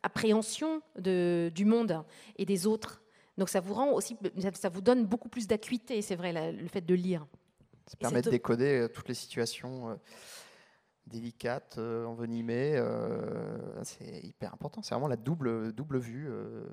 appréhension 0.01 0.81
de, 0.97 1.51
du 1.53 1.63
monde 1.63 2.03
et 2.37 2.45
des 2.45 2.65
autres. 2.65 3.01
Donc 3.37 3.49
ça 3.49 3.59
vous 3.59 3.75
rend 3.75 3.91
aussi, 3.91 4.17
ça 4.53 4.69
vous 4.69 4.81
donne 4.81 5.05
beaucoup 5.05 5.29
plus 5.29 5.47
d'acuité, 5.47 6.01
c'est 6.01 6.15
vrai, 6.15 6.51
le 6.51 6.67
fait 6.67 6.81
de 6.81 6.93
lire. 6.95 7.25
Ça 7.85 7.97
permet 7.97 8.21
de 8.21 8.29
décoder 8.29 8.87
toutes 8.93 9.07
les 9.07 9.15
situations 9.15 9.99
délicate, 11.07 11.75
euh, 11.77 12.05
envenimée. 12.05 12.73
Euh, 12.75 13.83
c'est 13.83 14.23
hyper 14.23 14.53
important. 14.53 14.81
C'est 14.81 14.93
vraiment 14.93 15.07
la 15.07 15.17
double, 15.17 15.73
double 15.73 15.99
vue. 15.99 16.27
Euh. 16.29 16.65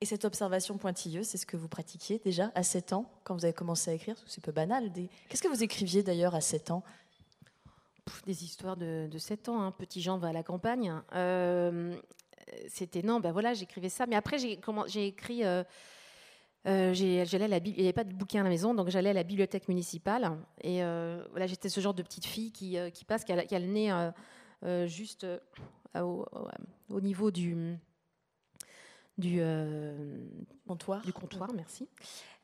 Et 0.00 0.06
cette 0.06 0.24
observation 0.24 0.76
pointilleuse, 0.76 1.26
c'est 1.26 1.38
ce 1.38 1.46
que 1.46 1.56
vous 1.56 1.68
pratiquiez 1.68 2.18
déjà 2.18 2.52
à 2.54 2.62
7 2.62 2.92
ans, 2.92 3.10
quand 3.24 3.34
vous 3.34 3.44
avez 3.44 3.54
commencé 3.54 3.90
à 3.90 3.94
écrire? 3.94 4.16
C'est 4.26 4.42
peu 4.42 4.52
banal. 4.52 4.92
Qu'est-ce 5.28 5.42
que 5.42 5.48
vous 5.48 5.62
écriviez 5.62 6.02
d'ailleurs 6.02 6.34
à 6.34 6.40
7 6.40 6.70
ans? 6.70 6.82
Des 8.26 8.44
histoires 8.44 8.76
de, 8.76 9.08
de 9.10 9.18
7 9.18 9.48
ans. 9.48 9.62
Hein. 9.62 9.72
Petit 9.72 10.02
Jean 10.02 10.18
va 10.18 10.28
à 10.28 10.32
la 10.32 10.42
campagne. 10.42 10.92
C'était 12.68 13.02
non, 13.02 13.20
ben 13.20 13.32
voilà, 13.32 13.54
j'écrivais 13.54 13.88
ça. 13.88 14.06
Mais 14.06 14.16
après, 14.16 14.38
j'ai 14.38 15.06
écrit. 15.06 15.44
Euh, 15.44 15.64
j'allais 16.64 17.48
la, 17.48 17.58
il 17.58 17.74
n'y 17.74 17.80
avait 17.80 17.92
pas 17.92 18.04
de 18.04 18.12
bouquin 18.12 18.40
à 18.40 18.44
la 18.44 18.50
maison, 18.50 18.74
donc 18.74 18.88
j'allais 18.88 19.10
à 19.10 19.14
la 19.14 19.22
bibliothèque 19.22 19.68
municipale. 19.68 20.38
Et 20.62 20.82
euh, 20.82 21.22
voilà, 21.30 21.46
j'étais 21.46 21.68
ce 21.68 21.80
genre 21.80 21.94
de 21.94 22.02
petite 22.02 22.26
fille 22.26 22.52
qui, 22.52 22.78
euh, 22.78 22.90
qui 22.90 23.04
passe, 23.04 23.24
qui 23.24 23.32
a, 23.32 23.58
le 23.58 23.66
nez 23.66 23.92
juste 24.86 25.26
au, 25.94 26.24
au, 26.90 27.00
niveau 27.00 27.30
du, 27.30 27.76
du 29.18 29.40
comptoir. 30.66 31.02
Du 31.02 31.12
comptoir, 31.12 31.52
merci. 31.54 31.88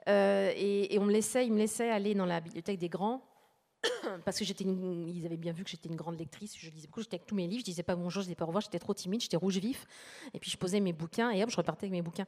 Et, 0.07 0.95
et, 0.95 0.99
on 0.99 1.05
me 1.05 1.12
laissait, 1.12 1.47
il 1.47 1.53
me 1.53 1.59
laissait 1.59 1.91
aller 1.91 2.14
dans 2.14 2.27
la 2.27 2.41
bibliothèque 2.41 2.79
des 2.79 2.89
grands 2.89 3.23
parce 4.24 4.39
que 4.39 4.45
j'étais, 4.45 4.64
ils 4.64 5.24
avaient 5.24 5.37
bien 5.37 5.53
vu 5.53 5.64
que 5.64 5.70
j'étais 5.70 5.89
une 5.89 5.97
grande 5.97 6.18
lectrice. 6.18 6.55
Je 6.59 6.70
lisais 6.70 6.87
beaucoup, 6.87 7.01
j'étais 7.01 7.16
avec 7.16 7.26
tous 7.26 7.35
mes 7.35 7.47
livres. 7.47 7.61
Je 7.61 7.64
disais 7.64 7.83
pas 7.83 7.97
bonjour, 7.97 8.22
je 8.22 8.26
disais 8.26 8.35
pas 8.35 8.45
au 8.45 8.49
revoir. 8.49 8.62
J'étais 8.62 8.78
trop 8.78 8.95
timide, 8.95 9.20
j'étais 9.20 9.37
rouge 9.37 9.59
vif. 9.59 9.87
Et 10.35 10.39
puis 10.39 10.51
je 10.51 10.57
posais 10.57 10.81
mes 10.81 10.93
bouquins 10.93 11.31
et 11.31 11.43
hop, 11.43 11.51
je 11.51 11.57
repartais 11.57 11.87
avec 11.87 11.93
mes 11.93 12.03
bouquins. 12.03 12.26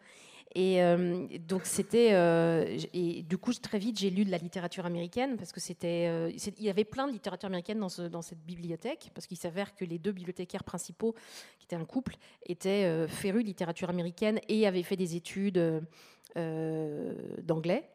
Et 0.55 0.82
euh, 0.82 1.26
donc 1.48 1.62
c'était, 1.64 2.11
euh, 2.12 2.78
et 2.92 3.22
du 3.22 3.38
coup 3.38 3.55
très 3.55 3.78
vite 3.78 3.98
j'ai 3.98 4.11
lu 4.11 4.24
de 4.26 4.30
la 4.30 4.36
littérature 4.36 4.84
américaine 4.84 5.36
parce 5.38 5.50
que 5.50 5.61
c'était, 5.61 6.09
euh, 6.09 6.30
il 6.59 6.64
y 6.64 6.68
avait 6.68 6.84
plein 6.84 7.07
de 7.07 7.12
littérature 7.12 7.46
américaine 7.46 7.78
dans, 7.78 8.09
dans 8.11 8.20
cette 8.20 8.44
bibliothèque 8.44 9.11
parce 9.14 9.26
qu'il 9.26 9.38
s'avère 9.38 9.74
que 9.74 9.86
les 9.86 9.98
deux 9.98 10.12
bibliothécaires 10.12 10.64
principaux, 10.64 11.14
qui 11.59 11.64
étaient 11.64 11.76
un 11.76 11.86
couple, 11.86 12.16
étaient 12.44 13.07
férus 13.09 13.42
de 13.42 13.48
littérature 13.48 13.88
américaine 13.88 14.40
et 14.48 14.66
avaient 14.66 14.82
fait 14.82 14.96
des 14.96 15.16
études 15.16 15.82
d'anglais. 16.34 17.88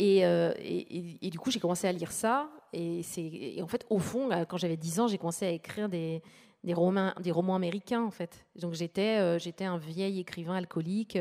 Euh, 0.00 0.52
et, 0.58 1.26
et, 1.26 1.30
du 1.30 1.38
coup, 1.38 1.50
j'ai 1.50 1.60
commencé 1.60 1.86
à 1.86 1.92
lire 1.92 2.12
ça. 2.12 2.48
Et, 2.72 3.02
c'est, 3.02 3.60
en 3.62 3.66
fait, 3.66 3.86
au 3.90 3.98
fond, 3.98 4.28
quand 4.48 4.56
j'avais 4.56 4.76
10 4.76 5.00
ans, 5.00 5.06
j'ai 5.06 5.18
commencé 5.18 5.46
à 5.46 5.50
écrire 5.50 5.88
des, 5.88 6.22
des, 6.64 6.74
romans, 6.74 7.12
des 7.20 7.30
romans 7.30 7.54
américains, 7.54 8.02
en 8.02 8.10
fait. 8.10 8.44
Donc 8.56 8.74
j'étais, 8.74 9.18
euh, 9.20 9.38
j'étais 9.38 9.64
un 9.64 9.78
vieil 9.78 10.20
écrivain 10.20 10.54
alcoolique. 10.54 11.18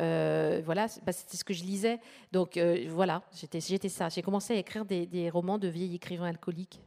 Euh, 0.00 0.62
voilà, 0.64 0.86
bah, 1.06 1.12
c'était 1.12 1.36
ce 1.36 1.44
que 1.44 1.54
je 1.54 1.64
lisais. 1.64 1.98
Donc 2.32 2.58
voilà, 2.88 3.22
j'étais, 3.32 3.60
ça. 3.88 4.08
J'ai 4.08 4.22
commencé 4.22 4.54
à 4.54 4.56
écrire 4.56 4.84
des, 4.84 5.06
des 5.06 5.30
romans 5.30 5.58
de 5.58 5.68
vieil 5.68 5.94
écrivain 5.94 6.26
alcoolique. 6.26 6.80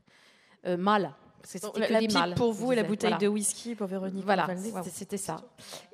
mal, 0.65 1.13
c'était 1.43 1.89
la 1.89 1.99
pipe 1.99 2.35
pour 2.35 2.53
vous 2.53 2.71
et 2.71 2.75
la 2.75 2.83
bouteille 2.83 3.17
de 3.17 3.27
whisky 3.27 3.75
pour 3.75 3.88
Véronique. 3.88 4.23
Voilà, 4.23 4.47
c'était 4.91 5.17
ça. 5.17 5.38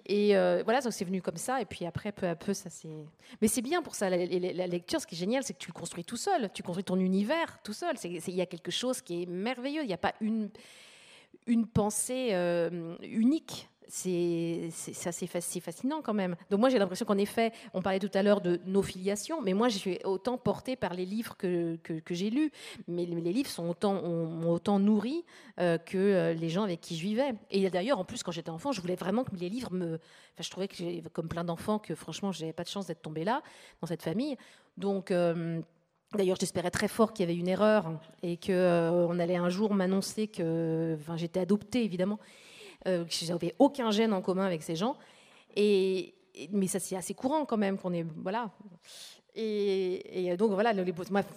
Et 0.05 0.35
euh, 0.35 0.61
voilà, 0.63 0.81
donc 0.81 0.93
c'est 0.93 1.05
venu 1.05 1.21
comme 1.21 1.37
ça. 1.37 1.61
Et 1.61 1.65
puis 1.65 1.85
après, 1.85 2.11
peu 2.11 2.27
à 2.27 2.35
peu, 2.35 2.53
ça 2.53 2.69
s'est. 2.69 2.89
Mais 3.41 3.47
c'est 3.47 3.61
bien 3.61 3.81
pour 3.81 3.95
ça. 3.95 4.09
La, 4.09 4.17
lecture, 4.67 4.99
ce 4.99 5.07
qui 5.07 5.15
est 5.15 5.17
génial, 5.17 5.43
c'est 5.43 5.53
que 5.53 5.59
tu 5.59 5.69
le 5.69 5.73
construis 5.73 6.03
tout 6.03 6.17
seul. 6.17 6.49
Tu 6.53 6.63
construis 6.63 6.83
ton 6.83 6.99
univers 6.99 7.59
tout 7.63 7.73
seul. 7.73 7.95
Il 8.03 8.35
y 8.35 8.41
a 8.41 8.45
quelque 8.45 8.71
chose 8.71 9.01
qui 9.01 9.23
est 9.23 9.25
merveilleux. 9.25 9.83
Il 9.83 9.87
n'y 9.87 9.93
a 9.93 9.97
pas 9.97 10.13
une 10.21 10.49
une 11.47 11.67
pensée 11.67 12.29
euh, 12.31 12.95
unique. 13.01 13.69
C'est 13.87 14.69
assez 15.05 15.27
fascinant 15.27 16.01
quand 16.01 16.13
même. 16.13 16.35
Donc 16.49 16.59
moi 16.59 16.69
j'ai 16.69 16.79
l'impression 16.79 17.05
qu'en 17.05 17.17
effet, 17.17 17.51
on 17.73 17.81
parlait 17.81 17.99
tout 17.99 18.11
à 18.13 18.23
l'heure 18.23 18.41
de 18.41 18.59
nos 18.65 18.81
filiations, 18.81 19.41
mais 19.41 19.53
moi 19.53 19.69
je 19.69 19.77
suis 19.77 19.99
autant 20.03 20.37
portée 20.37 20.75
par 20.75 20.93
les 20.93 21.05
livres 21.05 21.35
que, 21.37 21.77
que, 21.77 22.13
j'ai 22.13 22.29
lus. 22.29 22.51
Mais 22.87 23.05
les 23.05 23.33
livres 23.33 23.49
sont 23.49 23.67
autant, 23.67 24.01
autant 24.45 24.79
nourri 24.79 25.23
euh, 25.59 25.77
que 25.77 25.97
euh, 25.97 26.33
les 26.33 26.49
gens 26.49 26.63
avec 26.63 26.81
qui 26.81 26.95
je 26.97 27.03
vivais. 27.03 27.33
Et 27.51 27.69
d'ailleurs, 27.69 27.99
en 27.99 28.05
plus, 28.05 28.23
quand 28.23 28.31
j'étais 28.31 28.49
enfant, 28.49 28.71
je 28.71 28.81
voulais 28.81 28.95
vraiment 28.95 29.23
que 29.23 29.35
les 29.35 29.49
livres 29.49 29.73
me... 29.73 29.95
Enfin, 29.95 30.41
je 30.41 30.49
trouvais 30.49 30.67
que 30.67 31.07
comme 31.09 31.27
plein 31.27 31.43
d'enfants, 31.43 31.79
que 31.79 31.95
franchement, 31.95 32.31
je 32.31 32.41
n'avais 32.41 32.53
pas 32.53 32.63
de 32.63 32.69
chance 32.69 32.87
d'être 32.87 33.01
tombée 33.01 33.23
là, 33.23 33.41
dans 33.81 33.87
cette 33.87 34.03
famille. 34.03 34.37
Donc... 34.77 35.11
Euh, 35.11 35.61
d'ailleurs, 36.15 36.37
j'espérais 36.39 36.69
très 36.69 36.87
fort 36.87 37.11
qu'il 37.11 37.27
y 37.27 37.29
avait 37.29 37.39
une 37.39 37.47
erreur 37.47 37.91
et 38.21 38.37
qu'on 38.37 39.19
allait 39.19 39.35
un 39.35 39.49
jour 39.49 39.73
m'annoncer 39.73 40.27
que 40.27 40.95
enfin, 40.99 41.17
j'étais 41.17 41.39
adoptée, 41.39 41.83
évidemment, 41.83 42.19
euh, 42.87 43.05
je 43.09 43.31
n'avais 43.31 43.55
aucun 43.59 43.91
gène 43.91 44.13
en 44.13 44.21
commun 44.21 44.45
avec 44.45 44.63
ces 44.63 44.75
gens. 44.75 44.97
Et, 45.55 46.13
mais 46.51 46.67
ça, 46.67 46.79
c'est 46.79 46.95
assez 46.95 47.13
courant 47.13 47.45
quand 47.45 47.57
même 47.57 47.77
qu'on 47.77 47.93
est. 47.93 48.05
Voilà. 48.17 48.51
Et, 49.35 50.35
donc, 50.37 50.51
voilà, 50.51 50.73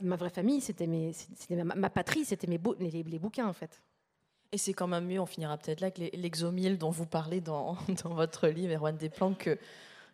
ma, 0.03 0.17
vraie 0.17 0.31
famille, 0.31 0.61
c'était 0.61 0.87
ma, 0.87 1.91
patrie, 1.91 2.25
c'était 2.25 2.47
mes 2.47 2.61
les, 2.79 3.19
bouquins, 3.19 3.47
en 3.47 3.53
fait. 3.53 3.81
Et 4.53 4.59
c'est 4.59 4.75
quand 4.75 4.87
même 4.87 5.07
mieux, 5.07 5.21
on 5.21 5.27
finira 5.27 5.57
peut-être 5.57 5.81
là, 5.81 5.91
que 5.91 6.03
l'exomile 6.17 6.79
dont 6.79 6.91
vous 6.91 7.07
parlez 7.07 7.41
dans, 7.41 7.77
dans 8.05 8.15
votre 8.15 8.49
livre, 8.49 8.75
Erwan 8.75 8.97
Desplanques, 8.97 9.39
que, 9.39 9.59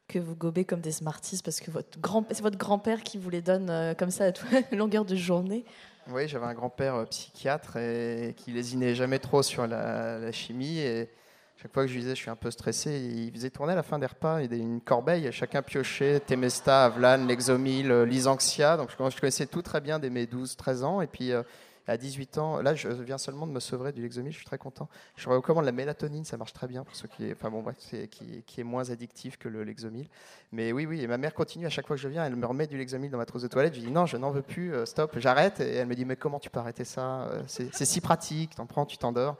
que 0.09 0.19
vous 0.19 0.37
gobez 0.37 0.65
comme 0.65 0.81
des 0.81 0.93
Smarties, 0.93 1.41
parce 1.45 1.61
que 1.61 1.71
votre 1.71 1.99
grand, 2.01 2.25
c'est 2.31 2.43
votre 2.43 2.59
grand-père 2.59 3.03
qui 3.03 3.19
vous 3.19 3.31
les 3.31 3.43
donne 3.43 3.69
euh, 3.69 3.95
comme 3.95 4.11
ça 4.11 4.27
à 4.27 4.33
toute 4.33 4.49
longueur 4.73 5.05
de 5.05 5.17
journée. 5.17 5.65
Oui, 6.11 6.27
j'avais 6.27 6.47
un 6.47 6.55
grand-père 6.55 6.97
euh, 6.97 7.05
psychiatre 7.05 7.77
et 7.77 8.35
qui 8.37 8.51
lésinait 8.51 8.95
jamais 8.95 9.21
trop 9.21 9.43
sur 9.43 9.69
la, 9.69 10.33
chimie. 10.33 10.81
Et 10.81 11.09
chaque 11.57 11.73
fois 11.73 11.85
que 11.85 11.89
je 11.89 11.95
lui 11.95 12.01
disais 12.01 12.17
je 12.17 12.21
suis 12.21 12.31
un 12.31 12.37
peu 12.37 12.51
stressé, 12.51 12.99
il 12.99 13.33
faisait 13.33 13.51
tourner 13.51 13.73
à 13.73 13.77
la 13.77 13.85
fin 13.85 14.01
des 14.01 14.07
repas 14.07 14.41
il 14.41 14.53
une 14.53 14.81
corbeille, 14.81 15.31
chacun 15.31 15.63
piochait 15.63 16.19
Temesta, 16.19 16.87
Avlan, 16.87 17.25
Lexomil, 17.27 17.93
euh, 17.93 18.05
Lysanxia. 18.05 18.77
Donc 18.77 18.91
je 18.91 18.97
connaissais 18.97 19.47
tout 19.47 19.63
très 19.63 19.81
bien 19.81 20.01
dès 20.01 20.11
mes 20.11 20.27
12-13 20.27 20.83
ans. 20.83 21.01
Et 21.03 21.07
puis 21.07 21.31
euh, 21.31 21.45
à 21.87 21.97
18 21.97 22.39
ans, 22.39 22.63
là 22.63 22.75
je 22.75 22.89
viens 22.89 23.19
seulement 23.19 23.47
de 23.47 23.53
me 23.53 23.61
sevrer 23.61 23.93
du 23.93 24.03
Lexomil, 24.03 24.33
je 24.33 24.37
suis 24.37 24.47
très 24.47 24.59
content. 24.59 24.89
Je 25.17 25.29
recommande 25.29 25.65
la 25.65 25.73
mélatonine, 25.73 26.25
ça 26.25 26.37
marche 26.37 26.53
très 26.53 26.69
bien 26.69 26.85
pour 26.85 26.95
ceux 26.95 27.09
qui 27.09 27.27
est, 27.27 27.33
enfin 27.33 27.51
bon, 27.51 27.63
bref, 27.63 27.77
qui, 28.11 28.43
qui, 28.47 28.61
est 28.61 28.65
moins 28.65 28.91
addictif 28.91 29.37
que 29.37 29.49
le 29.49 29.65
Lexomil. 29.65 30.09
Mais 30.53 30.73
oui, 30.73 30.87
oui, 30.87 31.03
et 31.03 31.07
ma 31.07 31.19
mère 31.19 31.35
continue 31.35 31.67
à 31.67 31.71
chaque 31.71 31.87
fois 31.87 31.97
que 31.97 32.03
je 32.03 32.09
viens, 32.09 32.25
elle 32.25 32.37
me 32.37 32.47
remet 32.47 32.67
du 32.67 32.79
Lexomil 32.79 33.11
dans 33.11 33.19
ma 33.19 33.27
trousse 33.27 33.43
de 33.43 33.49
toilette. 33.49 33.75
Je 33.75 33.81
dis 33.81 33.91
non, 33.91 34.07
je 34.07 34.17
n'en 34.17 34.31
veux 34.31 34.43
plus, 34.43 34.75
euh, 34.75 34.87
stop, 34.87 35.19
j'arrête. 35.19 35.61
Et 35.61 35.75
elle 35.75 35.87
me 35.87 35.95
dit 35.95 36.05
mais 36.05 36.17
comment 36.17 36.39
tu 36.39 36.51
peux 36.51 36.61
arrêter 36.61 36.85
ça 36.85 37.31
C'est 37.47 37.85
si 37.85 38.01
pratique, 38.01 38.55
t'en 38.55 38.67
prends, 38.67 38.87
tu 38.87 38.99
t'endors. 38.99 39.37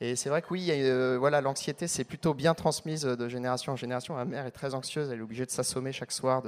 Et 0.00 0.14
c'est 0.14 0.28
vrai 0.28 0.42
que 0.42 0.48
oui, 0.50 0.68
euh, 0.70 1.16
voilà, 1.18 1.40
l'anxiété, 1.40 1.88
c'est 1.88 2.04
plutôt 2.04 2.32
bien 2.32 2.54
transmise 2.54 3.02
de 3.02 3.28
génération 3.28 3.72
en 3.72 3.76
génération. 3.76 4.14
Ma 4.14 4.24
mère 4.24 4.46
est 4.46 4.52
très 4.52 4.74
anxieuse, 4.74 5.10
elle 5.10 5.18
est 5.18 5.22
obligée 5.22 5.44
de 5.44 5.50
s'assommer 5.50 5.90
chaque 5.90 6.12
soir 6.12 6.42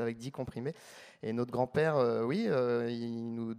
avec 0.00 0.16
10 0.16 0.30
comprimés. 0.30 0.74
Et 1.22 1.32
notre 1.32 1.50
grand-père, 1.50 1.96
euh, 1.96 2.22
oui, 2.22 2.46
euh, 2.48 2.88
il 2.90 3.34
nous, 3.34 3.54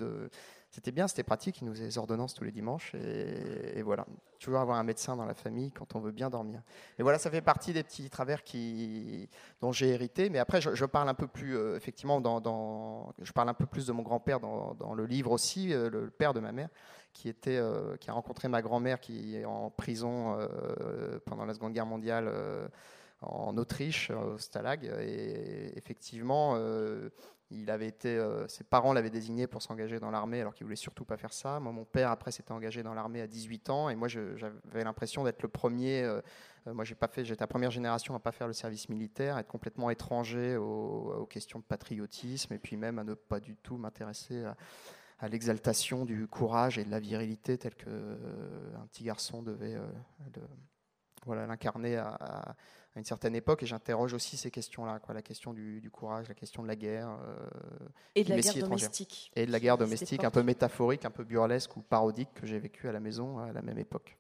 c'était 0.78 0.92
bien, 0.92 1.08
c'était 1.08 1.24
pratique, 1.24 1.60
il 1.62 1.66
nous 1.66 1.74
faisait 1.74 1.86
des 1.86 1.98
ordonnances 1.98 2.36
tous 2.36 2.44
les 2.44 2.52
dimanches. 2.52 2.94
Et, 2.94 3.82
voilà, 3.82 4.06
toujours 4.40 4.60
avoir 4.60 4.78
un 4.78 4.84
médecin 4.84 5.16
dans 5.16 5.26
la 5.26 5.34
famille 5.34 5.72
quand 5.72 5.96
on 5.96 6.00
veut 6.00 6.12
bien 6.12 6.30
dormir. 6.30 6.62
Et 7.00 7.02
voilà, 7.02 7.18
ça 7.18 7.32
fait 7.32 7.42
partie 7.42 7.74
des 7.74 7.82
petits 7.82 8.12
travers 8.12 8.44
qui, 8.44 9.28
dont 9.60 9.72
j'ai 9.72 9.88
hérité. 9.90 10.30
Mais 10.30 10.38
après, 10.38 10.62
je, 10.62 10.86
parle 10.86 11.10
un 11.10 11.16
peu 11.16 11.26
plus, 11.26 11.58
effectivement, 11.76 12.22
dans, 12.22 13.12
je 13.20 13.32
parle 13.32 13.50
un 13.50 13.56
peu 13.56 13.66
plus 13.66 13.88
de 13.88 13.92
mon 13.92 14.04
grand-père 14.04 14.40
dans, 14.40 14.94
le 14.94 15.08
livre 15.08 15.32
aussi, 15.32 15.70
le 15.70 16.12
père 16.12 16.36
de 16.36 16.42
ma 16.42 16.52
mère 16.52 16.70
qui, 17.18 17.28
était, 17.28 17.58
euh, 17.58 17.98
qui 17.98 18.12
a 18.12 18.14
rencontré 18.14 18.48
ma 18.48 18.62
grand-mère 18.62 19.00
qui 19.00 19.36
est 19.36 19.46
en 19.46 19.72
prison 19.72 20.38
euh, 20.38 21.20
pendant 21.26 21.46
la 21.46 21.56
Seconde 21.56 21.74
Guerre 21.74 21.88
mondiale 21.88 22.28
euh, 22.28 22.68
en 23.22 23.58
Autriche, 23.58 24.12
au 24.12 24.38
Stalag. 24.38 24.86
Et 25.02 25.76
effectivement, 25.76 26.56
il 27.50 27.70
avait 27.70 27.88
été, 27.88 28.22
ses 28.48 28.64
parents 28.64 28.94
l'avaient 28.94 29.10
désigné 29.10 29.48
pour 29.48 29.62
s'engager 29.62 30.00
dans 30.00 30.12
l'armée 30.12 30.42
alors 30.42 30.54
qu'il 30.54 30.66
voulait 30.66 30.76
surtout 30.76 31.06
pas 31.06 31.18
faire 31.18 31.34
ça. 31.34 31.60
Moi, 31.60 31.72
mon 31.72 31.86
père 31.86 32.12
après 32.12 32.32
s'était 32.32 32.52
engagé 32.52 32.84
dans 32.84 32.94
l'armée 32.94 33.22
à 33.22 33.28
18 33.28 33.70
ans 33.70 33.90
et 33.90 33.96
moi 33.96 34.08
j'avais 34.08 34.84
l'impression 34.84 35.24
d'être 35.24 35.42
le 35.42 35.48
premier. 35.48 36.06
moi, 36.66 36.84
j'ai 36.84 36.96
pas 36.96 37.08
fait, 37.08 37.24
j'étais 37.24 37.44
la 37.44 37.48
première 37.48 37.72
génération 37.72 38.16
à 38.16 38.20
pas 38.20 38.34
faire 38.34 38.48
le 38.48 38.54
service 38.54 38.90
militaire, 38.90 39.38
être 39.38 39.48
complètement 39.48 39.90
étranger 39.90 40.58
aux, 40.58 41.26
questions 41.30 41.60
de 41.60 41.64
patriotisme 41.64 42.54
et 42.54 42.60
puis 42.60 42.76
même 42.76 43.00
à 43.00 43.04
ne 43.04 43.14
pas 43.14 43.40
du 43.40 43.56
tout 43.56 43.78
m'intéresser 43.78 44.44
à, 44.44 44.58
à 45.20 45.28
l'exaltation 45.28 46.06
du 46.06 46.28
courage 46.28 46.78
et 46.78 46.86
de 46.86 46.92
la 46.92 47.00
virilité 47.00 47.58
tel 47.58 47.76
que 47.76 47.86
euh, 47.88 48.76
un 48.76 48.86
petit 48.88 49.04
garçon 49.04 49.42
devait 49.42 49.76
euh, 49.76 49.88
voilà, 51.28 51.46
l'incarner 51.46 51.96
à, 51.98 52.56
une 52.96 53.04
certaine 53.04 53.36
époque. 53.36 53.62
Et 53.62 53.68
j'interroge 53.68 54.14
aussi 54.14 54.38
ces 54.38 54.50
questions-là, 54.50 55.00
quoi, 55.00 55.14
la 55.14 55.22
question 55.22 55.54
du, 55.54 55.90
courage, 55.92 56.28
la 56.28 56.34
question 56.34 56.64
de 56.64 56.68
la 56.68 56.76
guerre. 56.76 57.10
Euh, 57.10 57.48
et 58.16 58.24
de 58.24 58.30
la 58.30 58.40
guerre 58.40 58.68
domestique. 58.68 59.32
Et 59.36 59.46
de 59.46 59.52
la 59.52 59.60
guerre 59.60 59.78
domestique, 59.78 60.24
un 60.24 60.32
peu 60.32 60.42
métaphorique, 60.42 61.06
un 61.06 61.12
peu 61.12 61.24
burlesque 61.24 61.78
ou 61.78 61.82
parodique 61.82 62.34
que 62.34 62.48
j'ai 62.48 62.58
vécu 62.58 62.88
à 62.88 62.92
la 62.92 63.00
maison 63.00 63.38
à 63.38 63.52
la 63.54 63.62
même 63.62 63.78
époque. 63.78 64.18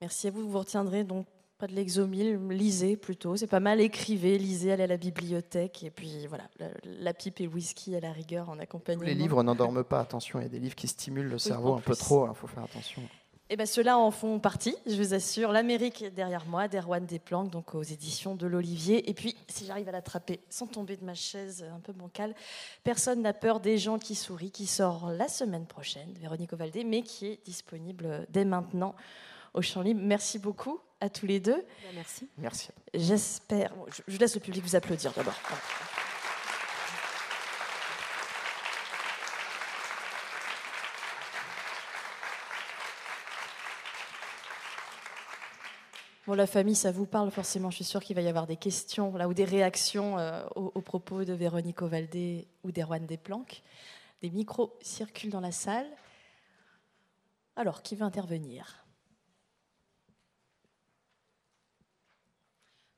Merci 0.00 0.28
à 0.28 0.30
vous. 0.30 0.48
Vous 0.48 0.58
retiendrez 0.58 1.04
donc 1.04 1.26
pas 1.58 1.66
de 1.66 1.72
l'exomile, 1.72 2.38
lisez 2.50 2.96
plutôt. 2.96 3.36
C'est 3.36 3.46
pas 3.46 3.60
mal, 3.60 3.80
écrivez, 3.80 4.36
lisez, 4.36 4.72
allez 4.72 4.82
à 4.82 4.86
la 4.86 4.98
bibliothèque. 4.98 5.84
Et 5.84 5.90
puis 5.90 6.26
voilà, 6.26 6.44
la, 6.84 7.14
pipe 7.14 7.40
et 7.40 7.44
le 7.44 7.50
whisky 7.50 7.96
à 7.96 8.00
la 8.00 8.12
rigueur 8.12 8.50
en 8.50 8.58
accompagnement. 8.58 9.06
Les 9.06 9.14
livres 9.14 9.42
n'endorment 9.42 9.84
pas, 9.88 10.00
attention, 10.00 10.38
il 10.38 10.42
y 10.42 10.46
a 10.46 10.50
des 10.50 10.58
livres 10.58 10.74
qui 10.74 10.88
stimulent 10.88 11.28
le 11.28 11.38
cerveau 11.38 11.74
un 11.74 11.80
peu 11.80 11.96
trop, 11.96 12.26
il 12.26 12.30
hein, 12.30 12.34
faut 12.34 12.46
faire 12.46 12.64
attention. 12.64 13.02
Et 13.48 13.52
eh 13.52 13.56
bien, 13.56 13.66
ceux-là 13.66 13.96
en 13.96 14.10
font 14.10 14.40
partie, 14.40 14.74
je 14.86 14.96
vous 14.96 15.14
assure. 15.14 15.52
L'Amérique 15.52 16.04
derrière 16.16 16.46
moi, 16.46 16.66
d'Erwan 16.66 17.06
Desplanques, 17.06 17.48
donc 17.48 17.76
aux 17.76 17.82
éditions 17.84 18.34
de 18.34 18.44
l'Olivier. 18.44 19.08
Et 19.08 19.14
puis, 19.14 19.36
si 19.46 19.64
j'arrive 19.64 19.88
à 19.88 19.92
l'attraper 19.92 20.40
sans 20.50 20.66
tomber 20.66 20.96
de 20.96 21.04
ma 21.04 21.14
chaise 21.14 21.64
un 21.72 21.78
peu 21.78 21.92
bancale, 21.92 22.34
Personne 22.82 23.22
n'a 23.22 23.32
peur 23.32 23.60
des 23.60 23.78
gens 23.78 24.00
qui 24.00 24.16
sourient, 24.16 24.50
qui 24.50 24.66
sort 24.66 25.10
la 25.10 25.28
semaine 25.28 25.64
prochaine, 25.64 26.12
Véronique 26.20 26.54
Ovaldé, 26.54 26.82
mais 26.82 27.02
qui 27.02 27.26
est 27.26 27.44
disponible 27.44 28.26
dès 28.30 28.44
maintenant 28.44 28.96
au 29.54 29.62
Champ 29.62 29.82
Libre. 29.82 30.00
Merci 30.02 30.40
beaucoup 30.40 30.80
à 31.00 31.08
tous 31.08 31.26
les 31.26 31.38
deux. 31.38 31.64
Merci. 31.94 32.28
Merci. 32.38 32.68
J'espère. 32.94 33.72
Je 34.08 34.18
laisse 34.18 34.34
le 34.34 34.40
public 34.40 34.64
vous 34.64 34.74
applaudir 34.74 35.12
d'abord. 35.12 35.36
Bon, 46.26 46.34
la 46.34 46.48
famille, 46.48 46.74
ça 46.74 46.90
vous 46.90 47.06
parle 47.06 47.30
forcément. 47.30 47.70
Je 47.70 47.76
suis 47.76 47.84
sûre 47.84 48.02
qu'il 48.02 48.16
va 48.16 48.22
y 48.22 48.26
avoir 48.26 48.48
des 48.48 48.56
questions 48.56 49.16
là 49.16 49.28
ou 49.28 49.34
des 49.34 49.44
réactions 49.44 50.18
euh, 50.18 50.44
aux, 50.56 50.80
propos 50.80 51.24
de 51.24 51.32
Véronique 51.32 51.82
Ovaldé 51.82 52.48
ou 52.64 52.72
d'Erwan 52.72 53.06
Desplanques. 53.06 53.62
Des 54.22 54.30
micros 54.30 54.76
circulent 54.80 55.30
dans 55.30 55.40
la 55.40 55.52
salle. 55.52 55.86
Alors, 57.54 57.80
qui 57.80 57.94
veut 57.94 58.02
intervenir? 58.02 58.84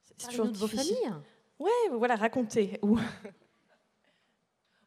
C'est 0.07 0.29
toujours 0.29 0.49
de 0.49 0.57
vos 0.57 0.67
familles? 0.67 1.13
Ouais, 1.59 1.71
voilà, 1.93 2.17
racontez. 2.17 2.81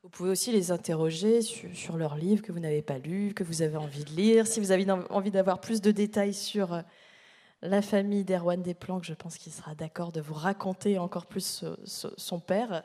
Vous 0.03 0.09
pouvez 0.09 0.31
aussi 0.31 0.51
les 0.51 0.71
interroger 0.71 1.43
sur, 1.43 1.95
leurs 1.95 2.15
livres 2.15 2.41
que 2.41 2.51
vous 2.51 2.59
n'avez 2.59 2.81
pas 2.81 2.97
lus, 2.97 3.35
que 3.35 3.43
vous 3.43 3.61
avez 3.61 3.77
envie 3.77 4.03
de 4.03 4.09
lire. 4.09 4.47
Si 4.47 4.59
vous 4.59 4.71
avez 4.71 4.89
envie 4.89 5.29
d'avoir 5.29 5.61
plus 5.61 5.79
de 5.79 5.91
détails 5.91 6.33
sur 6.33 6.73
euh, 6.73 6.81
la 7.61 7.81
famille 7.81 8.23
d'Erwan 8.23 8.61
Desplanques, 8.61 9.03
je 9.03 9.13
pense 9.13 9.37
qu'il 9.37 9.51
sera 9.51 9.75
d'accord 9.75 10.11
de 10.11 10.21
vous 10.21 10.33
raconter 10.33 10.97
encore 10.97 11.27
plus 11.27 11.63
son 11.85 12.39
père. 12.39 12.83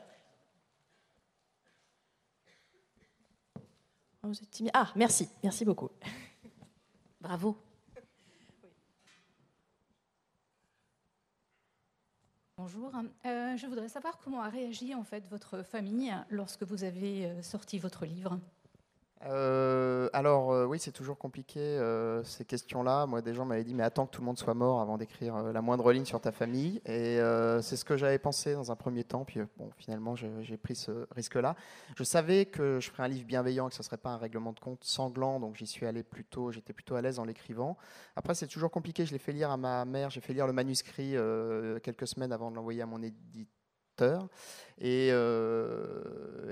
Oh, 4.23 4.27
vous 4.27 4.37
êtes 4.41 4.51
timide. 4.51 4.71
Ah, 4.73 4.91
merci, 4.95 5.29
merci 5.43 5.65
beaucoup. 5.65 5.89
Bravo. 7.21 7.57
Bonjour. 12.57 12.91
Euh, 13.25 13.55
je 13.55 13.67
voudrais 13.67 13.87
savoir 13.87 14.17
comment 14.19 14.41
a 14.41 14.49
réagi 14.49 14.95
en 14.95 15.03
fait 15.03 15.27
votre 15.27 15.61
famille 15.61 16.11
lorsque 16.29 16.63
vous 16.63 16.83
avez 16.83 17.27
euh, 17.27 17.41
sorti 17.43 17.77
votre 17.77 18.05
livre. 18.05 18.39
Euh, 19.25 20.09
alors 20.13 20.51
euh, 20.51 20.65
oui, 20.65 20.79
c'est 20.79 20.91
toujours 20.91 21.17
compliqué 21.17 21.59
euh, 21.59 22.23
ces 22.23 22.45
questions-là. 22.45 23.05
Moi, 23.07 23.21
des 23.21 23.33
gens 23.33 23.45
m'avaient 23.45 23.63
dit 23.63 23.73
mais 23.73 23.83
attends 23.83 24.05
que 24.05 24.11
tout 24.11 24.21
le 24.21 24.25
monde 24.25 24.37
soit 24.37 24.53
mort 24.53 24.79
avant 24.79 24.97
d'écrire 24.97 25.41
la 25.41 25.61
moindre 25.61 25.91
ligne 25.91 26.05
sur 26.05 26.21
ta 26.21 26.31
famille. 26.31 26.81
Et 26.85 27.19
c'est 27.61 27.75
ce 27.75 27.85
que 27.85 27.97
j'avais 27.97 28.19
pensé 28.19 28.53
dans 28.53 28.71
un 28.71 28.75
premier 28.75 29.03
temps. 29.03 29.25
Puis 29.25 29.39
bon, 29.57 29.69
finalement, 29.77 30.15
j'ai 30.15 30.57
pris 30.57 30.75
ce 30.75 31.07
risque-là. 31.11 31.55
Je 31.95 32.03
savais 32.03 32.45
que 32.45 32.79
je 32.79 32.89
ferais 32.89 33.03
un 33.03 33.07
livre 33.07 33.25
bienveillant, 33.25 33.69
que 33.69 33.75
ce 33.75 33.83
serait 33.83 33.97
pas 33.97 34.09
un 34.11 34.17
règlement 34.17 34.53
de 34.53 34.59
compte 34.59 34.83
sanglant, 34.83 35.39
donc 35.39 35.55
j'y 35.55 35.67
suis 35.67 35.85
allé 35.85 36.03
plutôt. 36.03 36.51
J'étais 36.51 36.73
plutôt 36.73 36.95
à 36.95 37.01
l'aise 37.01 37.19
en 37.19 37.25
l'écrivant. 37.25 37.77
Après, 38.15 38.35
c'est 38.35 38.47
toujours 38.47 38.71
compliqué. 38.71 39.05
Je 39.05 39.11
l'ai 39.11 39.19
fait 39.19 39.31
lire 39.33 39.51
à 39.51 39.57
ma 39.57 39.85
mère. 39.85 40.09
J'ai 40.09 40.21
fait 40.21 40.33
lire 40.33 40.47
le 40.47 40.53
manuscrit 40.53 41.15
quelques 41.83 42.07
semaines 42.07 42.31
avant 42.31 42.51
de 42.51 42.55
l'envoyer 42.55 42.81
à 42.81 42.85
mon 42.85 43.01
éditeur 43.01 43.56
Et, 44.79 45.11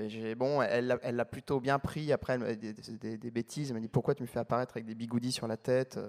j'ai, 0.08 0.36
bon, 0.36 0.62
elle 0.62 0.88
l'a 0.88 1.26
plutôt 1.26 1.60
bien 1.60 1.80
pris. 1.80 2.12
Après, 2.12 2.38
des, 2.56 3.32
bêtises. 3.32 3.70
Elle 3.70 3.76
m'a 3.76 3.82
dit 3.82 3.88
Pourquoi 3.88 4.16
tu 4.16 4.24
me 4.24 4.28
fais 4.28 4.40
apparaître 4.40 4.74
avec 4.76 4.86
des 4.86 4.96
bigoudis 4.96 5.32
sur 5.32 5.48
la 5.48 5.58
tête 5.58 6.00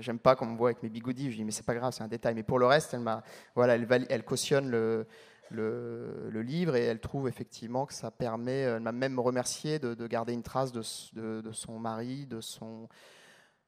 J'aime 0.00 0.18
pas 0.18 0.36
qu'on 0.36 0.46
me 0.46 0.56
voit 0.56 0.70
avec 0.70 0.82
mes 0.82 0.90
bigoudis. 0.90 1.24
Je 1.24 1.28
lui 1.28 1.36
dis 1.36 1.44
Mais 1.44 1.52
c'est 1.52 1.66
pas 1.66 1.74
grave, 1.74 1.92
c'est 1.92 2.04
un 2.04 2.08
détail. 2.08 2.34
Mais 2.34 2.42
pour 2.42 2.58
le 2.58 2.66
reste, 2.66 2.94
elle, 2.94 3.00
m'a, 3.00 3.22
voilà, 3.54 3.74
elle, 3.76 4.06
elle 4.08 4.24
cautionne 4.24 4.70
le, 4.70 5.06
le, 5.50 6.42
livre 6.42 6.76
et 6.76 6.84
elle 6.84 7.00
trouve 7.00 7.28
effectivement 7.28 7.86
que 7.86 7.94
ça 7.94 8.10
permet, 8.10 8.60
elle 8.60 8.80
m'a 8.80 8.92
même 8.92 9.18
remercié 9.18 9.78
de, 9.78 10.06
garder 10.06 10.32
une 10.32 10.42
trace 10.42 10.72
de, 10.72 11.40
de, 11.40 11.52
son 11.52 11.78
mari, 11.78 12.26
de 12.26 12.40
son, 12.40 12.88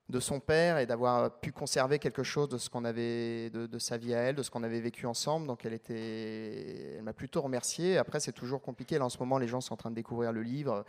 de 0.09 0.21
son 0.21 0.39
père 0.39 0.79
et 0.79 0.87
d'avoir 0.87 1.41
pu 1.41 1.51
conserver 1.51 1.99
quelque 1.99 2.23
chose 2.23 2.49
de 2.49 2.59
ce 2.59 2.71
qu'on 2.71 2.85
avait 2.85 3.51
de, 3.51 3.79
sa 3.79 3.97
vie 3.97 4.15
à 4.15 4.19
elle, 4.19 4.37
de 4.37 4.43
ce 4.43 4.51
qu'on 4.51 4.63
avait 4.63 4.81
vécu 4.81 5.07
ensemble. 5.07 5.47
Donc 5.47 5.65
elle 5.65 5.73
était, 5.73 6.95
elle 6.97 7.03
m'a 7.03 7.13
plutôt 7.13 7.43
remercié. 7.43 7.99
Après 7.99 8.21
c'est 8.21 8.33
toujours 8.33 8.63
compliqué. 8.63 8.99
Là 8.99 9.05
en 9.05 9.09
ce 9.09 9.19
moment 9.19 9.39
les 9.39 9.49
gens 9.49 9.61
sont 9.61 9.75
en 9.75 9.77
train 9.77 9.91
de 9.91 9.97
découvrir 9.97 10.33
le 10.33 10.43
livre. 10.43 10.85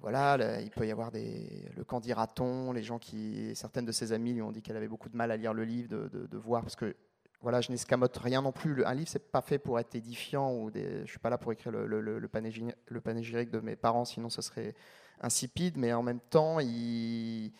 Voilà, 0.00 0.60
il 0.60 0.70
peut 0.70 0.84
y 0.84 0.90
avoir 0.90 1.12
des, 1.12 1.70
le 1.76 1.84
candidaton, 1.84 2.72
les 2.72 2.82
gens 2.82 2.98
qui, 2.98 3.54
certaines 3.54 3.84
de 3.84 3.92
ses 3.92 4.12
amies 4.12 4.32
lui 4.32 4.42
ont 4.42 4.50
dit 4.50 4.60
qu'elle 4.60 4.76
avait 4.76 4.88
beaucoup 4.88 5.08
de 5.08 5.16
mal 5.16 5.30
à 5.30 5.36
lire 5.36 5.54
le 5.54 5.62
livre, 5.64 5.88
de, 5.88 6.36
voir 6.36 6.62
parce 6.62 6.74
que 6.74 6.96
voilà, 7.40 7.60
je 7.60 7.70
n'escamote 7.70 8.16
rien 8.16 8.42
non 8.42 8.50
plus. 8.50 8.84
Un 8.84 8.94
livre, 8.94 9.08
c'est 9.08 9.30
pas 9.30 9.42
fait 9.42 9.58
pour 9.58 9.78
être 9.78 9.94
édifiant 9.94 10.52
ou 10.54 10.72
des... 10.72 11.02
je 11.04 11.10
suis 11.10 11.20
pas 11.20 11.30
là 11.30 11.38
pour 11.38 11.52
écrire 11.52 11.70
le, 11.70 11.86
le, 11.86 12.00
le, 12.00 12.28
panégyrique 12.28 13.50
de 13.50 13.60
mes 13.60 13.76
parents, 13.76 14.04
sinon 14.04 14.28
ce 14.28 14.42
serait 14.42 14.74
insipide. 15.20 15.76
Mais 15.76 15.92
en 15.92 16.02
même 16.02 16.20
temps, 16.20 16.58
il... 16.58 17.52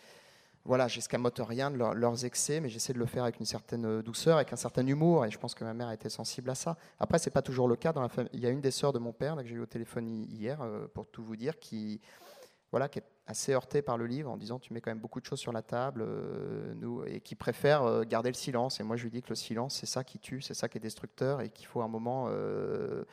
voilà, 0.65 0.89
j'escamote 0.89 1.41
rien 1.41 1.71
de 1.71 1.77
leurs 1.77 2.25
excès, 2.25 2.61
mais 2.61 2.69
j'essaie 2.69 2.93
de 2.93 2.99
le 2.99 3.07
faire 3.07 3.25
avec 3.25 3.41
une 3.41 3.47
certaine 3.47 4.01
douceur, 4.03 4.37
avec 4.37 4.53
un 4.53 4.57
certain 4.57 4.87
humour. 4.87 5.27
Et 5.27 5.31
je 5.31 5.39
pense 5.39 5.55
que 5.55 5.65
ma 5.65 5.75
mère 5.75 5.89
a 5.89 5.95
été 5.95 6.09
sensible 6.09 6.51
à 6.51 6.55
ça. 6.55 6.77
Après, 7.01 7.19
c'est 7.19 7.31
pas 7.31 7.43
toujours 7.43 7.69
le 7.69 7.77
cas. 7.77 7.93
Il 8.33 8.41
y 8.41 8.47
a 8.47 8.51
une 8.51 8.61
des 8.61 8.71
sœurs 8.71 8.93
de 8.93 8.99
mon 8.99 9.13
père 9.13 9.35
là, 9.35 9.43
que 9.43 9.49
j'ai 9.49 9.57
eu 9.57 9.61
au 9.61 9.67
téléphone 9.67 10.09
hier, 10.09 10.61
euh, 10.61 10.87
pour 10.95 11.07
tout 11.09 11.25
vous 11.25 11.37
dire, 11.37 11.59
qui 11.59 12.01
voilà, 12.73 12.89
qui 12.89 12.99
est 12.99 13.05
assez 13.27 13.53
heurté 13.53 13.83
par 13.83 13.99
le 13.99 14.07
livre 14.07 14.31
en 14.31 14.37
disant 14.37 14.59
tu 14.59 14.73
mets 14.73 14.81
quand 14.81 14.91
même 14.91 14.99
beaucoup 14.99 15.21
de 15.21 15.27
choses 15.27 15.39
sur 15.39 15.53
la 15.53 15.63
table 15.63 16.03
euh, 16.05 16.75
nous, 16.75 17.05
et 17.05 17.21
qui 17.21 17.35
préfère 17.35 17.83
euh, 17.83 18.03
garder 18.03 18.31
le 18.31 18.35
silence. 18.35 18.81
Et 18.81 18.83
moi, 18.83 18.97
je 18.97 19.05
lui 19.05 19.11
dis 19.11 19.23
que 19.23 19.29
le 19.29 19.35
silence, 19.37 19.77
c'est 19.77 19.87
ça 19.87 20.03
qui 20.03 20.19
tue, 20.19 20.41
c'est 20.41 20.55
ça 20.55 20.69
qui 20.69 20.79
est 20.79 20.81
destructeur 20.81 21.43
et 21.43 21.51
qu'il 21.51 21.67
faut 21.67 21.83
un 21.83 21.89
moment 21.89 22.27
euh, 22.29 23.05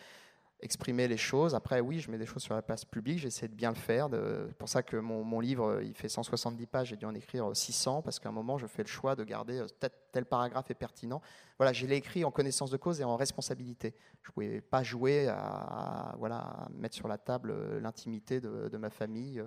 exprimer 0.61 1.07
les 1.07 1.17
choses. 1.17 1.55
Après, 1.55 1.79
oui, 1.79 1.99
je 1.99 2.11
mets 2.11 2.17
des 2.17 2.25
choses 2.25 2.43
sur 2.43 2.53
la 2.53 2.61
place 2.61 2.85
publique, 2.85 3.19
j'essaie 3.19 3.47
de 3.47 3.53
bien 3.53 3.69
le 3.69 3.75
faire. 3.75 4.09
C'est 4.11 4.57
pour 4.57 4.69
ça 4.69 4.83
que 4.83 4.97
mon, 4.97 5.39
livre, 5.39 5.81
il 5.81 5.93
fait 5.93 6.09
170 6.09 6.65
pages, 6.67 6.87
j'ai 6.89 6.97
dû 6.97 7.05
en 7.05 7.13
écrire 7.15 7.49
600, 7.53 8.01
parce 8.01 8.19
qu'à 8.19 8.29
un 8.29 8.33
moment, 8.33 8.57
je 8.57 8.67
fais 8.67 8.83
le 8.83 8.87
choix 8.87 9.15
de 9.15 9.23
garder 9.23 9.63
tel, 9.79 9.91
tel 10.11 10.25
paragraphe 10.25 10.69
est 10.71 10.75
pertinent. 10.75 11.21
Voilà, 11.57 11.73
je 11.73 11.85
l'ai 11.85 11.95
écrit 11.95 12.23
en 12.25 12.31
connaissance 12.31 12.71
de 12.71 12.77
cause 12.77 12.99
et 13.01 13.03
en 13.03 13.15
responsabilité. 13.15 13.95
Je 14.23 14.29
ne 14.29 14.33
pouvais 14.33 14.61
pas 14.61 14.83
jouer 14.83 15.27
à, 15.27 16.15
voilà, 16.17 16.67
mettre 16.73 16.95
sur 16.95 17.07
la 17.07 17.17
table 17.17 17.79
l'intimité 17.79 18.39
de, 18.41 18.77
ma 18.77 18.89
famille. 18.89 19.43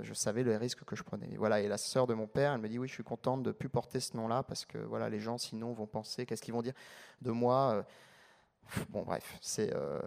Je 0.00 0.14
savais 0.14 0.42
le 0.42 0.56
risque 0.56 0.84
que 0.84 0.96
je 0.96 1.02
prenais. 1.02 1.34
Voilà, 1.36 1.60
et 1.60 1.68
la 1.68 1.78
sœur 1.78 2.06
de 2.06 2.14
mon 2.14 2.26
père, 2.26 2.52
elle 2.52 2.60
me 2.60 2.68
dit 2.68 2.78
oui, 2.78 2.88
je 2.88 2.94
suis 2.94 3.04
contente 3.04 3.42
de 3.42 3.48
ne 3.48 3.52
plus 3.52 3.68
porter 3.68 4.00
ce 4.00 4.16
nom-là 4.16 4.42
parce 4.42 4.64
que 4.64 4.78
voilà, 4.78 5.08
les 5.08 5.20
gens 5.20 5.36
sinon 5.36 5.72
vont 5.72 5.86
penser, 5.86 6.24
qu'est-ce 6.24 6.42
qu'ils 6.42 6.54
vont 6.54 6.62
dire 6.62 6.74
de 7.20 7.30
moi 7.30 7.84
Bon, 8.88 9.02
bref, 9.02 9.38
euh, 9.58 10.00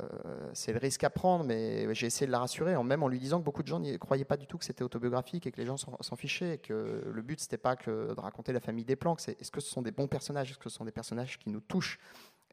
c'est 0.54 0.74
le 0.74 0.80
risque 0.80 1.04
à 1.04 1.10
prendre, 1.10 1.46
mais 1.46 1.94
j'ai 1.94 2.08
essayé 2.08 2.26
de 2.26 2.32
la 2.32 2.40
rassurer, 2.40 2.82
même 2.84 3.04
en 3.04 3.08
lui 3.08 3.20
disant 3.20 3.40
que 3.40 3.46
beaucoup 3.46 3.62
de 3.62 3.68
gens 3.68 3.80
ne 3.80 3.98
croyaient 3.98 4.26
pas 4.26 4.38
du 4.38 4.48
tout 4.48 4.58
que 4.58 4.66
c'était 4.66 4.84
autobiographique 4.84 5.46
et 5.46 5.52
que 5.52 5.60
les 5.60 5.68
gens 5.68 5.78
s'en 5.78 6.16
fichaient, 6.16 6.56
et 6.56 6.58
que 6.58 7.04
le 7.06 7.22
but, 7.22 7.40
c'était 7.40 7.58
pas 7.58 7.76
que 7.76 8.14
de 8.14 8.20
raconter 8.20 8.54
la 8.54 8.60
famille 8.60 8.86
des 8.86 8.96
planques, 8.96 9.22
c'est 9.22 9.40
est-ce 9.40 9.52
que 9.52 9.62
ce 9.62 9.70
sont 9.70 9.82
des 9.82 9.92
bons 9.92 10.08
personnages, 10.08 10.52
est-ce 10.52 10.58
que 10.58 10.70
ce 10.70 10.76
sont 10.76 10.86
des 10.86 10.92
personnages 10.92 11.38
qui 11.38 11.50
nous 11.50 11.62
touchent? 11.62 12.00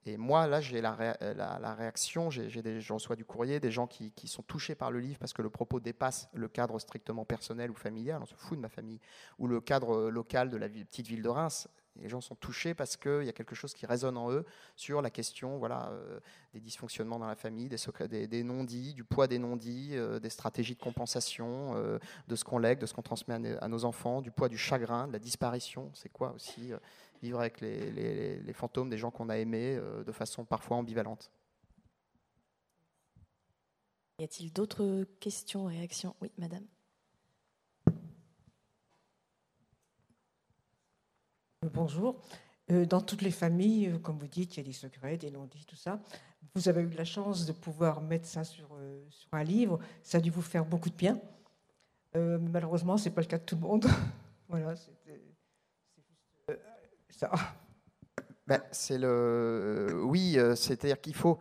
Et 0.05 0.17
moi, 0.17 0.49
là, 0.49 0.61
j'ai 0.61 0.81
la, 0.81 1.17
la, 1.37 1.75
réaction, 1.75 2.29
j'ai 2.29 2.61
des, 2.61 2.81
je 2.81 2.93
reçois 2.93 3.15
du 3.15 3.25
courrier, 3.25 3.61
des 3.61 3.71
gens 3.71 3.87
qui, 3.87 4.11
qui, 4.11 4.27
sont 4.27 4.43
touchés 4.43 4.75
par 4.75 4.91
le 4.91 4.99
livre 4.99 5.19
parce 5.21 5.33
que 5.33 5.43
le 5.43 5.51
propos 5.51 5.79
dépasse 5.79 6.29
le 6.35 6.49
cadre 6.49 6.81
strictement 6.81 7.25
personnel 7.25 7.71
ou 7.71 7.75
familial, 7.75 8.21
on 8.21 8.27
se 8.27 8.35
fout 8.35 8.59
de 8.59 8.63
ma 8.63 8.69
famille, 8.69 8.99
ou 9.39 9.47
le 9.47 9.61
cadre 9.61 10.11
local 10.11 10.51
de 10.51 10.57
la 10.57 10.69
petite 10.69 11.07
ville 11.07 11.23
de 11.23 11.29
Reims 11.29 11.69
les 11.97 12.09
gens 12.09 12.21
sont 12.21 12.35
touchés 12.35 12.75
parce 12.75 12.97
qu'il 12.97 13.25
y 13.25 13.29
a 13.29 13.33
quelque 13.33 13.55
chose 13.55 13.75
qui 13.75 13.87
résonne 13.87 14.17
en 14.17 14.31
eux 14.31 14.45
sur 14.77 15.03
la 15.03 15.11
question 15.11 15.59
voilà, 15.59 15.91
euh, 15.91 16.21
des 16.55 16.61
dysfonctionnements 16.61 17.19
dans 17.19 17.27
la 17.27 17.35
famille, 17.35 17.69
des, 17.69 18.43
non-dits, 18.43 18.95
du 18.95 19.05
poids 19.05 19.27
des 19.27 19.39
non-dits, 19.39 19.91
euh, 19.93 20.19
des 20.19 20.31
stratégies 20.31 20.75
de 20.75 20.81
compensation, 20.81 21.75
euh, 21.77 21.99
de 22.29 22.37
ce 22.37 22.45
qu'on 22.45 22.59
lègue, 22.59 22.79
de 22.79 22.87
ce 22.87 22.95
qu'on 22.95 23.03
transmet 23.03 23.57
à, 23.61 23.69
nos 23.69 23.85
enfants, 23.85 24.23
du 24.23 24.31
poids 24.31 24.49
du 24.49 24.59
chagrin, 24.59 25.07
de 25.07 25.13
la 25.13 25.19
disparition. 25.19 25.91
C'est 25.95 26.11
quoi 26.11 26.33
aussi 26.33 26.73
vivre 27.23 27.41
avec 27.41 27.61
les, 27.61 27.91
les, 28.41 28.53
fantômes 28.53 28.89
des 28.89 28.99
gens 28.99 29.11
qu'on 29.11 29.29
a 29.29 29.37
aimés 29.37 29.79
de 30.05 30.13
façon 30.13 30.45
parfois 30.45 30.79
ambivalente? 30.79 31.31
Y 34.19 34.25
a-t-il 34.25 34.53
d'autres 34.53 35.05
questions, 35.21 35.65
réactions? 35.65 36.15
Oui, 36.21 36.31
madame. 36.39 36.67
Bonjour. 41.71 42.17
Euh, 42.73 42.87
dans 42.87 43.01
toutes 43.01 43.23
les 43.23 43.31
familles, 43.31 43.87
euh, 43.87 43.99
comme 43.99 44.19
vous 44.19 44.27
dites, 44.27 44.57
il 44.57 44.59
y 44.59 44.61
a 44.61 44.67
des 44.67 44.73
secrets, 44.73 45.17
des 45.17 45.31
non-dits, 45.31 45.65
tout 45.65 45.77
ça. 45.77 46.01
Vous 46.57 46.69
avez 46.69 46.83
eu 46.83 46.91
la 46.91 47.05
chance 47.05 47.47
de 47.47 47.53
pouvoir 47.53 48.01
mettre 48.01 48.27
ça 48.27 48.43
sur, 48.43 48.67
euh, 48.75 49.01
sur 49.11 49.29
un 49.33 49.45
livre. 49.45 49.79
Ça 50.03 50.19
a 50.19 50.21
dû 50.21 50.31
vous 50.31 50.43
faire 50.43 50.65
beaucoup 50.65 50.91
de 50.91 50.97
bien. 50.97 51.21
malheureusement, 52.15 52.97
ce 52.97 53.09
n'est 53.09 53.15
pas 53.15 53.21
le 53.21 53.29
cas 53.29 53.39
de 53.39 53.45
tout 53.45 53.55
le 53.55 53.61
monde. 53.61 53.87
voilà, 54.49 54.75
juste 54.75 54.91
ça. 57.11 57.31
Ben, 58.45 58.61
c'est 58.73 58.99
le. 58.99 60.03
oui, 60.05 60.37
c'est-à-dire 60.57 61.01
qu'il 61.01 61.15
faut. 61.15 61.39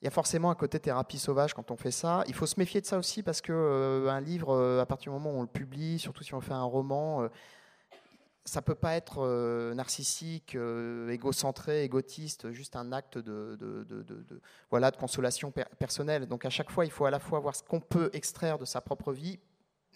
Il 0.00 0.06
y 0.06 0.08
a 0.08 0.10
forcément 0.10 0.50
un 0.50 0.54
côté 0.54 0.80
thérapie 0.80 1.18
sauvage 1.18 1.52
quand 1.52 1.70
on 1.70 1.76
fait 1.76 1.92
ça. 1.92 2.24
Il 2.26 2.34
faut 2.34 2.46
se 2.46 2.58
méfier 2.58 2.80
de 2.80 2.86
ça 2.86 2.98
aussi 2.98 3.22
parce 3.22 3.42
que 3.42 4.08
un 4.08 4.20
livre, 4.20 4.80
à 4.80 4.86
partir 4.86 5.12
du 5.12 5.18
moment 5.18 5.36
où 5.36 5.38
on 5.38 5.42
le 5.42 5.46
publie, 5.46 5.98
surtout 5.98 6.24
si 6.24 6.34
on 6.34 6.40
fait 6.40 6.54
un 6.54 6.64
roman, 6.64 7.28
ça 8.44 8.60
peut 8.60 8.74
pas 8.74 8.94
être 8.94 9.18
euh, 9.18 9.74
narcissique, 9.74 10.56
euh, 10.56 11.08
égocentré, 11.10 11.84
égotiste, 11.84 12.50
juste 12.50 12.74
un 12.76 12.92
acte 12.92 13.18
de, 13.18 13.56
voilà, 14.70 14.90
de 14.90 14.96
consolation 14.96 15.52
personnelle. 15.78 16.26
Donc 16.26 16.44
à 16.44 16.50
chaque 16.50 16.70
fois, 16.70 16.84
il 16.84 16.90
faut 16.90 17.04
à 17.04 17.10
la 17.10 17.20
fois 17.20 17.38
voir 17.38 17.54
ce 17.54 17.62
qu'on 17.62 17.80
peut 17.80 18.10
extraire 18.12 18.58
de 18.58 18.64
sa 18.64 18.80
propre 18.80 19.12
vie, 19.12 19.38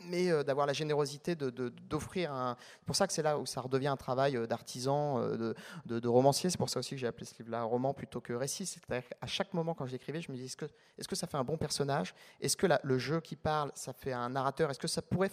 mais 0.05 0.30
euh, 0.30 0.44
d'avoir 0.44 0.66
la 0.66 0.74
générosité 0.74 1.34
d'offrir 1.34 2.30
un... 2.30 2.57
C'est 2.78 2.86
pour 2.86 2.94
ça 2.94 3.07
que 3.09 3.12
c'est 3.12 3.22
là 3.22 3.36
où 3.38 3.47
ça 3.47 3.61
redevient 3.62 3.88
un 3.88 3.97
travail 3.97 4.47
d'artisan, 4.47 5.20
de, 5.84 6.09
romancier. 6.09 6.49
C'est 6.49 6.59
pour 6.59 6.70
ça 6.70 6.78
aussi 6.78 6.90
que 6.90 6.99
j'ai 6.99 7.07
appelé 7.09 7.24
ce 7.24 7.36
livre-là 7.38 7.64
roman 7.64 7.94
plutôt 7.94 8.20
que 8.20 8.32
récit. 8.32 8.66
C'est-à-dire 8.66 9.09
qu'à 9.09 9.26
chaque 9.26 9.55
moment, 9.55 9.74
quand 9.74 9.86
j'écrivais, 9.86 10.20
je 10.20 10.30
me 10.30 10.36
disais, 10.36 10.47
est-ce 10.47 10.57
que, 10.57 10.66
est 10.66 11.07
que 11.07 11.16
ça 11.16 11.26
fait 11.26 11.38
un 11.38 11.44
bon 11.44 11.57
personnage? 11.57 12.14
Est-ce 12.40 12.57
que 12.57 12.68
le 12.80 12.99
jeu 12.99 13.20
qui 13.20 13.34
parle, 13.34 13.72
ça 13.74 13.92
fait 13.92 14.12
un 14.12 14.28
narrateur? 14.28 14.70
Est-ce 14.70 14.78
que 14.78 14.86
ça 14.86 15.03
pourrait 15.03 15.30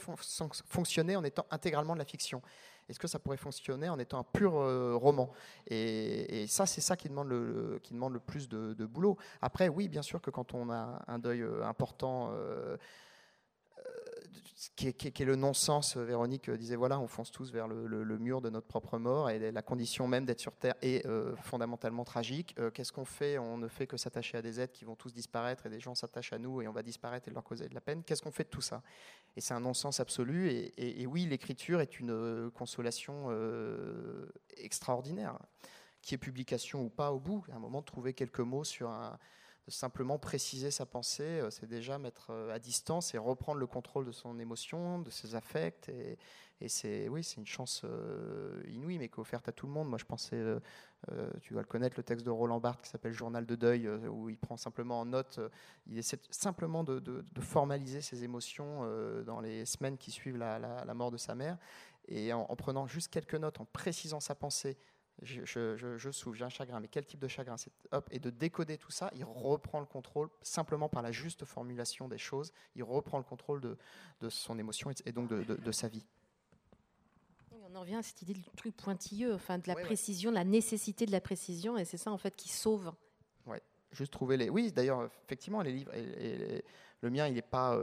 fonctionner 0.65 1.15
en 1.15 1.23
étant 1.23 1.45
intégralement 1.51 1.93
de 1.93 1.99
la 1.99 2.05
fiction? 2.05 2.41
Est-ce 2.89 2.99
que 2.99 3.07
ça 3.07 3.19
pourrait 3.19 3.37
fonctionner 3.37 3.89
en 3.89 3.99
étant 3.99 4.19
un 4.19 4.23
pur 4.23 4.55
euh, 4.55 4.95
roman? 4.95 5.31
Et, 5.67 6.45
ça, 6.47 6.65
c'est 6.65 6.81
ça 6.81 6.95
qui 6.95 7.09
demande 7.09 7.29
le, 7.29 7.79
plus 8.25 8.49
de, 8.49 8.85
boulot. 8.85 9.17
Après, 9.41 9.69
oui, 9.69 9.87
bien 9.87 10.01
sûr 10.01 10.21
que 10.21 10.29
quand 10.29 10.53
on 10.53 10.69
a 10.69 11.01
un 11.07 11.19
deuil 11.19 11.41
euh, 11.41 12.77
important, 14.37 14.87
euh, 14.87 14.91
qui, 14.91 15.07
est, 15.07 15.25
le 15.25 15.35
non-sens, 15.35 15.97
Véronique 15.97 16.49
disait 16.49 16.75
voilà, 16.75 16.99
on 16.99 17.07
fonce 17.07 17.31
tous 17.31 17.51
vers 17.51 17.67
le, 17.67 18.17
mur 18.17 18.41
de 18.41 18.49
notre 18.49 18.67
propre 18.67 18.97
mort 18.97 19.29
et 19.29 19.51
la 19.51 19.61
condition 19.61 20.07
même 20.07 20.25
d'être 20.25 20.39
sur 20.39 20.55
Terre 20.55 20.75
est 20.81 21.05
fondamentalement 21.41 22.03
tragique. 22.03 22.55
Qu'est-ce 22.73 22.91
qu'on 22.91 23.05
fait? 23.05 23.37
On 23.37 23.57
ne 23.57 23.67
fait 23.67 23.87
que 23.87 23.97
s'attacher 23.97 24.37
à 24.37 24.41
des 24.41 24.59
êtres 24.59 24.73
qui 24.73 24.85
vont 24.85 24.95
tous 24.95 25.13
disparaître 25.13 25.65
et 25.65 25.69
des 25.69 25.79
gens 25.79 25.95
s'attachent 25.95 26.33
à 26.33 26.39
nous 26.39 26.61
et 26.61 26.67
on 26.67 26.73
va 26.73 26.83
disparaître 26.83 27.27
et 27.27 27.31
leur 27.31 27.43
causer 27.43 27.67
de 27.67 27.73
la 27.73 27.81
peine. 27.81 28.03
Qu'est-ce 28.03 28.21
qu'on 28.21 28.31
fait 28.31 28.43
de 28.45 28.49
tout 28.49 28.61
ça? 28.61 28.83
Et 29.35 29.41
c'est 29.41 29.53
un 29.53 29.59
non-sens 29.59 29.99
absolu. 29.99 30.49
Et, 30.77 31.05
oui, 31.07 31.25
l'écriture 31.25 31.81
est 31.81 31.99
une 31.99 32.11
euh, 32.11 32.49
consolation 32.51 33.27
euh, 33.29 34.31
extraordinaire, 34.57 35.37
qui 36.01 36.15
est 36.15 36.17
publication 36.17 36.83
ou 36.83 36.89
pas 36.89 37.11
au 37.11 37.19
bout. 37.19 37.43
À 37.51 37.55
un 37.55 37.59
moment, 37.59 37.81
trouver 37.81 38.13
quelques 38.13 38.39
mots 38.39 38.63
sur 38.63 38.89
un, 38.89 39.17
simplement 39.67 40.19
préciser 40.19 40.71
sa 40.71 40.85
pensée, 40.85 41.23
euh, 41.23 41.49
c'est 41.49 41.67
déjà 41.67 41.97
mettre 41.97 42.31
à 42.51 42.59
distance 42.59 43.13
et 43.13 43.17
reprendre 43.17 43.59
le 43.59 43.67
contrôle 43.67 44.05
de 44.05 44.11
son 44.11 44.39
émotion, 44.39 44.99
de 44.99 45.09
ses 45.09 45.35
affects. 45.35 45.89
Et, 45.89 46.17
c'est 46.67 47.09
oui, 47.09 47.25
c'est 47.25 47.41
une 47.41 47.45
chance 47.45 47.85
inouïe, 48.69 48.97
mais 48.97 49.09
qui 49.09 49.15
est 49.15 49.19
offerte 49.19 49.49
à 49.49 49.51
tout 49.51 49.67
le 49.67 49.73
monde. 49.73 49.89
Moi, 49.89 49.97
je 49.97 50.05
pensais 50.05 50.41
euh, 51.11 51.29
tu 51.41 51.53
dois 51.53 51.61
le 51.61 51.67
connaître, 51.67 51.95
le 51.97 52.03
texte 52.03 52.25
de 52.25 52.31
Roland 52.31 52.59
Barthes 52.59 52.81
qui 52.81 52.89
s'appelle 52.89 53.11
Journal 53.11 53.45
de 53.45 53.55
deuil, 53.55 53.87
euh, 53.87 54.07
où 54.07 54.29
il 54.29 54.37
prend 54.37 54.55
simplement 54.55 55.01
en 55.01 55.05
note, 55.05 55.37
euh, 55.39 55.49
il 55.87 55.97
essaie 55.97 56.19
simplement 56.29 56.83
de, 56.83 57.25
formaliser 57.41 58.01
ses 58.01 58.23
émotions 58.23 58.81
dans 59.25 59.41
les 59.41 59.65
semaines 59.65 59.97
qui 59.97 60.11
suivent 60.11 60.37
la, 60.37 60.93
mort 60.93 61.11
de 61.11 61.17
sa 61.17 61.35
mère. 61.35 61.57
Et 62.07 62.31
en, 62.31 62.45
prenant 62.55 62.87
juste 62.87 63.09
quelques 63.09 63.35
notes, 63.35 63.59
en 63.59 63.65
précisant 63.65 64.19
sa 64.19 64.35
pensée, 64.35 64.77
je, 65.21 65.45
je, 65.97 66.11
souffre, 66.11 66.35
j'ai 66.35 66.45
un 66.45 66.49
chagrin, 66.49 66.79
mais 66.79 66.87
quel 66.87 67.05
type 67.05 67.19
de 67.19 67.27
chagrin 67.27 67.55
hop, 67.91 68.07
Et 68.11 68.19
de 68.19 68.29
décoder 68.29 68.77
tout 68.77 68.91
ça, 68.91 69.11
il 69.15 69.23
reprend 69.23 69.79
le 69.79 69.85
contrôle 69.85 70.29
simplement 70.41 70.89
par 70.89 71.01
la 71.01 71.11
juste 71.11 71.45
formulation 71.45 72.07
des 72.07 72.17
choses, 72.17 72.51
il 72.75 72.83
reprend 72.83 73.17
le 73.17 73.23
contrôle 73.23 73.61
de, 73.61 74.29
son 74.29 74.57
émotion 74.57 74.91
et, 75.05 75.11
donc 75.11 75.29
de 75.29 75.71
sa 75.71 75.87
vie 75.87 76.05
on 77.73 77.75
en 77.75 77.81
revient 77.81 77.95
à 77.95 78.03
cette 78.03 78.21
idée 78.21 78.33
du 78.33 78.43
truc 78.55 78.75
pointilleux, 78.75 79.33
enfin 79.33 79.57
de 79.57 79.67
la 79.67 79.75
précision, 79.75 80.31
la 80.31 80.43
nécessité 80.43 81.05
de 81.05 81.11
la 81.11 81.21
précision, 81.21 81.77
et 81.77 81.85
c'est 81.85 81.97
ça 81.97 82.11
en 82.11 82.17
fait 82.17 82.35
qui 82.35 82.49
sauve. 82.49 82.91
Ouais. 83.45 83.61
juste 83.91 84.13
trouver 84.13 84.37
les. 84.37 84.49
Oui, 84.49 84.71
d'ailleurs, 84.71 85.09
effectivement, 85.25 85.61
les 85.61 85.71
livres. 85.71 85.91
le 87.01 87.09
mien, 87.09 87.27
il 87.27 87.33
n'est 87.33 87.41
pas 87.41 87.77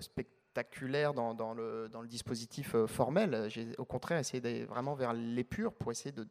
spectaculaire 0.00 1.14
dans, 1.14 1.34
dans, 1.34 1.54
le, 1.54 1.88
dans, 1.90 2.00
le, 2.00 2.08
dispositif 2.08 2.74
formel. 2.86 3.46
J'ai 3.50 3.76
au 3.76 3.84
contraire 3.84 4.18
essayé 4.18 4.40
d'aller 4.40 4.64
vraiment 4.64 4.94
vers 4.94 5.12
l'épure 5.12 5.74
pour 5.74 5.90
essayer 5.90 6.12
de, 6.12 6.26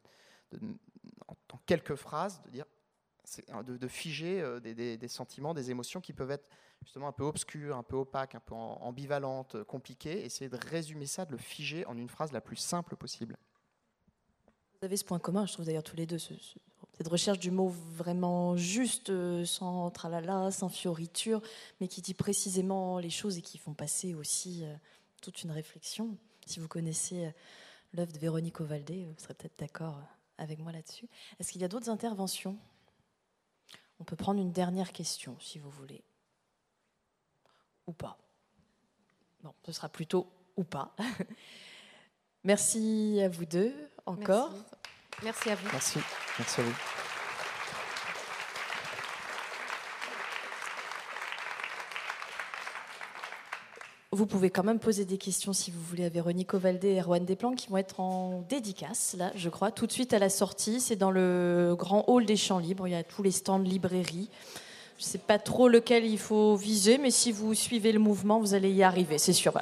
en 1.27 1.57
quelques 1.65 1.95
phrases, 1.95 2.41
de 2.43 2.49
dire 2.51 2.65
de, 3.63 3.87
figer 3.87 4.41
euh, 4.41 4.59
des, 4.59 5.07
sentiments, 5.07 5.53
des 5.53 5.71
émotions 5.71 6.01
qui 6.01 6.13
peuvent 6.13 6.31
être 6.31 6.47
justement 6.83 7.07
un 7.07 7.11
peu 7.11 7.23
obscures, 7.23 7.75
un 7.75 7.83
peu 7.83 7.97
opaques, 7.97 8.35
un 8.35 8.39
peu 8.39 8.55
ambivalentes, 8.55 9.55
euh, 9.55 9.63
compliquées. 9.63 10.25
Essayer 10.25 10.49
de 10.49 10.57
résumer 10.57 11.05
ça, 11.05 11.25
de 11.25 11.31
le 11.31 11.37
figer 11.37 11.85
en 11.85 11.97
une 11.97 12.09
phrase 12.09 12.31
la 12.31 12.41
plus 12.41 12.55
simple 12.55 12.95
possible. 12.95 13.37
Vous 14.79 14.85
avez 14.85 14.97
ce 14.97 15.05
point 15.05 15.19
commun, 15.19 15.45
je 15.45 15.53
trouve 15.53 15.65
d'ailleurs 15.65 15.83
tous 15.83 15.95
les 15.95 16.05
deux, 16.05 16.19
cette 16.19 17.07
recherche 17.07 17.39
du 17.39 17.49
mot 17.49 17.67
vraiment 17.67 18.55
juste, 18.57 19.09
euh, 19.09 19.43
sans 19.43 19.89
tralala, 19.89 20.51
sans 20.51 20.69
fioriture, 20.69 21.41
mais 21.81 21.87
qui 21.87 22.01
dit 22.01 22.13
précisément 22.13 22.99
les 22.99 23.09
choses 23.09 23.37
et 23.37 23.41
qui 23.41 23.57
font 23.57 23.73
passer 23.73 24.13
aussi 24.13 24.65
toute 25.21 25.43
une 25.43 25.51
réflexion. 25.51 26.15
Si 26.45 26.59
vous 26.59 26.67
connaissez 26.67 27.33
l'œuvre 27.93 28.13
de 28.13 28.19
Véronique 28.19 28.61
Ovaldé, 28.61 29.05
vous 29.05 29.19
serez 29.19 29.33
peut-être 29.33 29.57
d'accord 29.57 29.99
avec 30.37 30.59
moi 30.59 30.71
là-dessus. 30.71 31.07
Est-ce 31.39 31.51
qu'il 31.51 31.61
y 31.61 31.65
a 31.65 31.67
d'autres 31.67 31.89
interventions? 31.89 32.57
On 33.99 34.03
peut 34.03 34.15
prendre 34.15 34.39
une 34.39 34.51
dernière 34.51 34.91
question, 34.91 35.37
si 35.39 35.59
vous 35.59 35.69
voulez. 35.69 36.03
Ou 37.87 37.93
pas. 37.93 38.17
Bon, 39.41 39.53
ce 39.65 39.71
sera 39.71 39.89
plutôt 39.89 40.27
ou 40.55 40.63
pas. 40.63 40.95
Merci 42.43 43.19
à 43.23 43.29
vous 43.29 43.45
deux 43.45 43.73
encore. 44.05 44.53
Merci, 45.23 45.49
à 45.49 45.55
vous. 45.55 45.69
Merci. 45.71 45.99
Merci 46.37 46.61
à 46.61 46.63
vous. 46.63 47.06
Vous 54.17 54.25
pouvez 54.25 54.49
quand 54.49 54.63
même 54.63 54.79
poser 54.79 55.05
des 55.05 55.19
questions 55.19 55.53
si 55.53 55.69
vous 55.69 55.79
voulez 55.79 56.03
à 56.03 56.09
Véronique 56.09 56.55
Ovaldé 56.55 56.87
et 56.87 57.01
Erwan 57.01 57.23
Desplan 57.23 57.53
qui 57.53 57.69
vont 57.69 57.77
être 57.77 57.99
en 57.99 58.43
dédicace, 58.49 59.15
là, 59.15 59.31
je 59.35 59.47
crois, 59.47 59.69
tout 59.69 59.85
de 59.85 59.91
suite 59.91 60.11
à 60.11 60.17
la 60.17 60.29
sortie. 60.29 60.81
C'est 60.81 60.95
dans 60.95 61.11
le 61.11 61.75
grand 61.77 62.03
hall 62.07 62.25
des 62.25 62.35
Champs 62.35 62.57
Libres. 62.57 62.87
Il 62.87 62.93
y 62.93 62.95
a 62.95 63.03
tous 63.03 63.21
les 63.21 63.29
stands 63.29 63.59
de 63.59 63.69
librairie. 63.69 64.27
Je 64.97 65.03
ne 65.03 65.07
sais 65.07 65.19
pas 65.19 65.37
trop 65.37 65.69
lequel 65.69 66.03
il 66.03 66.17
faut 66.17 66.55
viser, 66.55 66.97
mais 66.97 67.11
si 67.11 67.31
vous 67.31 67.53
suivez 67.53 67.91
le 67.91 67.99
mouvement, 67.99 68.39
vous 68.39 68.55
allez 68.55 68.71
y 68.71 68.81
arriver, 68.81 69.19
c'est 69.19 69.33
sûr. 69.33 69.53